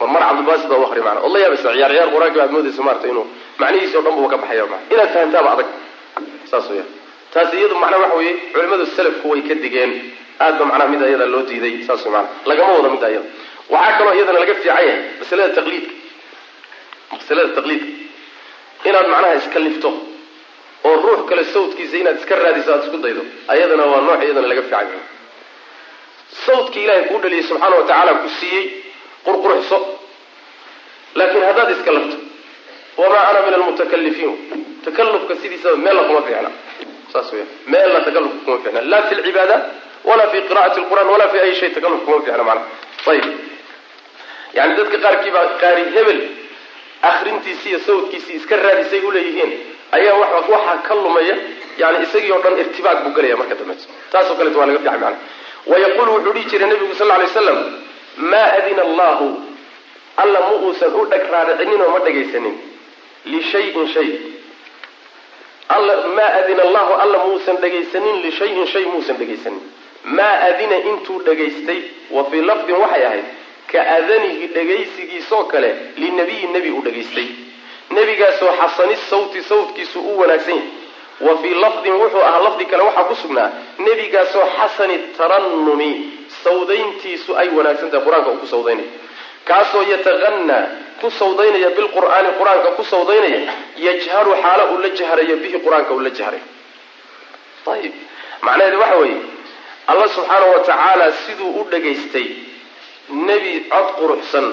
marmar 0.01 0.23
cabdulbasit 0.29 0.69
baa 0.71 0.79
u 0.79 0.85
akriya 0.89 1.05
mana 1.09 1.21
od 1.27 1.37
yaabaysa 1.43 1.69
ciyaar 1.77 1.91
ciyaar. 1.95 2.09
Qur'aankii 2.15 2.41
baad 2.41 2.51
moodaysa 2.55 2.83
maarata 2.87 3.07
inuu 3.13 3.27
macnihiisi 3.61 3.97
o 3.97 4.03
dhan 4.05 4.15
buba 4.17 4.29
ka 4.33 4.37
baxaya 4.43 4.65
ma 4.73 4.77
inaad 4.93 5.09
fahantaaba 5.15 5.51
adag. 5.55 5.69
Saas 6.51 6.67
weya 6.71 6.85
taas 7.35 7.51
iyadu 7.59 7.75
macnaa 7.83 8.01
waxa 8.05 8.17
weeye 8.21 8.33
culimadu 8.53 8.85
salafku 8.97 9.27
way 9.33 9.41
ka 9.49 9.55
digeen. 9.65 9.93
Aad 10.45 10.55
ba 10.59 10.65
macnaha 10.71 10.89
mida 10.93 11.07
iyada 11.11 11.27
loo 11.35 11.43
diiday. 11.49 11.75
Saas 11.87 12.03
wey 12.05 12.13
maana 12.15 12.29
lagama 12.49 12.73
wado 12.77 12.89
midda 12.95 13.09
iyada 13.13 13.29
waxaa 13.73 13.99
kaloo 13.99 14.15
iyadana 14.19 14.39
laga 14.43 14.55
fiican 14.55 14.77
yahay 14.77 14.97
masalada 15.21 15.51
taqliidka. 15.59 15.95
Masalada 17.13 17.49
taqliidka. 17.59 17.89
Inaad 18.89 19.07
macnaha 19.13 19.35
iska 19.41 19.59
lifto 19.67 19.91
oo 20.89 20.95
ruux 21.05 21.21
kale 21.29 21.43
sawdkiisa 21.55 21.97
inaad 22.03 22.17
iska 22.21 22.35
raadiso 22.43 22.71
aada 22.73 22.85
isku 22.87 22.99
daydo 23.05 23.23
ayadana 23.53 23.85
waa 23.93 24.01
nooc 24.09 24.23
iyadana 24.27 24.49
laga 24.53 24.63
fiican 24.69 24.87
yahay 24.93 25.03
sawdki 26.47 26.79
ilaahay 26.85 27.05
kuu 27.09 27.19
dhaliyay 27.23 27.43
subxaana 27.49 27.77
wa 27.79 27.85
tacaala 27.89 28.13
ku 28.23 28.29
siiyey 28.39 28.65
qurqurxso 29.27 29.79
laakiin 31.19 31.45
haddaad 31.49 31.71
iska 31.77 31.91
lafto 31.97 32.17
wamaa 33.01 33.23
ana 33.31 33.41
min 33.47 33.55
almutakalifiin 33.59 34.33
takalufka 34.85 35.35
sidiisaba 35.43 35.77
meella 35.85 36.03
kuma 36.09 36.21
fiicna. 36.27 36.51
Saas 37.13 37.29
weya 37.33 37.47
meella 37.73 37.99
takalufka 38.07 38.39
kuma 38.45 38.59
fiicna. 38.65 38.81
Laa 38.93 39.03
fi 39.09 39.15
lcibaada 39.19 39.57
walaa 40.09 40.29
fi 40.33 40.39
qira'ati 40.49 40.79
lqur'an 40.85 41.09
walaa 41.15 41.29
fi 41.33 41.39
ay 41.45 41.53
shay 41.61 41.71
takaluf 41.77 42.01
kuma 42.07 42.19
fiicna 42.27 42.45
macnaha. 42.49 42.67
Ayib 43.11 43.25
yani 44.57 44.73
dadka 44.79 44.99
qaarkiibaa 45.05 45.47
qaari 45.63 45.85
hebel 45.97 46.21
akrintiisi 47.11 47.67
iyo 47.71 47.79
sawdkiisii 47.87 48.37
iska 48.41 48.57
raadisay 48.65 49.01
uleeyihiin 49.11 49.53
ayaa 49.97 50.15
wa 50.21 50.27
waxaa 50.41 50.77
ka 50.89 50.95
lumaya 50.95 51.37
yani 51.83 51.97
isagii 52.07 52.33
o 52.33 52.39
dhan 52.45 52.59
irtibaaq 52.63 52.99
buu 53.05 53.15
gelaya 53.17 53.37
marka 53.41 53.55
dambeeto 53.61 53.85
taasoo 54.13 54.37
kaleeto 54.39 54.59
waa 54.61 54.67
laga 54.71 54.79
fiican 54.79 55.01
macana 55.01 55.17
wayaqulu 55.73 56.11
wuxuu 56.15 56.33
dhihi 56.37 56.47
jiray 56.51 56.69
nabigu 56.73 56.95
sal 57.01 57.09
lay 57.23 57.29
slam 57.39 57.59
maa 58.33 58.49
adina 58.59 58.83
allahu 58.89 59.27
alla 60.23 60.41
ma 60.47 60.53
uusan 60.67 60.93
u 61.01 61.07
dheg 61.13 61.25
raaricinin 61.35 61.81
oo 61.85 61.91
ma 61.95 62.01
dhegaysanin 62.07 62.57
lishayin 63.33 63.87
shay. 63.95 64.09
Alla 65.69 65.95
maa 66.17 66.33
adina 66.41 66.63
allahu 66.63 66.93
alla 67.05 67.19
muusan 67.27 67.57
dhegaysanin 67.63 68.17
lishayin 68.27 68.67
shay 68.73 68.85
muusan 68.93 69.17
dhegaysanin 69.21 69.63
maa 70.19 70.35
adina 70.49 70.77
intuu 70.91 71.19
dhegaystay 71.29 71.81
wa 72.17 72.25
fii 72.31 72.43
lafdin 72.51 72.77
waxay 72.83 73.05
ahayd 73.07 73.25
ka 73.75 73.81
adanihi 73.97 74.47
dhegaysigiisoo 74.57 75.43
kale 75.53 75.71
linabiyi 76.03 76.47
nebi 76.55 76.71
uu 76.77 76.83
dhegaystay. 76.87 77.29
Nebigaasoo 77.97 78.53
xasani 78.61 78.97
sawti 79.11 79.41
sawtkiisu 79.51 79.99
u 80.01 80.19
wanaagsan 80.21 80.55
yahay. 80.57 80.69
Wa 81.27 81.33
fii 81.43 81.55
lafdin 81.65 81.93
wuxuu 82.03 82.23
ahaa 82.29 82.43
lafdi 82.47 82.65
kale 82.71 82.83
waxaa 82.89 83.05
ku 83.11 83.15
sugnaa 83.23 83.51
nebigaasoo 83.87 84.47
xasani 84.59 84.97
tarannumi 85.19 85.91
sawdayntiisu 86.45 87.31
ay 87.41 87.49
wanaagsan 87.57 87.91
tahay 87.91 88.05
qur'aanka 88.07 88.31
uu 88.33 88.41
ku 88.43 88.47
sawdaynaya. 88.55 88.89
Kaasoo 89.49 89.83
yataqanaa 89.93 90.65
ku 91.01 91.11
sawdaynaya 91.21 91.71
bilqur'aani 91.79 92.31
qur'aanka 92.41 92.69
ku 92.79 92.83
sawdaynaya 92.93 93.41
yajharu 93.87 94.33
xaalo 94.43 94.65
uu 94.73 94.79
la 94.85 94.91
jahrayo 94.99 95.37
bihi 95.43 95.59
qur'aanka 95.67 95.91
uu 95.97 96.01
la 96.07 96.11
jahrayo 96.19 96.47
ayib 97.75 97.93
macnaheedu 98.47 98.79
waxa 98.83 98.97
weeye 99.03 99.19
alla 99.91 100.07
subxaana 100.17 100.47
wa 100.53 100.59
tacaala 100.69 101.07
siduu 101.25 101.51
u 101.61 101.65
dhegaystay 101.73 102.27
nebi 103.09 103.53
cod 103.73 103.89
quruxsan 103.99 104.47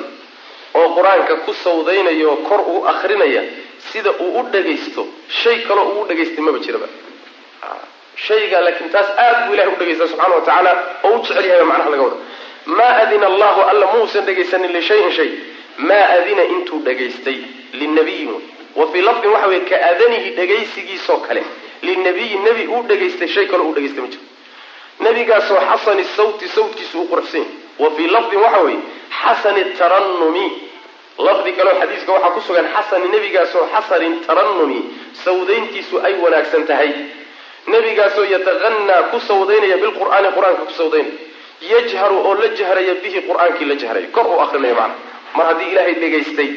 oo 0.80 0.88
qur'aanka 0.95 1.36
ku 1.45 1.54
sawdaynaya 1.54 2.28
oo 2.30 2.36
kor 2.49 2.62
u 2.74 2.86
akrinaya 2.88 3.43
sida 3.91 4.12
uu 4.20 4.39
u 4.39 4.43
dhagaysto 4.54 5.08
shay 5.41 5.58
kaloo 5.68 5.88
uu 5.93 6.02
u 6.02 6.08
dhagaystay 6.08 6.43
maba 6.45 6.60
jiraba. 6.60 6.88
Shayga 8.28 8.62
laakiin 8.62 8.89
taas 8.91 9.10
aad 9.18 9.38
buu 9.47 9.54
ilahay 9.54 9.74
u 9.74 9.78
dhagaysta 9.80 10.08
subxana 10.08 10.36
wa 10.36 10.41
tacaala 10.41 10.72
oo 11.04 11.16
u 11.18 11.22
jecel 11.24 11.45
yahay 11.45 11.64
macnaha 11.72 11.89
laga 11.93 12.04
wada 12.04 12.18
maa 12.66 12.93
adina 13.04 13.26
allahu 13.32 13.62
alla 13.72 13.86
muusan 13.93 14.26
dhegaysanin 14.26 14.72
lishayin 14.78 15.12
shay. 15.18 15.30
Maa 15.78 16.06
adina 16.18 16.43
intuu 16.43 16.80
dhagaystay 16.88 17.38
linabiyin 17.74 18.32
wa 18.76 18.88
fii 18.91 19.02
lafdin 19.02 19.32
waxa 19.32 19.47
weye 19.47 19.62
ka 19.70 19.76
adanihi 19.91 20.30
dhagaysigiisoo 20.39 21.18
kale 21.28 21.43
linabiyi 21.82 22.36
nebi 22.45 22.68
uu 22.68 22.84
dhagaystay 22.91 23.28
shay 23.28 23.45
kaloo 23.47 23.68
uu 23.70 23.74
dhagaystay 23.74 24.02
ma 24.04 24.08
jiro. 24.14 24.24
Nebigaasoo 24.99 25.60
xasani 25.72 26.04
sawti 26.16 26.47
sawtkiisu 26.47 26.99
uu 27.02 27.08
quruxsan 27.12 27.45
wa 27.80 27.89
fii 27.95 28.07
lafdin 28.07 28.39
waxa 28.39 28.59
weeye 28.65 28.80
xasani 29.24 29.63
tarannumi. 29.80 30.45
Lafdi 31.28 31.51
kaleo 31.57 31.76
xadiiska 31.82 32.11
waxaa 32.15 32.32
ku 32.36 32.41
sugan 32.47 32.67
xasani 32.76 33.07
nebigaasoo 33.13 33.65
xasanin 33.74 34.13
tarannumi. 34.28 34.80
Sawdayntiisu 35.24 35.95
ay 36.05 36.13
wanaagsan 36.24 36.65
tahay. 36.69 36.91
Nebigaasoo 37.67 38.24
yataqanaa 38.34 39.01
ku 39.11 39.19
sawdaynaya 39.19 39.78
bilqur'aani 39.84 40.30
qur'aanka 40.38 40.63
ku 40.69 40.74
sawdaynaya 40.74 41.30
yajharu 41.72 42.17
oo 42.28 42.34
la 42.41 42.47
jahraya 42.59 42.93
bihi 43.03 43.19
qur'aankii 43.30 43.65
la 43.69 43.76
jahrayo 43.82 44.07
kor 44.15 44.26
uu 44.28 44.39
akrinayo 44.45 44.76
macna. 44.76 44.95
Mar 45.38 45.45
haddii 45.49 45.69
ilaahay 45.72 45.93
dhegaystay 46.01 46.49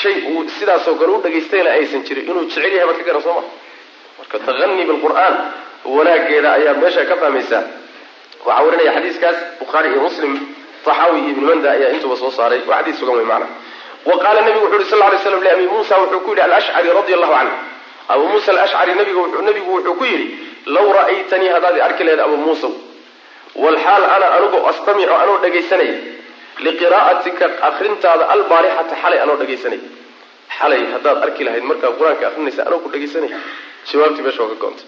shay 0.00 0.16
uu 0.32 0.48
sidaasoo 0.58 0.94
kale 1.00 1.12
u 1.12 1.20
dhegaystayna 1.24 1.70
aysan 1.76 2.02
jirin. 2.06 2.24
Inuu 2.30 2.44
jecel 2.48 2.72
yahay 2.72 2.86
baad 2.88 2.98
ka 2.98 3.04
garan 3.08 3.22
soo 3.22 3.34
ma. 3.38 3.42
Marka 4.18 4.38
taqanii 4.46 4.84
bilqur'aan 4.90 5.34
wanaageeda 5.84 6.48
ayaa 6.58 6.74
meesha 6.80 7.04
ka 7.10 7.16
fahmaysaa 7.22 7.62
waxaa 8.46 8.62
warinaya 8.66 8.92
xadiiskaas 8.96 9.36
bukhaari 9.60 9.88
iyo 9.92 10.00
muslim. 10.06 10.32
Taxaawi 10.86 11.18
iyo 11.20 11.28
ibnu 11.34 11.44
manda 11.50 11.68
ayaa 11.76 11.90
intuba 11.96 12.16
soo 12.22 12.30
saaray. 12.38 12.60
Waa 12.68 12.78
xadiis 12.80 12.98
sugan 13.00 13.16
wey 13.20 13.24
macna. 13.32 13.46
Wa 14.08 14.14
qaala 14.22 14.40
nabigu 14.46 14.66
wuxu 14.66 14.76
uhi 14.80 14.90
sal 14.90 14.98
lay 15.12 15.18
slam 15.24 15.42
liabi 15.46 15.66
muusa 15.72 15.94
wuxuu 16.02 16.20
ku 16.24 16.30
yidhi 16.30 16.42
alashcari 16.48 16.88
radia 16.98 17.16
allahu 17.18 17.34
canhu 17.38 17.54
abu 18.14 18.24
muusa 18.32 18.48
alashcari 18.54 18.92
nabigu 19.00 19.20
wuxuu 19.74 19.94
ku 20.00 20.04
yidhi 20.10 20.26
law 20.76 20.86
ra'aytanii 20.98 21.48
haddaad 21.54 21.78
arki 21.86 22.02
lahayd 22.04 22.20
abu 22.26 22.36
muusa 22.44 22.68
walxaal 23.64 24.04
ana 24.16 24.26
anugu 24.36 24.58
astamicu 24.70 25.14
anoo 25.22 25.36
dhagaysanaya 25.44 25.96
liqiraa'atika 26.66 27.46
akrintaada 27.68 28.24
albaarixata 28.34 28.94
xalay 29.02 29.18
anoo 29.24 29.36
dhagaysanaya 29.42 29.82
xalay 30.58 30.82
haddaad 30.94 31.18
arki 31.26 31.42
lahayd 31.48 31.64
markaad 31.70 31.94
qur'aanka 32.00 32.24
akrinaysa 32.30 32.60
anoo 32.68 32.78
ku 32.84 32.88
dhagaysanaya 32.94 33.38
jawaabtii 33.90 34.22
meesha 34.26 34.42
waa 34.44 34.52
ka 34.52 34.56
goontay 34.64 34.86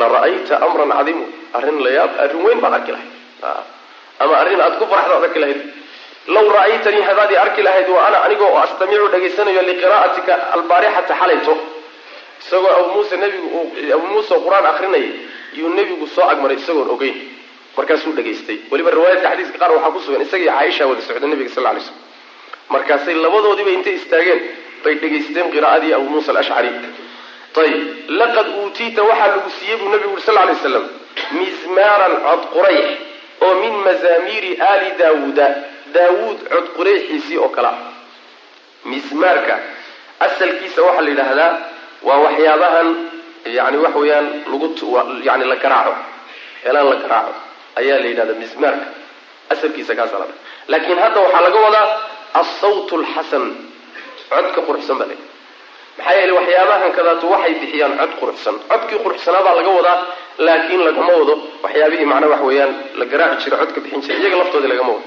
la 0.00 0.06
ra'ayta 0.14 0.54
amran 0.66 0.90
cadiimu 0.98 1.24
arrin 1.58 1.78
layaab 1.84 2.10
arrin 2.24 2.42
weyn 2.46 2.60
baad 2.64 2.74
arki 2.78 2.92
lahayd. 2.92 3.10
Ama 4.22 4.34
arrin 4.42 4.60
aad 4.60 4.74
ku 4.78 4.86
faraxdaad 4.92 5.24
arki 5.28 5.40
lahayd. 5.44 5.60
Law 6.34 6.46
ra'aytanii 6.56 7.02
haddaad 7.08 7.30
i 7.32 7.36
arki 7.44 7.62
lahayd 7.66 7.88
wa 7.94 8.06
ana 8.06 8.18
anigoo 8.26 8.48
oo 8.54 8.58
astamicu 8.64 9.08
dhagaysanayo 9.14 9.62
liqiraa'atika 9.70 10.34
albaarixata 10.56 11.14
xalayto. 11.20 11.54
Isagoo 12.42 12.70
abu 12.78 12.88
muuse 12.94 13.16
nebigu 13.16 13.60
abu 13.96 14.06
muuse 14.12 14.34
qur'aan 14.46 14.66
akrinayay 14.72 15.10
yuu 15.58 15.68
nebigu 15.78 16.06
soo 16.14 16.24
agmaray 16.32 16.56
isagoon 16.62 16.90
ogeyn. 16.94 17.16
Markaasuu 17.76 18.12
dhagaystay. 18.18 18.58
Weliba 18.70 18.90
riwaayadka 18.96 19.28
xadiiska 19.32 19.58
qaar 19.62 19.70
waxaa 19.76 19.90
ku 19.94 20.00
sugan 20.04 20.22
isaga 20.26 20.42
iyo 20.44 20.52
caaisha 20.58 20.82
wada 20.90 21.02
socda 21.08 21.26
nebiga 21.32 21.50
sal 21.56 21.64
lay 21.64 21.80
slm 21.80 21.96
markaasay 22.74 23.14
labadoodiiba 23.24 23.70
intay 23.76 23.94
istaageen 24.00 24.40
bay 24.84 24.94
dhegaysteen 25.02 25.46
qiraa'adii 25.54 25.92
abu 25.98 26.06
muusa 26.12 26.30
alashcari 26.32 26.70
ayib 27.60 28.10
laqad 28.20 28.46
uutiita 28.60 29.02
waxaa 29.02 29.28
lagu 29.34 29.50
siiyey 29.58 29.76
buu 29.80 29.88
nebigu 29.92 30.12
uri 30.16 30.22
sal 30.22 30.34
lay 30.34 30.56
slam 30.62 30.84
mizmaaran 31.38 32.14
cod 32.26 32.42
qurayx 32.54 32.88
oo 33.44 33.54
min 33.62 33.74
mazaamiiri 33.86 34.52
aali 34.60 34.88
daawuuda. 34.98 35.46
Daawuud 35.94 36.38
cod 36.52 36.66
qurayxiisii 36.76 37.38
oo 37.38 37.48
kale 37.48 37.68
ah. 37.68 37.78
Mismaarka 38.84 39.54
asalkiisa 40.20 40.82
waxaa 40.82 41.02
la 41.04 41.10
yidhaahdaa 41.10 41.52
waa 42.02 42.18
waxyaabahan 42.24 42.88
yani 43.44 43.76
waxa 43.84 43.98
weeyaan 43.98 44.26
lagu 44.52 44.68
yani 45.28 45.44
la 45.44 45.56
garaaco. 45.56 45.94
Elaan 46.64 46.90
la 46.90 46.96
garaaco. 46.96 47.34
Ayaa 47.76 47.98
la 48.00 48.06
yidhahda 48.06 48.34
mismaarka 48.34 48.86
asalkiisa 49.50 49.94
kaasaa 49.94 50.18
la 50.18 50.26
laakiin 50.68 50.98
hadda 50.98 51.20
waxaa 51.20 51.40
laga 51.46 51.60
wadaa 51.66 51.86
alsawt 52.40 52.92
alxasan 52.92 53.44
codka 54.30 54.60
quruxsan 54.66 54.98
baa 54.98 55.06
la 55.12 55.16
maxaa 55.98 56.14
yeele 56.18 56.32
waxyaabahan 56.38 56.92
kadaatu 56.98 57.26
waxay 57.34 57.54
bixiyaan 57.60 57.94
cod 58.00 58.12
quruxsan. 58.20 58.54
Codkii 58.70 58.98
quruxsanaa 59.04 59.42
baa 59.46 59.54
laga 59.58 59.70
wadaa 59.78 59.98
laakiin 60.46 60.82
lagama 60.86 61.12
wado 61.20 61.34
waxyaabihii 61.64 62.04
macnaa 62.12 62.28
wax 62.34 62.40
weeyaan 62.48 62.72
la 63.00 63.04
garaaci 63.12 63.44
jira 63.44 63.56
codka 63.62 63.78
bixin 63.84 64.00
jira 64.04 64.18
iyaga 64.22 64.36
laftoodii 64.40 64.68
lagama 64.72 64.92
wado. 64.96 65.04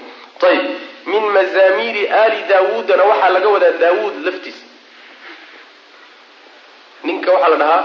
Ayib 0.49 0.63
min 1.11 1.23
mazaamiiri 1.37 2.03
aali 2.19 2.37
daawuudana 2.49 3.03
waxaa 3.11 3.29
laga 3.35 3.49
wadaa 3.55 3.71
daawuud 3.83 4.15
laftiisa 4.27 4.63
ninka 7.07 7.29
waxaa 7.35 7.49
la 7.53 7.57
dhahaa 7.61 7.83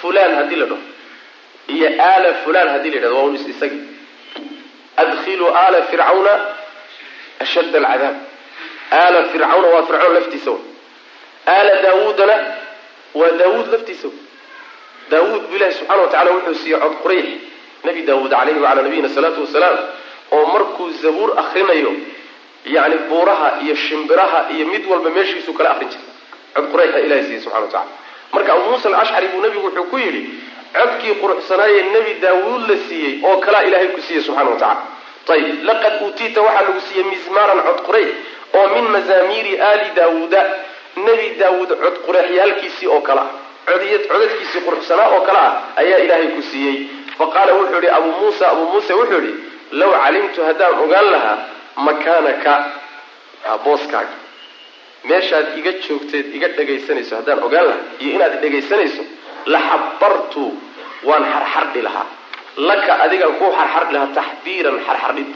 fulan 0.00 0.30
haddii 0.38 0.56
la 0.62 0.66
dhaho 0.70 0.82
iyo 1.74 1.88
aala 2.08 2.28
fulan 2.44 2.68
haddii 2.74 2.90
la 2.90 2.96
yidhahdo 2.96 3.16
waa 3.18 3.26
un 3.28 3.34
isagi. 3.54 3.80
Adkhiluu 5.02 5.48
aala 5.62 5.78
fircawna 5.90 6.32
ashadd 7.44 7.74
alcadaab. 7.80 8.16
Aala 8.98 9.18
fircawna 9.32 9.68
waa 9.74 9.82
fircawn 9.88 10.14
laftiisa 10.16 10.50
aala 11.54 11.74
daawuudana 11.84 12.36
waa 13.20 13.30
daawuud 13.40 13.68
laftiisa 13.74 14.08
daawuud 15.12 15.42
bu 15.50 15.54
ilahi 15.56 15.72
subxana 15.78 16.02
wa 16.02 16.08
tacala 16.12 16.30
wuxuu 16.36 16.54
siiyey 16.62 16.80
cod 16.84 16.94
qurayx 17.02 17.26
nebi 17.86 18.00
daawuud 18.08 18.30
calayhi 18.34 18.60
wacalaa 18.64 18.82
nabiyina 18.86 19.08
salaatu 19.16 19.40
wasalaam 19.46 19.78
oo 20.36 20.44
markuu 20.54 20.86
zabuur 21.02 21.30
akrinayo 21.42 21.92
yani 22.76 22.96
buuraha 23.08 23.48
iyo 23.64 23.74
shimbiraha 23.86 24.40
iyo 24.54 24.64
mid 24.72 24.84
walba 24.90 25.10
meeshiisuu 25.16 25.52
kala 25.58 25.70
akrin 25.74 25.88
jiray. 25.88 26.06
Cod 26.54 26.66
qurayxa 26.72 26.98
ilahi 27.06 27.22
siiyey 27.26 27.40
subxana 27.44 27.64
wa 27.66 27.72
tacala 27.72 27.90
marka 28.34 28.50
abu 28.54 28.64
muusa 28.70 28.86
alashcari 28.88 29.28
buu 29.32 29.40
nebigu 29.44 29.66
wuxuu 29.66 29.84
ku 29.92 29.96
yidhi 30.04 30.22
codkii 30.76 31.14
quruxsanaayee 31.22 31.82
nebi 31.94 32.12
daawuud 32.24 32.62
la 32.70 32.76
siiyey 32.88 33.12
oo 33.28 33.36
kalaa 33.46 33.62
ilaahay 33.68 33.88
ku 33.96 34.00
siiyey 34.06 34.22
subxana 34.26 34.50
wa 34.50 34.56
tacala 34.56 34.98
ayib 35.36 35.64
laqad 35.68 35.94
uutiita 36.04 36.40
waxaa 36.46 36.62
lagu 36.66 36.80
siiyey 36.88 37.04
mizmaaran 37.12 37.60
cod 37.66 37.78
qurayx 37.88 38.10
oo 38.58 38.66
min 38.74 38.84
mazaamiiri 38.94 39.52
aali 39.68 39.86
daawuuda 39.98 40.40
nebi 40.96 41.26
daawuud 41.40 41.70
cod 41.82 41.96
qureexyaalkiisii 42.06 42.88
oo 42.94 43.00
kale 43.00 43.20
ah. 43.20 43.30
Codadkiisii 44.10 44.60
quruxsanaa 44.66 45.08
oo 45.14 45.20
kale 45.26 45.38
ah 45.38 45.52
ayaa 45.80 45.98
ilaahay 46.04 46.28
ku 46.36 46.42
siiyey. 46.42 46.76
Fa 47.18 47.26
qaala 47.34 47.52
wuxuu 47.58 47.80
yihi 47.82 47.90
abuu 47.98 48.12
muusa 48.20 48.44
abuu 48.52 48.66
muuse 48.72 48.92
wuxuu 49.00 49.20
yihi 49.26 49.34
low 49.80 49.92
calimtu 50.02 50.40
haddaan 50.48 50.74
ogaan 50.84 51.08
lahaa 51.14 51.36
makaanaka 51.86 52.52
booskaaga 53.64 54.14
meeshaad 55.10 55.46
iga 55.58 55.72
joogteed 55.86 56.26
iga 56.36 56.48
dhegaysanayso 56.56 57.12
haddaan 57.16 57.42
ogaan 57.46 57.66
lahaa 57.68 57.84
iyo 58.02 58.10
inaad 58.16 58.34
dhegaysanayso 58.42 59.02
la 59.52 59.58
xabartu 59.68 60.44
waan 61.08 61.24
xarxardhi 61.32 61.82
lahaa. 61.88 62.06
Laka 62.68 62.92
adigaan 63.04 63.34
kuu 63.40 63.52
xarxardhi 63.58 63.92
lahaa 63.96 64.14
taxbiiran 64.18 64.76
xarxardhid. 64.86 65.28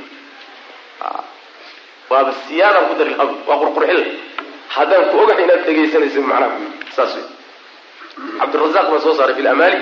Waaba 2.10 2.32
siyaadaan 2.48 2.86
ku 2.88 2.94
dari 3.00 3.10
lahaa 3.16 3.28
waa 3.48 3.58
qurqurxin 3.62 3.96
lah 4.00 4.08
haddaan 4.76 5.04
ku 5.10 5.16
ogahay 5.22 5.44
inaad 5.46 5.62
dhegaysanayso 5.68 6.20
macnaha 6.22 6.56
saas 6.96 7.12
wey 7.16 7.26
cabdirazaq 8.40 8.86
baa 8.92 9.00
soo 9.04 9.14
saaray 9.18 9.34
fi 9.38 9.42
lamaali 9.48 9.78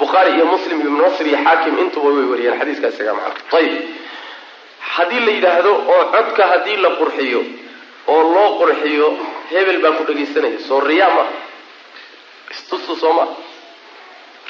bukhaari 0.00 0.30
iyo 0.36 0.44
muslim 0.54 0.78
ibnu 0.84 0.98
nasr 1.04 1.26
iyo 1.30 1.38
xaakim 1.46 1.74
intuba 1.84 2.08
way 2.16 2.26
wariyeen 2.32 2.58
xadiiska 2.60 2.86
isaga 2.94 3.12
macna 3.18 3.58
ayib 3.58 3.74
haddii 4.94 5.20
la 5.26 5.32
yidhaahdo 5.36 5.72
oo 5.94 6.02
codka 6.14 6.42
haddii 6.52 6.76
la 6.84 6.90
qurxiyo 7.00 7.40
oo 8.12 8.22
loo 8.34 8.48
qurxiyo 8.60 9.06
hebel 9.50 9.78
baa 9.84 9.92
ku 9.98 10.02
dhegaysanaya. 10.08 10.58
Soo 10.68 10.80
riyaa 10.90 11.10
ma? 11.16 11.24
Istustu 12.54 12.92
soo 13.02 13.12
ma? 13.18 13.24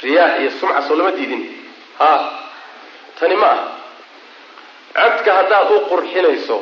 Riyaa 0.05 0.29
iyo 0.41 0.51
sumca 0.61 0.81
soo 0.87 0.97
lama 0.99 1.11
diidin. 1.17 1.43
Ha. 1.99 2.11
Tani 3.19 3.37
ma 3.43 3.51
ah 3.53 5.11
codka 5.11 5.31
haddaad 5.39 5.71
u 5.71 5.79
qurxinayso 5.91 6.57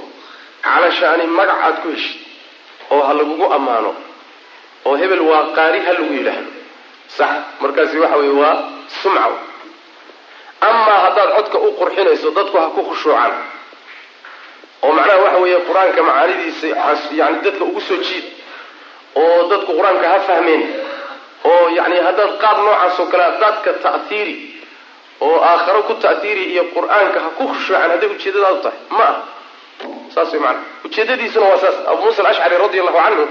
calashaani 0.67 1.27
magac 1.39 1.61
aad 1.67 1.77
ku 1.83 1.89
heshid 1.95 2.21
oo 2.95 3.03
ha 3.07 3.13
lagugu 3.19 3.47
ammaano 3.57 3.91
oo 4.87 4.95
hebel 5.01 5.21
waa 5.31 5.45
qaari 5.57 5.81
ha 5.87 5.93
lagu 5.97 6.13
yidhaahdo. 6.19 6.51
Sax 7.17 7.31
markaasi 7.63 7.97
waxa 8.03 8.17
weye 8.21 8.35
waa 8.41 8.55
sumca 9.03 9.29
amaa 10.69 10.99
haddaad 11.05 11.31
codka 11.37 11.59
u 11.59 11.69
qurxinayso 11.79 12.29
dadku 12.39 12.57
ha 12.63 12.67
ku 12.75 12.81
khushuucaan. 12.89 13.33
Oo 14.85 14.93
macnaha 14.97 15.19
waxa 15.25 15.39
weeye 15.45 15.59
qur'aanka 15.69 16.01
macaanidiisa 16.09 16.67
yani 17.21 17.37
dadka 17.47 17.65
ugu 17.65 17.81
soo 17.89 17.97
jiid 18.07 18.25
oo 19.23 19.39
dadku 19.51 19.71
qur'aanka 19.79 20.07
ha 20.13 20.19
fahmeen 20.29 20.63
oo 21.51 21.65
yani 21.79 21.97
haddaad 22.07 22.33
qaab 22.43 22.59
noocaas 22.67 22.97
oo 23.03 23.07
kale 23.13 23.27
dadka 23.43 23.71
ta'hiiri 23.85 24.37
oo 25.27 25.37
aakharo 25.51 25.83
ku 25.89 25.95
ta'hiiri 26.05 26.45
iyo 26.53 26.63
qur'aanka 26.75 27.19
ha 27.25 27.29
ku 27.39 27.43
khushuucaan 27.51 27.91
hadday 27.95 28.09
ujeedadaadu 28.15 28.59
tahay 28.65 28.79
ma 28.99 29.05
ah 29.11 29.17
saas 30.15 30.33
way 30.33 30.41
maana 30.45 30.61
ujeedadiisuna 30.85 31.47
waa 31.51 31.59
saas. 31.65 31.77
Abu 31.93 32.03
muusa 32.05 32.21
alashcari 32.25 32.57
radi 32.65 32.79
allahu 32.81 32.99
canhu 33.05 33.25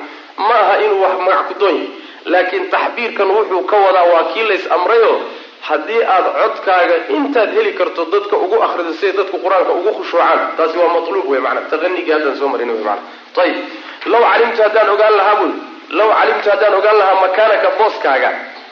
ma 0.47 0.55
aha 0.63 0.75
inuu 0.85 1.01
wax 1.03 1.15
magac 1.25 1.47
ku 1.49 1.53
doon 1.61 1.75
yahy 1.75 1.87
laakiin 2.33 2.65
taxbiirkan 2.73 3.29
wuxuu 3.37 3.61
ka 3.71 3.77
wadaa 3.85 4.05
waa 4.13 4.23
kii 4.33 4.43
lays 4.49 4.65
amrayo 4.77 5.11
haddii 5.67 6.01
aad 6.15 6.25
codkaaga 6.41 6.95
intaad 7.17 7.49
heli 7.57 7.71
karto 7.79 8.01
dadka 8.13 8.35
ugu 8.45 8.57
akrido 8.65 8.93
siday 8.99 9.13
dadku 9.19 9.37
qur'aanka 9.45 9.71
ugu 9.79 9.91
khushuucaan. 9.97 10.39
Taasi 10.57 10.77
waa 10.81 10.91
matluub 10.95 11.27
wey 11.31 11.39
mana 11.47 11.61
taqanigii 11.71 12.13
haddaan 12.15 12.37
soo 12.39 12.49
marin 12.53 12.71
mana 12.87 13.01
ayib 13.43 13.57
law 14.13 14.21
calimtu 14.31 14.61
haddaan 14.65 14.89
ogaan 14.95 15.13
lahaa 15.19 15.35
bul 15.39 15.51
law 15.99 16.09
calimtu 16.19 16.47
haddaan 16.53 16.73
ogaan 16.79 16.97
lahaa 17.01 17.15
makaanaka 17.25 17.69
booskaaga 17.79 18.29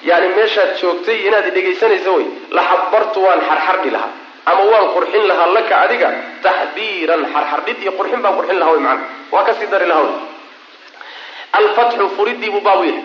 yani 0.09 0.27
meeshaad 0.37 0.71
joogtay 0.81 1.17
inaad 1.27 1.47
dhegaysanaysa 1.55 2.11
wey 2.17 2.25
la 2.57 2.61
xabartu 2.69 3.19
waan 3.25 3.41
xarxardhi 3.49 3.89
lahaa 3.95 4.11
ama 4.51 4.63
waan 4.71 4.87
qurxin 4.95 5.23
lahaa 5.31 5.47
laka 5.57 5.75
adiga 5.85 6.09
taxbiiran 6.45 7.21
xarxardhid 7.33 7.77
iyo 7.83 7.91
qurxin 7.99 8.21
baan 8.23 8.35
qurxin 8.37 8.57
lahaa 8.61 8.73
wey 8.75 8.81
mana 8.87 9.01
waa 9.33 9.43
ka 9.47 9.53
sii 9.59 9.67
dari 9.73 9.85
lahaa 9.91 10.03
wey. 10.07 10.15
Alfatxu 11.59 12.09
furidii 12.17 12.49
buu 12.53 12.61
baabu 12.67 12.83
yahay. 12.89 13.03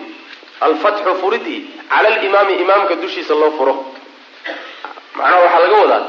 Alfatxu 0.67 1.11
furidii 1.21 1.59
cala 1.89 2.07
alimaami 2.15 2.53
imaamka 2.63 2.95
dushiisa 2.95 3.33
loo 3.41 3.51
furo. 3.57 3.73
Macnaha 5.15 5.39
waxaa 5.43 5.59
laga 5.63 5.77
wadaa 5.83 6.03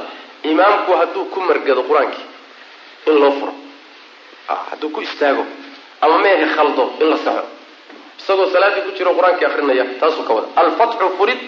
imaamku 0.53 0.91
hadduu 1.01 1.24
ku 1.33 1.39
margado 1.41 1.83
qur'aankii 1.89 2.24
in 3.09 3.14
loo 3.22 3.33
furo. 3.39 3.53
Hadduu 4.70 4.91
ku 4.95 5.01
istaago 5.03 5.45
ama 6.01 6.18
meehe 6.24 6.47
khaldo 6.57 6.85
in 7.01 7.07
la 7.11 7.16
saxo. 7.24 7.45
Isagoo 8.20 8.47
salaadii 8.55 8.83
ku 8.87 8.91
jiro 8.97 9.12
qur'aankii 9.18 9.47
akrinaya 9.51 9.85
taasuu 10.01 10.24
ka 10.28 10.33
wada 10.35 10.49
alfatxu 10.62 11.07
furid 11.18 11.39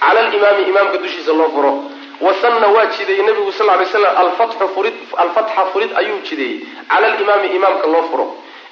cala 0.00 0.20
alimaami 0.26 0.62
imaamka 0.70 0.98
dushiisa 1.04 1.32
loo 1.32 1.48
furo 1.54 1.72
wasanna 2.20 2.66
waa 2.74 2.86
jideeyey 2.96 3.22
nabigu 3.26 3.52
sal 3.52 3.66
lay 3.66 3.86
slam 3.86 4.16
alfatxa 5.18 5.64
furid 5.72 5.90
ayuu 6.00 6.20
jideeyey. 6.28 6.60
Cala 6.88 7.06
alimaami 7.12 7.48
imaamka 7.56 7.86
loo 7.86 8.02
furo. 8.10 8.26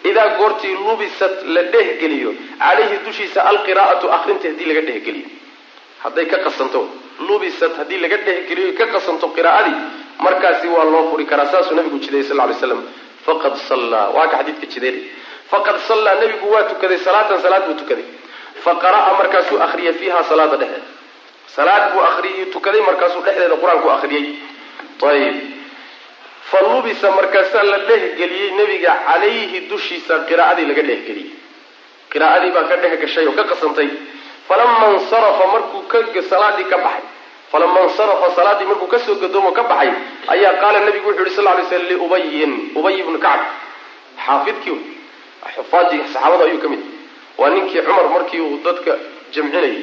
Idaa 0.05 0.29
goortii 0.39 0.75
lubisat 0.87 1.45
la 1.55 1.63
dhehgeliyo 1.63 2.35
calayhi 2.59 2.99
dushiisa 3.07 3.41
alqiraa'atu 3.51 4.07
akrinta 4.17 4.49
haddii 4.49 4.65
laga 4.71 4.81
dhehgeliyo 4.89 5.29
hadday 6.05 6.27
ka 6.33 6.39
qasanto 6.45 6.81
lubisat 7.29 7.73
haddii 7.81 7.99
laga 8.05 8.17
dhehgeliyo 8.27 8.73
ka 8.79 8.87
qasanto 8.95 9.27
qiraa'adii 9.37 9.77
markaasi 10.27 10.67
waa 10.69 10.85
loo 10.85 11.05
furi 11.11 11.25
karaa 11.31 11.47
saasuu 11.53 11.75
nabigu 11.79 11.99
jidayay 12.05 12.25
sal 12.29 12.37
lay 12.37 12.55
slam 12.61 12.83
faqad 13.27 13.55
sallaa 13.69 14.07
waa 14.17 14.27
ka 14.33 14.37
xadiidka 14.41 14.67
jideen 14.75 14.97
faqad 15.53 15.79
sallaa 15.89 16.15
nabigu 16.21 16.53
waa 16.53 16.63
tukaday 16.71 16.99
salaatan 16.99 17.41
salaad 17.45 17.65
buu 17.69 17.75
tukaday. 17.81 18.05
Fa 18.65 18.73
qara'a 18.85 19.11
markaasuu 19.21 19.59
akhriyay 19.67 19.93
fiiha 20.01 20.21
salaada 20.29 20.57
dhexdeeda 20.57 20.87
salaad 21.57 21.93
buu 21.93 22.01
akhriyay 22.11 22.47
tukaday 22.55 22.81
markaasuu 22.89 23.23
dhexdeeda 23.27 23.57
qur'aanku 23.63 23.89
akhriyey. 23.97 24.27
Ayib 25.11 25.37
fa 26.51 26.59
lubisa 26.67 27.11
markaasaa 27.11 27.63
la 27.73 27.79
dhehgeliyey 27.89 28.51
nebiga 28.59 28.93
calayhi 29.09 29.59
dushiisa 29.71 30.15
qiraa'adii 30.29 30.67
laga 30.71 30.83
dhehgeliyey 30.91 31.31
qiraa'adii 32.13 32.51
baa 32.57 32.65
ka 32.71 32.77
dhehgashay 32.83 33.27
oo 33.29 33.33
ka 33.39 33.45
qasantay. 33.53 33.89
Falama 34.49 34.87
insarafa 34.97 35.45
markuu 35.55 35.81
ka 35.93 35.99
salaadii 36.31 36.65
ka 36.73 36.77
baxay. 36.85 37.05
Falama 37.53 37.81
insarafa 37.89 38.27
salaadii 38.37 38.67
markuu 38.71 38.87
ka 38.93 38.99
soo 39.07 39.15
gadoomo 39.23 39.51
ka 39.53 39.63
baxay 39.71 39.91
ayaa 40.35 40.53
qaala 40.63 40.79
nabigu 40.87 41.09
wuxu 41.09 41.25
yhi 41.25 41.35
sal 41.37 41.45
lay 41.45 41.65
slam 41.71 41.85
liubayin 41.91 42.53
ubay 42.79 42.95
ibnu 43.03 43.19
kacb 43.19 43.43
xaafidkii 44.27 44.79
xufaadii 45.57 46.01
saxaabada 46.13 46.45
ayuu 46.49 46.61
ka 46.65 46.69
mid. 46.73 46.83
Waa 47.39 47.51
ninkii 47.51 47.83
cumar 47.87 48.07
markii 48.15 48.41
uu 48.41 48.59
dadka 48.65 48.93
jamcinayay 49.35 49.77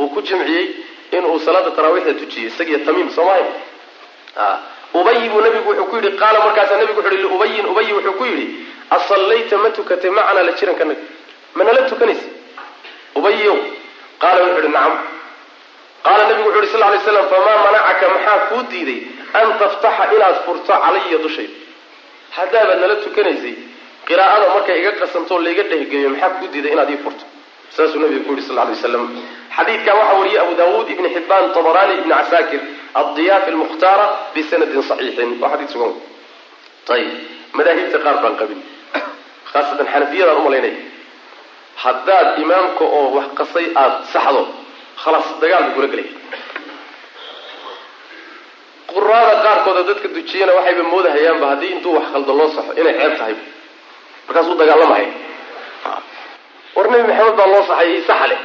uu 0.00 0.08
ku 0.14 0.20
jamciyey 0.22 0.66
inuu 1.12 1.38
salaada 1.46 1.70
taraawiixda 1.70 2.14
tujiyey 2.20 2.48
isagiyo 2.50 2.78
tamiim 2.86 3.10
soomaalia 3.10 3.52
ubay 4.94 5.18
buu 5.32 5.40
nabigu 5.40 5.68
wuxuu 5.70 5.86
ku 5.90 5.96
yidhi 5.96 6.10
qaala 6.22 6.38
markaasaa 6.46 6.78
nabigu 6.82 7.00
wuxu 7.00 7.10
uhi 7.14 7.22
liubayin 7.22 7.66
ubay 7.72 7.92
wuxuu 7.96 8.12
ku 8.20 8.24
yidhi 8.30 8.46
asallayta 8.96 9.58
ma 9.62 9.70
tukatay 9.70 10.10
macanaa 10.10 10.42
la 10.48 10.52
jiranka 10.58 10.84
manala 11.58 11.82
tukanaysa 11.90 12.26
ubayow 13.18 13.56
qaala 14.22 14.40
wuxuu 14.46 14.62
ihi 14.64 14.72
nacam. 14.76 14.94
Qaala 16.06 16.22
nabigu 16.28 16.48
wuxu 16.48 16.58
uhi 16.62 16.68
sal 16.72 16.80
lay 16.92 17.00
slam 17.04 17.26
famaa 17.32 17.56
manacaka 17.66 18.06
maxaa 18.14 18.38
kuu 18.48 18.62
diiday 18.72 19.00
an 19.38 19.48
taftaxa 19.60 20.04
inaad 20.16 20.36
furto 20.46 20.72
calaya 20.82 21.18
dushayda 21.24 21.54
haddaabaad 22.36 22.78
nala 22.82 22.96
tukanaysay 23.04 23.54
qiraa'ada 24.08 24.46
markay 24.54 24.76
iga 24.80 24.92
qasantoo 25.00 25.38
layga 25.46 25.62
dhehgeeyo 25.70 26.08
maxaa 26.14 26.30
kuu 26.38 26.48
diiday 26.52 26.72
inaad 26.76 26.90
ii 26.94 27.00
furto 27.04 27.24
saasuu 27.74 28.00
nabigu 28.02 28.24
ku 28.26 28.30
yidhi 28.34 28.44
sal 28.48 28.56
lay 28.56 28.66
waslam 28.74 29.04
xadiidkan 29.56 29.94
waxaa 30.00 30.16
wariyey 30.20 30.40
abu 30.44 30.52
daawuud 30.60 30.88
ibni 30.94 31.08
xibaan 31.14 31.44
tabarani 31.56 31.94
ibni 32.00 32.12
casaakir 32.20 32.60
addiyaaf 33.00 33.44
almukhtaara 33.52 34.06
bisanadin 34.34 34.82
saxiixin. 34.90 35.30
Waa 35.40 35.50
xadiid 35.52 35.70
sugan. 35.74 35.92
Ayib 36.94 37.10
madaahibta 37.56 37.98
qaar 38.04 38.16
baan 38.22 38.34
qabin. 38.40 38.60
Khaasatan 39.52 39.86
xanafiyadaan 39.92 40.36
u 40.40 40.42
malaynaya 40.46 40.76
haddaad 41.84 42.28
imaamka 42.44 42.84
oo 42.98 43.04
wax 43.16 43.28
qasay 43.38 43.66
aada 43.82 43.96
saxdo 44.12 44.42
khalaas 45.02 45.28
dagaal 45.42 45.64
buu 45.64 45.74
kula 45.76 45.88
gelaya 45.92 46.12
quraada 48.90 49.34
qaarkooda 49.44 49.82
dadka 49.90 50.08
dujiyana 50.16 50.52
waxayba 50.58 50.82
moodahayaanba 50.92 51.46
haddii 51.52 51.70
intuu 51.76 51.92
wax 51.98 52.06
khaldo 52.12 52.32
loo 52.38 52.48
saxo 52.56 52.72
inay 52.80 52.94
ceeb 53.00 53.12
tahay. 53.18 53.34
Markaasuu 54.26 54.54
dagaalamahaya 54.60 55.08
war 56.76 56.86
nebi 56.92 57.04
maxamed 57.10 57.36
baa 57.40 57.46
loo 57.52 57.62
saxay 57.70 57.88
ii 57.96 58.02
saxa 58.08 58.26
leh 58.32 58.38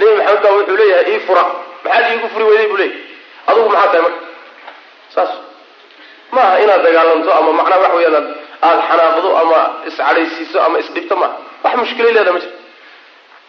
nebi 0.00 0.12
maxamed 0.18 0.42
baa 0.44 0.52
wuxuu 0.58 0.76
leeyahay 0.80 1.06
ii 1.14 1.20
fura 1.26 1.44
maxaad 1.84 2.04
iigu 2.12 2.28
furi 2.34 2.44
weyday 2.50 2.66
buu 2.70 2.76
leeyahy 2.76 3.00
adugu 3.50 3.68
maxaa 3.74 3.88
tahay 3.92 4.02
marka? 4.06 4.20
Saas. 5.14 5.30
Maaha 6.34 6.54
inaad 6.64 6.82
dagaalanto 6.86 7.30
ama 7.38 7.50
macnaa 7.58 7.78
waxa 7.84 7.96
weya 7.98 8.08
aad 8.18 8.26
aada 8.66 8.82
xanaaqdo 8.88 9.30
ama 9.42 9.58
iscadhaysiiso 9.88 10.58
ama 10.66 10.76
isdhibto 10.82 11.14
maaha. 11.22 11.36
Wax 11.64 11.74
mushkilay 11.80 12.12
leeda 12.16 12.32
ma 12.34 12.38
jirto 12.42 12.58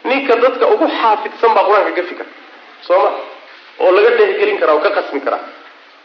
ninka 0.09 0.33
dadka 0.43 0.65
ugu 0.73 0.85
xaafidsan 0.99 1.51
baa 1.55 1.63
qur'aanka 1.67 1.91
gafi 1.97 2.13
kara 2.19 2.29
soo 2.87 2.99
ma? 3.03 3.09
Oo 3.81 3.89
laga 3.95 4.09
dhehgelin 4.19 4.57
karaa 4.61 4.75
oo 4.77 4.81
ka 4.85 4.89
qasmi 4.97 5.19
karaa. 5.25 5.41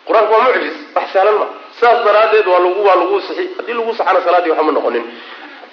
Qur'aanku 0.06 0.32
waa 0.34 0.42
mucjis 0.46 0.76
wax 0.96 1.06
sahlan 1.14 1.36
ma. 1.40 1.46
Sidaas 1.76 2.00
daraaddeed 2.06 2.46
waa 2.52 2.60
lagu 2.64 2.80
waa 2.88 2.96
lagu 3.00 3.16
sixi 3.26 3.44
haddii 3.58 3.74
lagu 3.78 3.92
saxana 3.98 4.20
salaaddii 4.26 4.50
waxba 4.54 4.72
noqonin 4.78 5.04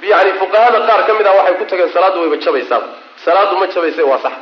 yani 0.01 0.31
fuqahada 0.39 0.79
qaar 0.87 1.01
ka 1.07 1.13
mid 1.13 1.27
ah 1.27 1.33
waxay 1.39 1.55
ku 1.59 1.65
tageen 1.65 1.89
salaaddu 1.95 2.19
wayba 2.23 2.37
jabaysaa 2.45 2.81
salaaddu 3.25 3.57
ma 3.61 3.65
jabaysa 3.67 4.05
waa 4.11 4.19
sax. 4.25 4.33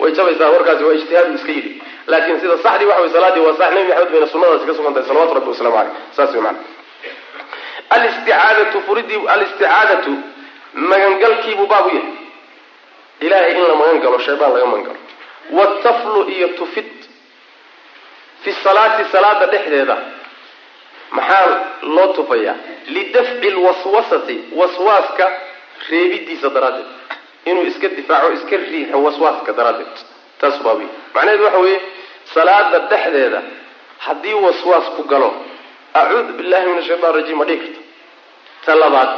Way 0.00 0.12
jabaysaa 0.18 0.50
warkaasi 0.54 0.84
waa 0.84 0.94
ijtihaadu 0.98 1.34
iska 1.38 1.52
yidhi. 1.52 1.72
Laakiin 2.06 2.40
sida 2.40 2.56
saxdii 2.64 2.86
waxa 2.90 3.00
way 3.04 3.10
salaadii 3.16 3.40
waa 3.46 3.56
sax. 3.60 3.70
Nebi 3.74 3.88
maxamed 3.88 4.10
bayna 4.12 4.26
sunnadaasi 4.32 4.66
ka 4.68 4.74
sugan 4.78 4.94
tahay 4.94 5.08
salawatu 5.08 5.34
rabbi 5.38 5.48
wasalaamu 5.52 5.76
caleyh 5.76 5.92
saas 6.16 6.30
wey 6.34 6.40
macana 6.40 6.58
alisticaadatu 7.90 8.80
furidii 8.86 9.20
alisticaadatu 9.34 10.12
magangalkiibuu 10.74 11.66
baabu 11.66 11.88
yahay. 11.88 12.12
Ilaahay 13.20 13.52
in 13.56 13.62
la 13.68 13.74
magan 13.74 14.00
galo 14.04 14.18
shaydaan 14.26 14.52
laga 14.54 14.66
magan 14.72 14.84
galo 14.88 14.98
wataflu 15.58 16.20
iyo 16.34 16.48
tufid 16.58 16.88
fi 18.42 18.52
salaati 18.64 19.04
salaada 19.12 19.46
dhexdeeda 19.52 19.96
maxaa 21.10 21.46
loo 21.82 22.06
tufayaa? 22.12 22.54
lidafci 22.86 23.50
lwaswasati 23.50 24.36
waswaaska 24.56 25.26
reebidiisa 25.90 26.48
daraaddeed. 26.48 26.86
inuu 27.44 27.62
iska 27.70 27.88
difaaco 27.88 28.32
iska 28.32 28.56
riixo 28.56 29.02
waswaaska 29.02 29.52
daraaddeed. 29.52 29.94
taas 30.40 30.62
baabi 30.62 30.86
macnaheedu 31.14 31.44
waxa 31.44 31.58
weeye 31.58 31.80
salaada 32.34 32.78
dhexdeeda 32.78 33.42
haddii 33.98 34.34
waswaas 34.34 34.84
ku 34.96 35.02
galo 35.04 35.30
acuudu 35.94 36.32
billahi 36.38 36.66
min 36.68 36.78
ashaytan 36.78 37.12
rajiim 37.14 37.38
ma 37.38 37.44
dhihi 37.44 37.58
karto. 37.58 37.80
Ta 38.64 38.74
labaad 38.74 39.10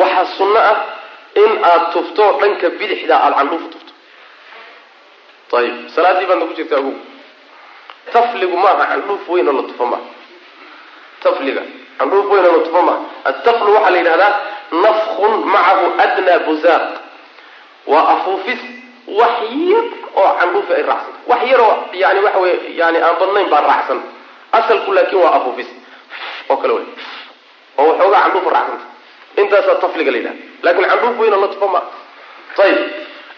waxaa 0.00 0.26
sunno 0.36 0.58
ah 0.70 0.76
in 1.42 1.50
aada 1.64 1.84
tufto 1.94 2.24
dhanka 2.40 2.68
bidixda 2.78 3.14
aada 3.24 3.36
candhuufu 3.36 3.68
tufto. 3.74 3.92
Ayib 5.58 5.88
salaaddii 5.94 6.26
baadna 6.30 6.46
ku 6.46 6.54
jirta 6.58 6.76
agu 6.80 6.92
tafligu 8.12 8.56
maaha 8.64 8.84
candhuuf 8.90 9.28
weyn 9.28 9.48
oo 9.48 9.52
la 9.58 9.62
tufo 9.70 9.86
maaha 9.86 10.04
tafliga. 11.22 11.62
Candhuuf 11.98 12.26
weyn 12.32 12.44
oo 12.46 12.52
la 12.56 12.62
tufo 12.66 12.82
maaha 12.82 13.00
ataflu 13.30 13.74
waxaa 13.74 13.90
la 13.90 13.98
yidhahdaa 13.98 14.32
nafkun 14.84 15.32
macahu 15.54 15.86
adnaa 16.04 16.38
buzaaq. 16.46 16.84
Waa 17.86 18.08
afuufis 18.14 18.60
wax 19.20 19.36
yar 19.70 19.84
oo 20.20 20.30
candhuufi 20.40 20.72
ay 20.78 20.82
raacsan. 20.90 21.14
Wax 21.30 21.40
yar 21.50 21.60
oo 21.60 21.74
yani 22.02 22.20
waxa 22.26 22.38
weye 22.44 22.56
yani 22.80 22.98
aan 23.06 23.16
badnayn 23.20 23.48
baa 23.52 23.60
raacsan. 23.70 24.00
Asalku 24.52 24.92
laakin 24.92 25.18
waa 25.24 25.32
afuufis. 25.38 25.66
Oo 26.50 26.56
kale 26.56 26.72
wey 26.72 26.84
oo 27.78 27.86
waxoogaa 27.88 28.20
candhuufa 28.24 28.50
raacsanta 28.50 28.86
intaasaa 29.40 29.74
tafliga 29.82 30.10
la 30.10 30.18
yidhahda 30.18 30.38
laakiin 30.62 30.88
candhuuf 30.90 31.18
weyn 31.20 31.34
oo 31.34 31.40
la 31.40 31.48
tufo 31.48 31.68
maaha 31.68 31.86
ayib 32.64 32.78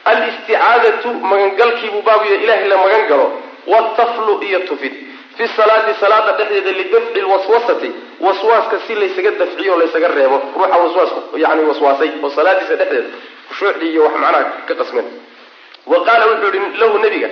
alisticaadatu 0.04 1.08
magangalkiibuu 1.30 2.02
baabuya 2.02 2.34
ilahay 2.44 2.68
la 2.68 2.76
magan 2.78 3.06
galo. 3.08 3.26
Wataflu 3.66 4.42
iyo 4.42 4.58
tufid 4.60 4.94
fi 5.36 5.48
salaati 5.56 5.94
salaada 6.00 6.32
dhexdeeda 6.38 6.72
lidafci 6.80 7.20
lwaswasati 7.20 7.90
waswaaska 8.20 8.76
si 8.86 8.94
laysaga 8.94 9.30
dafciyo 9.30 9.76
laysaga 9.76 10.08
reebo 10.08 10.42
ruuxa 10.56 10.76
waswaasku 10.84 11.38
yani 11.44 11.62
waswaasay 11.70 12.10
oo 12.22 12.30
salaadiisa 12.30 12.76
dhexdeeda 12.76 13.08
khushuucdii 13.48 13.90
iyo 13.92 14.02
wax 14.04 14.12
macnaha 14.12 14.44
ka 14.68 14.74
qasmeen 14.74 15.08
wa 15.86 16.04
qaala 16.06 16.26
wuxuu 16.26 16.54
yihi 16.54 16.78
lahu 16.78 16.98
nabiga. 16.98 17.28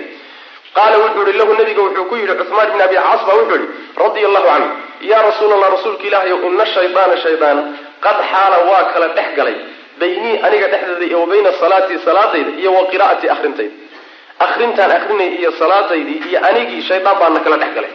Qaala 0.73 0.97
wuxuu 0.97 1.25
yihi 1.27 1.37
lahu 1.37 1.53
nabiga 1.53 1.81
wuxuu 1.81 2.05
ku 2.09 2.15
yidhi 2.15 2.35
cuثmaan 2.39 2.69
ibn 2.71 2.81
abi 2.81 2.95
caas 2.95 3.21
ba 3.27 3.33
wuxuu 3.39 3.57
yihi 3.61 3.67
radia 4.03 4.27
allahu 4.27 4.47
canhu 4.51 4.69
ya 5.11 5.21
rasuul 5.27 5.53
allah 5.53 5.69
rasuulka 5.75 6.03
ilaahayow 6.07 6.47
ina 6.47 6.65
shaydaana 6.65 7.17
shaydaan 7.25 7.57
qad 8.05 8.17
xaala 8.31 8.57
waa 8.69 8.83
kala 8.93 9.07
dhex 9.17 9.29
galay 9.37 9.55
baynii 9.99 10.37
aniga 10.47 10.67
dhexdeeda 10.73 11.05
iyo 11.05 11.19
wa 11.21 11.53
salaatii 11.59 11.99
salaadayda 12.05 12.51
iyo 12.61 12.73
wa 12.73 12.83
qiraa'atii 12.91 13.29
akrintayda 13.35 13.73
akrintaan 14.45 14.91
akrinay 14.97 15.29
iyo 15.39 15.51
salaadaydii 15.61 16.19
iyo 16.29 16.39
anigii 16.49 16.81
shaydaan 16.89 17.17
baana 17.21 17.39
kala 17.45 17.57
dhex 17.61 17.71
galay. 17.77 17.93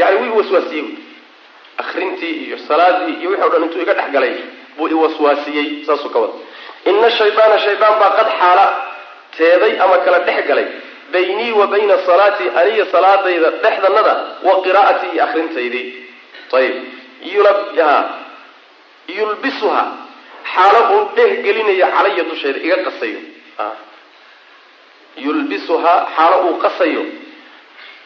Yani 0.00 0.16
wuu 0.20 0.26
iwaswaasiyey 0.34 0.86
akrintii 1.82 2.34
iyo 2.46 2.56
salaadii 2.68 3.14
iyo 3.20 3.28
wixi 3.30 3.48
dhan 3.52 3.62
intuu 3.66 3.82
iga 3.84 3.94
dhex 3.98 4.08
galay 4.14 4.34
buu 4.76 4.88
iwaswaasiyey 4.94 5.68
saasuu 5.86 6.10
ka 6.14 6.18
wada 6.22 6.34
ina 6.90 7.08
shaydaana 7.18 7.58
shaydaan 7.66 7.94
baa 8.00 8.10
qad 8.18 8.28
xaala 8.40 8.66
teeday 9.36 9.72
ama 9.84 9.96
kala 10.04 10.18
dhex 10.28 10.40
galay 10.50 10.66
baynii 11.12 11.52
wa 11.60 11.66
bayna 11.72 11.96
salaatii 12.06 12.48
aniyo 12.60 12.84
salaadayda 12.94 13.50
dhexdanada 13.64 14.14
wa 14.46 14.52
qiraa'atii 14.64 15.10
iyo 15.14 15.22
akrintaydii 15.26 15.86
ayib 16.58 16.74
yulbisuha 19.16 19.82
xaalo 20.54 20.80
uu 20.94 21.02
dhehgelinayo 21.16 21.86
calaya 21.94 22.24
dushayda 22.30 22.58
iga 22.66 22.76
qasayo 22.86 23.20
yulbisuhaa 25.16 25.98
xaalo 26.16 26.36
uu 26.48 26.56
qasayo 26.64 27.04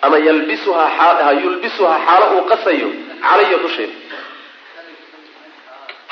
ama 0.03 0.19
yalbisuhaa 0.19 1.33
yulbisuhaa 1.45 1.99
xaalo 2.07 2.27
uu 2.37 2.45
qasayo 2.53 2.89
calaya 3.23 3.59
dushayda 3.65 3.97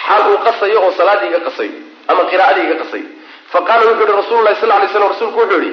xaal 0.07 0.23
uu 0.33 0.39
qasayo 0.47 0.79
oo 0.87 0.93
salaadii 0.99 1.29
iga 1.33 1.41
qasayo 1.49 1.75
ama 2.09 2.23
qiraa'adii 2.31 2.65
iga 2.67 2.77
qasayo 2.83 3.09
fa 3.53 3.59
qaala 3.69 3.83
wuxuu 3.91 4.05
yihi 4.07 4.17
rasulu 4.21 4.41
lahi 4.47 4.57
sal 4.61 4.69
lay 4.69 4.89
slam 4.93 5.09
rasuulku 5.13 5.39
wuxuu 5.41 5.63
yihi 5.63 5.73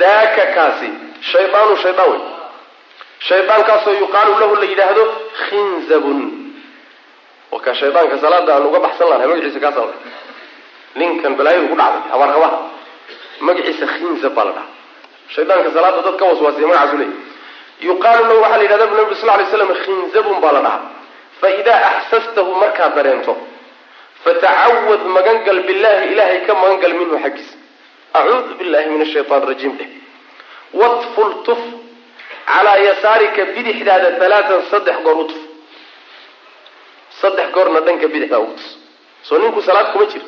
daaka 0.00 0.44
kaasi 0.56 0.88
shaydaanu 1.32 1.76
shaydaan 1.84 2.10
wey 2.12 2.20
shaydaankaasoo 3.28 3.94
yuqaalu 4.02 4.32
lahu 4.42 4.54
la 4.62 4.66
yidhaahdo 4.72 5.04
khinzabun. 5.48 6.20
Ka 7.64 7.72
shaydaanka 7.80 8.16
salaada 8.20 8.50
aan 8.54 8.66
uga 8.68 8.78
baxsan 8.84 9.08
lahay 9.08 9.26
magaciisa 9.30 9.60
kaasa 9.64 9.82
ninkan 11.00 11.32
balaayadu 11.38 11.68
ku 11.72 11.76
dhacday 11.80 12.02
habaarqabaha 12.12 12.58
magaciisa 13.40 13.86
khinzab 13.86 14.34
baa 14.34 14.44
la 14.44 14.52
dhaha 14.52 14.66
shaydaanka 15.34 15.70
salaada 15.76 16.02
dad 16.02 16.20
waswaasiya 16.20 16.66
magacaasu 16.66 16.96
leey 16.96 17.12
yuqaalu 17.80 18.24
lahu 18.28 18.40
waxaa 18.42 18.56
la 18.58 18.62
yidhahda 18.64 18.86
bu 18.86 18.94
nabi 18.96 19.14
sal 19.14 19.30
lay 19.38 19.46
slam 19.50 19.70
khinzabun 19.84 20.40
baa 20.40 20.52
la 20.52 20.60
dhahaa. 20.60 20.90
Fa 21.40 21.48
idaa 21.60 21.80
axsastahu 21.90 22.54
markaad 22.62 22.94
dareento 22.94 23.36
fatacawad 24.24 25.02
magangal 25.16 25.58
billahi 25.66 26.12
ilahay 26.12 26.40
ka 26.46 26.54
magangal 26.54 26.94
minhu 27.00 27.16
xaggiisa 27.24 27.56
acuudu 28.14 28.54
billahi 28.58 28.86
min 28.90 29.02
ashaytaan 29.02 29.42
rajiim 29.50 29.76
dheh. 29.78 29.90
Watful 30.72 31.32
tuf 31.44 31.58
calaa 32.46 32.78
yasaarika 32.78 33.44
bidixdaada 33.54 34.08
alaatan 34.26 34.62
saddex 34.70 34.96
goor 35.04 35.18
u 35.22 35.26
saddex 37.20 37.48
goorna 37.54 37.80
dhanka 37.80 38.06
bidixdaa 38.08 38.38
ugu 38.38 38.58
soo 39.22 39.38
ninku 39.38 39.60
salaad 39.62 39.92
kuma 39.92 40.06
jiro 40.12 40.26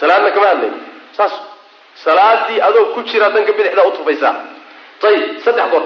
salaadna 0.00 0.30
kama 0.34 0.46
hadlayn 0.46 0.74
saas 1.16 1.32
salaadii 2.04 2.60
adoo 2.68 2.86
ku 2.94 3.02
jira 3.10 3.30
dhanka 3.30 3.52
bidixdaa 3.52 3.86
utufaysaa 3.92 4.34
ayib 5.08 5.40
saddex 5.44 5.70
goor. 5.70 5.84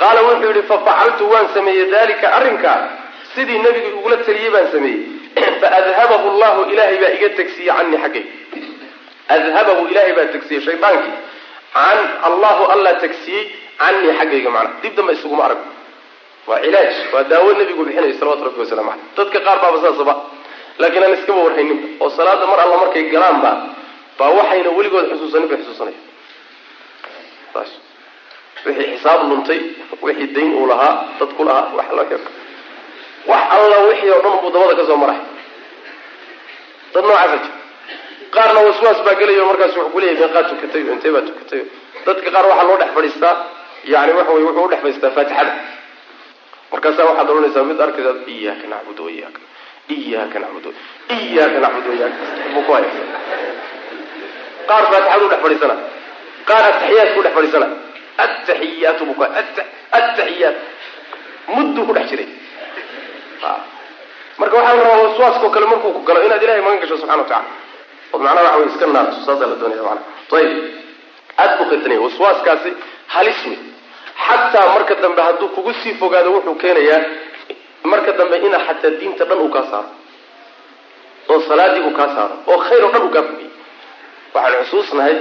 Qaala 0.00 0.22
wuxuu 0.22 0.52
yihi 0.52 0.62
fafacaltu 0.70 1.30
waan 1.32 1.48
sameeyey 1.54 1.90
dalika 1.90 2.32
arrinkaa 2.38 2.78
sidii 3.34 3.58
nebiga 3.58 3.88
igula 3.88 4.16
taliyey 4.26 4.50
baan 4.50 4.68
sameeyey. 4.72 5.00
Faadhabahu 5.60 6.38
llahu 6.40 6.60
ilaahay 6.72 6.98
baa 7.02 7.12
iga 7.18 7.28
tegsiiyey 7.38 7.76
canii 7.76 8.02
xaggay. 8.04 8.24
Adhabahu 9.36 9.88
ilaahay 9.92 10.12
baa 10.18 10.26
tegsiyey 10.34 10.60
shaydaankii 10.68 11.14
can 11.76 11.98
allahu 12.28 12.70
alla 12.74 12.92
tegsiyey 13.04 13.44
canii 13.78 14.12
xaggayga 14.18 14.50
macnaa 14.56 14.80
dib 14.82 14.94
dambe 14.96 15.12
isuguma 15.12 15.44
arag. 15.48 15.60
Waa 16.46 16.60
cilaaj 16.64 16.94
waa 17.12 17.24
daawo 17.32 17.52
nebigu 17.52 17.84
bixinaya 17.84 18.18
salawatu 18.20 18.44
rabbi 18.48 18.60
wasalamu 18.64 18.90
caleyh 18.90 19.16
dadka 19.16 19.38
qaar 19.46 19.58
baaba 19.64 19.78
saasaba 19.84 20.14
laakiin 20.78 21.04
aan 21.04 21.14
iskaba 21.18 21.40
warhayninba 21.46 22.04
oo 22.04 22.10
salaada 22.10 22.46
mar 22.46 22.60
alla 22.60 22.76
markay 22.84 23.04
galaanba 23.14 23.50
baa 24.18 24.30
waxayna 24.38 24.70
weligood 24.78 25.06
xusuusanin 25.12 25.48
bay 25.50 25.58
xusuusanaya 25.62 26.00
saas 27.52 27.70
wixii 28.66 28.86
xisaab 28.96 29.20
luntay 29.30 29.60
wixii 30.02 30.32
dayn 30.36 30.52
uu 30.60 30.66
lahaa 30.72 30.94
dad 31.20 31.30
ku 31.36 31.44
lahaa 31.44 31.74
wax 31.78 31.88
la 31.98 32.04
wax 33.26 33.42
alla 33.50 33.78
wixii 33.88 34.10
oo 34.10 34.22
dhan 34.22 34.38
buu 34.42 34.50
dabada 34.50 34.74
ka 34.76 34.84
soo 34.86 34.96
maray. 34.96 35.20
Dad 36.94 37.04
noocaasa 37.04 37.36
jir 37.42 37.50
qaarna 38.34 38.60
waswaas 38.66 38.98
baa 39.06 39.14
gelayo 39.20 39.46
markaas 39.50 39.76
wuxuu 39.76 39.90
kuleeyahay 39.94 40.20
meeqaa 40.22 40.48
tukatay 40.50 40.82
o 40.88 40.92
intee 40.92 41.12
baa 41.16 41.24
tukatay. 41.28 41.62
Dadka 42.06 42.30
qaar 42.34 42.46
waxaa 42.50 42.66
loo 42.68 42.76
dhex 42.80 42.90
fadhiistaa 42.96 43.34
yani 43.92 44.12
waxa 44.18 44.32
wey 44.32 44.44
wuxuu 44.48 44.64
udhex 44.68 44.80
faystaa 44.84 45.10
faatixada. 45.16 45.52
Markaasaa 46.72 47.08
waxaad 47.10 47.30
odhanaysaa 47.30 47.64
mid 47.70 47.80
arkaysa 47.80 48.12
iyaaka 48.34 48.66
nacbud 48.72 48.98
waiyaaka 49.06 49.40
iyaaka 49.96 50.38
nacbud 50.44 50.66
iyaaka 51.18 51.58
nacbud 51.64 51.86
waiyaaka 51.90 52.22
buu 52.54 52.62
ku 52.66 52.72
haya 52.72 52.90
qaar 54.70 54.84
faatixadu 54.92 55.24
udhex 55.26 55.40
fadhiisana 55.44 55.74
qaar 56.48 56.62
ataxiyaadku 56.70 57.18
udhex 57.20 57.34
fadhiisana. 57.38 57.66
Ataxiyaatu 58.24 59.02
haya 59.20 59.44
ataxiyaat 59.98 60.56
mudduu 61.54 61.84
ku 61.86 61.92
dhex 61.96 62.06
jiray. 62.10 62.28
Marka 64.38 64.56
waxaa 64.56 64.76
la 64.76 64.82
rabaa 64.82 65.02
waswaaskao 65.04 65.50
kale 65.50 65.66
markuu 65.66 65.92
ku 65.96 66.00
galo 66.08 66.20
inaad 66.26 66.42
ilahay 66.42 66.62
magan 66.64 66.80
gasho 66.80 66.96
subxana 66.96 67.22
wa 67.22 67.28
tacala 67.28 67.44
ood 68.12 68.20
macnaha 68.22 68.44
waxa 68.44 68.58
wey 68.58 68.68
iska 68.72 68.86
naarto 68.86 69.16
saasaa 69.26 69.48
la 69.52 69.56
doonaya 69.60 69.82
mana 69.88 70.00
ayib 70.38 70.52
aad 71.42 71.50
buu 71.58 71.66
khitanaya 71.70 72.00
waswaaskaasi 72.06 72.70
halis 73.14 73.40
wey 73.48 73.58
xataa 74.26 74.66
marka 74.74 74.94
dambe 75.04 75.22
hadduu 75.28 75.48
kugu 75.56 75.72
sii 75.82 75.94
fogaado 76.00 76.32
wuxuu 76.36 76.54
keenayaa 76.62 77.00
marka 77.92 78.12
dambe 78.18 78.36
ina 78.46 78.58
xataa 78.66 78.90
diinta 79.00 79.24
dhan 79.28 79.38
uu 79.44 79.48
kaa 79.56 79.64
saaro. 79.70 79.90
Oo 81.28 81.40
salaadii 81.48 81.82
uu 81.88 81.94
kaa 81.98 82.08
saaro. 82.16 82.34
Oo 82.46 82.58
khayr 82.66 82.82
oo 82.84 82.90
dhan 82.94 83.02
uu 83.06 83.12
kaa 83.16 83.24
fogiyey 83.28 83.45
waxaan 84.36 84.64
xusuusnahay 84.64 85.16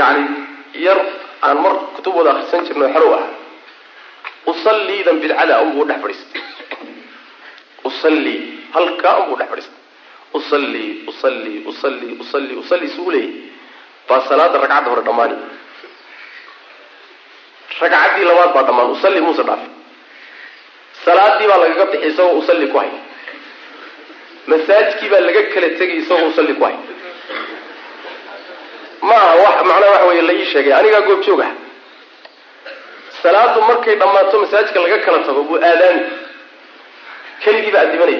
yani 0.00 0.24
yar 0.86 0.98
aan 1.46 1.58
mar 1.64 1.74
kutubooda 1.96 2.30
akrisan 2.34 2.66
jirno 2.68 2.86
xerow 2.94 3.12
ah. 3.20 3.24
Usalliidan 4.52 5.16
bidcada 5.22 5.54
unbuu 5.64 5.84
dhex 5.88 5.98
fadhiistay 6.04 6.42
usallii 7.88 8.38
halkaa 8.76 9.14
unbuu 9.22 9.36
dhex 9.40 9.48
fadhiistay 9.52 9.80
usallii 10.38 10.90
usallii 11.10 11.58
usallii 11.72 12.12
usallii 12.24 12.56
usallii 12.62 12.90
suu 12.96 13.10
leeyay 13.14 13.32
baa 14.08 14.20
salaada 14.28 14.58
ragcadda 14.64 14.90
hore 14.90 15.02
dhammaani. 15.08 15.36
Ragcaddii 17.80 18.24
labaad 18.30 18.50
baa 18.56 18.62
dhammaan 18.68 18.90
usalli 18.96 19.20
muuse 19.26 19.42
dhaafay 19.48 19.70
salaadii 21.04 21.48
baa 21.50 21.58
lagaga 21.62 21.86
bixi 21.92 22.08
isagoo 22.10 22.38
usalli 22.42 22.66
ku 22.72 22.78
hay. 22.82 22.90
Masaajkii 24.50 25.08
baa 25.12 25.20
laga 25.28 25.42
kala 25.54 25.68
tegay 25.80 25.98
isagoo 26.02 26.28
usalli 26.32 26.54
ku 26.58 26.64
hay 26.68 26.76
ma 29.08 29.14
aha 29.24 29.34
wax 29.44 29.56
macnaha 29.68 29.90
waxa 29.92 30.06
weeye 30.08 30.22
la 30.28 30.34
sheegay. 30.52 30.72
Anigaa 30.78 31.00
goob 31.08 31.20
joog 31.26 31.40
ah 31.46 31.52
salaadu 33.22 33.60
markay 33.68 33.94
dhammaato 34.00 34.36
masaajidka 34.42 34.80
laga 34.84 34.98
kala 35.04 35.18
tago 35.26 35.42
buu 35.48 35.56
aadaami 35.68 36.02
keligii 37.44 37.72
baa 37.74 37.82
adimanaya 37.86 38.18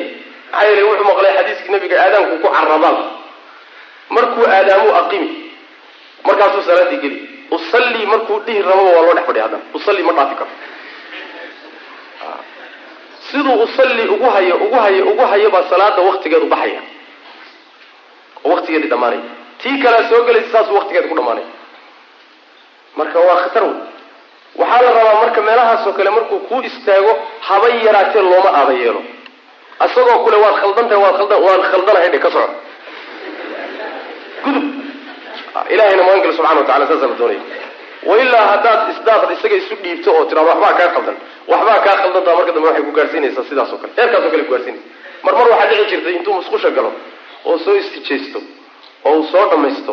maxaa 0.52 0.66
yeelay 0.68 0.84
wuxuu 0.88 1.04
maqlay 1.10 1.32
xadiiskii 1.38 1.72
nabiga 1.74 1.96
aadaanku 2.04 2.34
ku 2.42 2.48
carabaan 2.56 2.96
markuu 4.16 4.44
aadaamuu 4.56 4.94
aqimi. 5.00 5.28
Markaasuu 6.26 6.62
salaadii 6.68 7.00
geli. 7.04 7.18
Usalli 7.56 8.06
markuu 8.12 8.38
dhihi 8.46 8.62
rababa 8.68 8.90
waa 8.96 9.02
loo 9.06 9.14
dhex 9.16 9.26
fadhiya 9.28 9.44
haddana. 9.46 9.64
Usalli 9.78 10.02
ma 10.06 10.12
dhaafi 10.18 10.34
karo. 10.40 10.50
Siduu 13.30 13.56
usalli 13.66 14.04
ugu 14.14 14.28
hayo 14.30 14.56
ugu 14.56 14.74
hayo 14.84 15.02
ugu 15.10 15.24
hayo 15.32 15.50
baa 15.50 15.64
salaada 15.70 16.02
waktigeedu 16.08 16.46
baxaya. 16.52 16.80
Oo 18.44 18.50
waktigeedii 18.54 18.88
dhamaanaya 18.92 19.22
tii 19.64 19.76
kalea 19.82 20.02
soo 20.10 20.20
gelaysa 20.28 20.50
saasuu 20.54 20.76
waktigeeda 20.78 21.08
ku 21.10 21.16
dhamaanaya 21.18 21.46
marka 22.98 23.18
waa 23.28 23.36
khatar 23.44 23.62
wey 23.68 23.76
waxaa 24.60 24.82
la 24.86 24.90
rabaa 24.98 25.14
marka 25.22 25.40
meelahaasoo 25.48 25.92
kale 25.98 26.10
markuu 26.16 26.38
kuu 26.48 26.60
istaago 26.70 27.12
haba 27.48 27.68
yaraatee 27.86 28.22
looma 28.30 28.50
aaba 28.60 28.72
yeelo. 28.82 29.02
Isagoo 29.86 30.18
kule 30.24 30.36
waad 30.44 30.56
khaldantahay 30.62 31.00
waad 31.04 31.32
waan 31.46 31.62
khaldanahay 31.70 32.08
dhe 32.14 32.18
ka 32.24 32.30
soco 32.34 32.50
gudub. 34.44 34.64
Ilahayna 35.74 36.02
magan 36.06 36.20
gala 36.24 36.32
subxana 36.36 36.60
wa 36.60 36.66
tacala 36.68 36.86
saasaa 36.90 37.08
la 37.12 37.16
doonaya 37.20 37.42
wailaa 38.10 38.44
haddaad 38.52 38.80
isdaad 38.92 39.22
isaga 39.36 39.56
isu 39.60 39.74
dhiibto 39.82 40.10
oo 40.16 40.24
tiraado 40.28 40.48
waxbaa 40.50 40.72
kaa 40.80 40.88
khaldan. 40.94 41.16
Waxbaa 41.52 41.78
kaa 41.86 41.96
khaldantaa 42.02 42.34
marka 42.38 42.52
dambe 42.54 42.68
waxay 42.68 42.84
ku 42.88 42.92
gaarsiinaysaa 42.98 43.44
sidaas 43.50 43.70
o 43.72 43.76
kale. 43.82 43.92
Heerkaas 43.98 44.24
o 44.26 44.30
kale 44.32 44.42
kugaarsiinaysa 44.48 44.86
mar 45.24 45.34
mar 45.38 45.46
waxaa 45.52 45.68
dhici 45.70 45.84
jirtay 45.90 46.14
intuu 46.18 46.34
musqusha 46.38 46.70
galo 46.76 46.90
oo 47.48 47.56
soo 47.64 47.74
istijaysto 47.82 48.38
oo 49.04 49.14
uu 49.18 49.26
soo 49.32 49.44
dhamaysto 49.52 49.92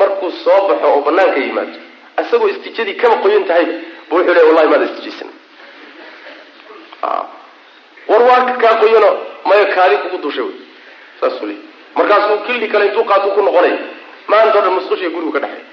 markuu 0.00 0.30
soo 0.44 0.60
baxo 0.68 0.86
oo 0.92 1.00
banaanka 1.06 1.38
yimaado 1.44 1.78
isagoo 2.22 2.48
istijadii 2.54 2.94
kaba 3.02 3.16
qoyan 3.24 3.44
tahay 3.50 3.66
bu 4.08 4.12
wuxuu 4.16 4.34
leey 4.36 4.46
wallahi 4.48 4.68
maada 4.72 4.84
istijaysan. 4.90 5.30
War 8.10 8.22
waa 8.28 8.40
kaa 8.62 8.74
qoyano 8.82 9.10
maya 9.48 9.64
kaadi 9.74 9.96
kugu 10.02 10.18
duushay 10.22 10.44
wy 10.48 10.54
saasuu 11.20 11.46
leey 11.50 11.58
markaasuu 11.96 12.38
kildhi 12.46 12.68
kale 12.72 12.84
intuu 12.88 13.04
qaatuu 13.10 13.30
ku 13.36 13.42
noqonaya 13.46 13.78
maanta 14.30 14.58
o 14.58 14.62
dhan 14.64 14.74
musqushiya 14.78 15.10
gurigu 15.14 15.32
ka 15.36 15.40
dhexay. 15.44 15.64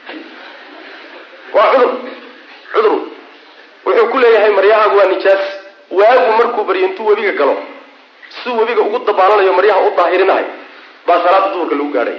Waa 1.55 1.67
cudur. 1.73 1.91
Cudur. 2.73 2.93
Wuxuu 3.85 4.07
ku 4.11 4.17
leeyahay 4.23 4.51
maryahaagu 4.57 4.95
waa 4.99 5.05
nijaas. 5.13 5.43
Waagu 5.99 6.31
markuu 6.39 6.63
baryo 6.67 6.85
intuu 6.87 7.05
webiga 7.09 7.31
galo 7.39 7.55
siduu 8.37 8.59
webiga 8.59 8.81
ugu 8.81 8.99
dabaalanayo 9.07 9.53
maryaha 9.57 9.81
u 9.87 9.91
daahirinahay. 9.97 10.45
Baa 11.07 11.19
salaada 11.23 11.49
duhurka 11.53 11.75
lagu 11.75 11.91
gaadhay 11.95 12.17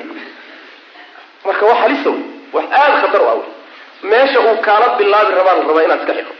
marka 1.47 1.65
wax 1.71 1.79
halisa 1.83 2.11
wey 2.15 2.23
wax 2.57 2.65
aada 2.81 2.97
khatar 3.03 3.21
u 3.23 3.29
ah 3.33 3.37
wey 3.41 3.49
meesha 4.11 4.39
uu 4.47 4.57
kaala 4.67 4.87
bilaabi 4.99 5.33
rabaa 5.39 5.55
la 5.59 5.63
rabaa 5.69 5.85
inaad 5.87 6.01
iska 6.03 6.15
xidho. 6.19 6.33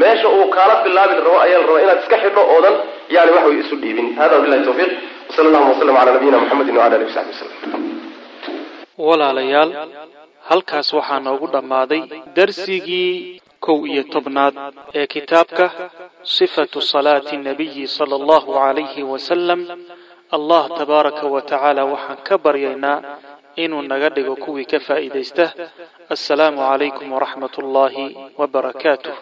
Meesha 0.00 0.28
uu 0.36 0.46
kaala 0.56 0.74
bilaabi 0.84 1.14
rabo 1.24 1.38
ayaa 1.44 1.58
la 1.60 1.66
rabaa 1.68 1.82
inaad 1.84 1.98
iska 2.04 2.16
xidho 2.22 2.42
oodan 2.54 2.74
yani 3.14 3.30
wax 3.36 3.44
isu 3.64 3.74
dhiibin. 3.82 4.08
Hada 4.18 4.34
wabilahi 4.36 4.64
tawfiiq. 4.68 4.92
Wsala 5.30 5.46
allahuma 5.48 5.72
wasalam 5.74 5.96
cala 5.98 6.10
nabiyina 6.16 6.38
muxamedin 6.42 6.76
wala 6.80 6.94
alihi 6.96 7.08
wasaxbi 7.10 7.32
wasalam 7.32 7.82
walaalayaal 9.06 9.70
halkaas 10.50 10.88
waxaa 10.92 11.20
noogu 11.26 11.46
dhammaaday 11.54 12.02
darsigii 12.36 13.40
kow 13.66 13.78
iyo 13.92 14.02
tobnaad 14.14 14.54
ee 14.94 15.06
kitaabka 15.14 15.70
sifatu 16.22 16.78
salaati 16.92 17.36
nabiyi 17.36 17.88
sala 17.88 18.14
allahu 18.20 18.52
calayhi 18.58 19.02
wasalam 19.12 19.60
allah 20.36 20.62
tabaaraka 20.78 21.24
wa 21.34 21.40
tacaala 21.42 21.82
waxaan 21.92 22.18
ka 22.28 22.34
baryaynaa 22.44 22.98
inuu 23.56 23.82
naga 23.82 24.08
dhigo 24.14 24.34
kuwii 24.36 24.64
ka 24.70 24.78
faa'iidaysta. 24.86 25.44
Assalaamu 26.14 26.60
calaykum 26.68 27.12
waraxmat 27.12 27.54
ullaahi 27.62 28.06
wabarakaatuh 28.40 29.16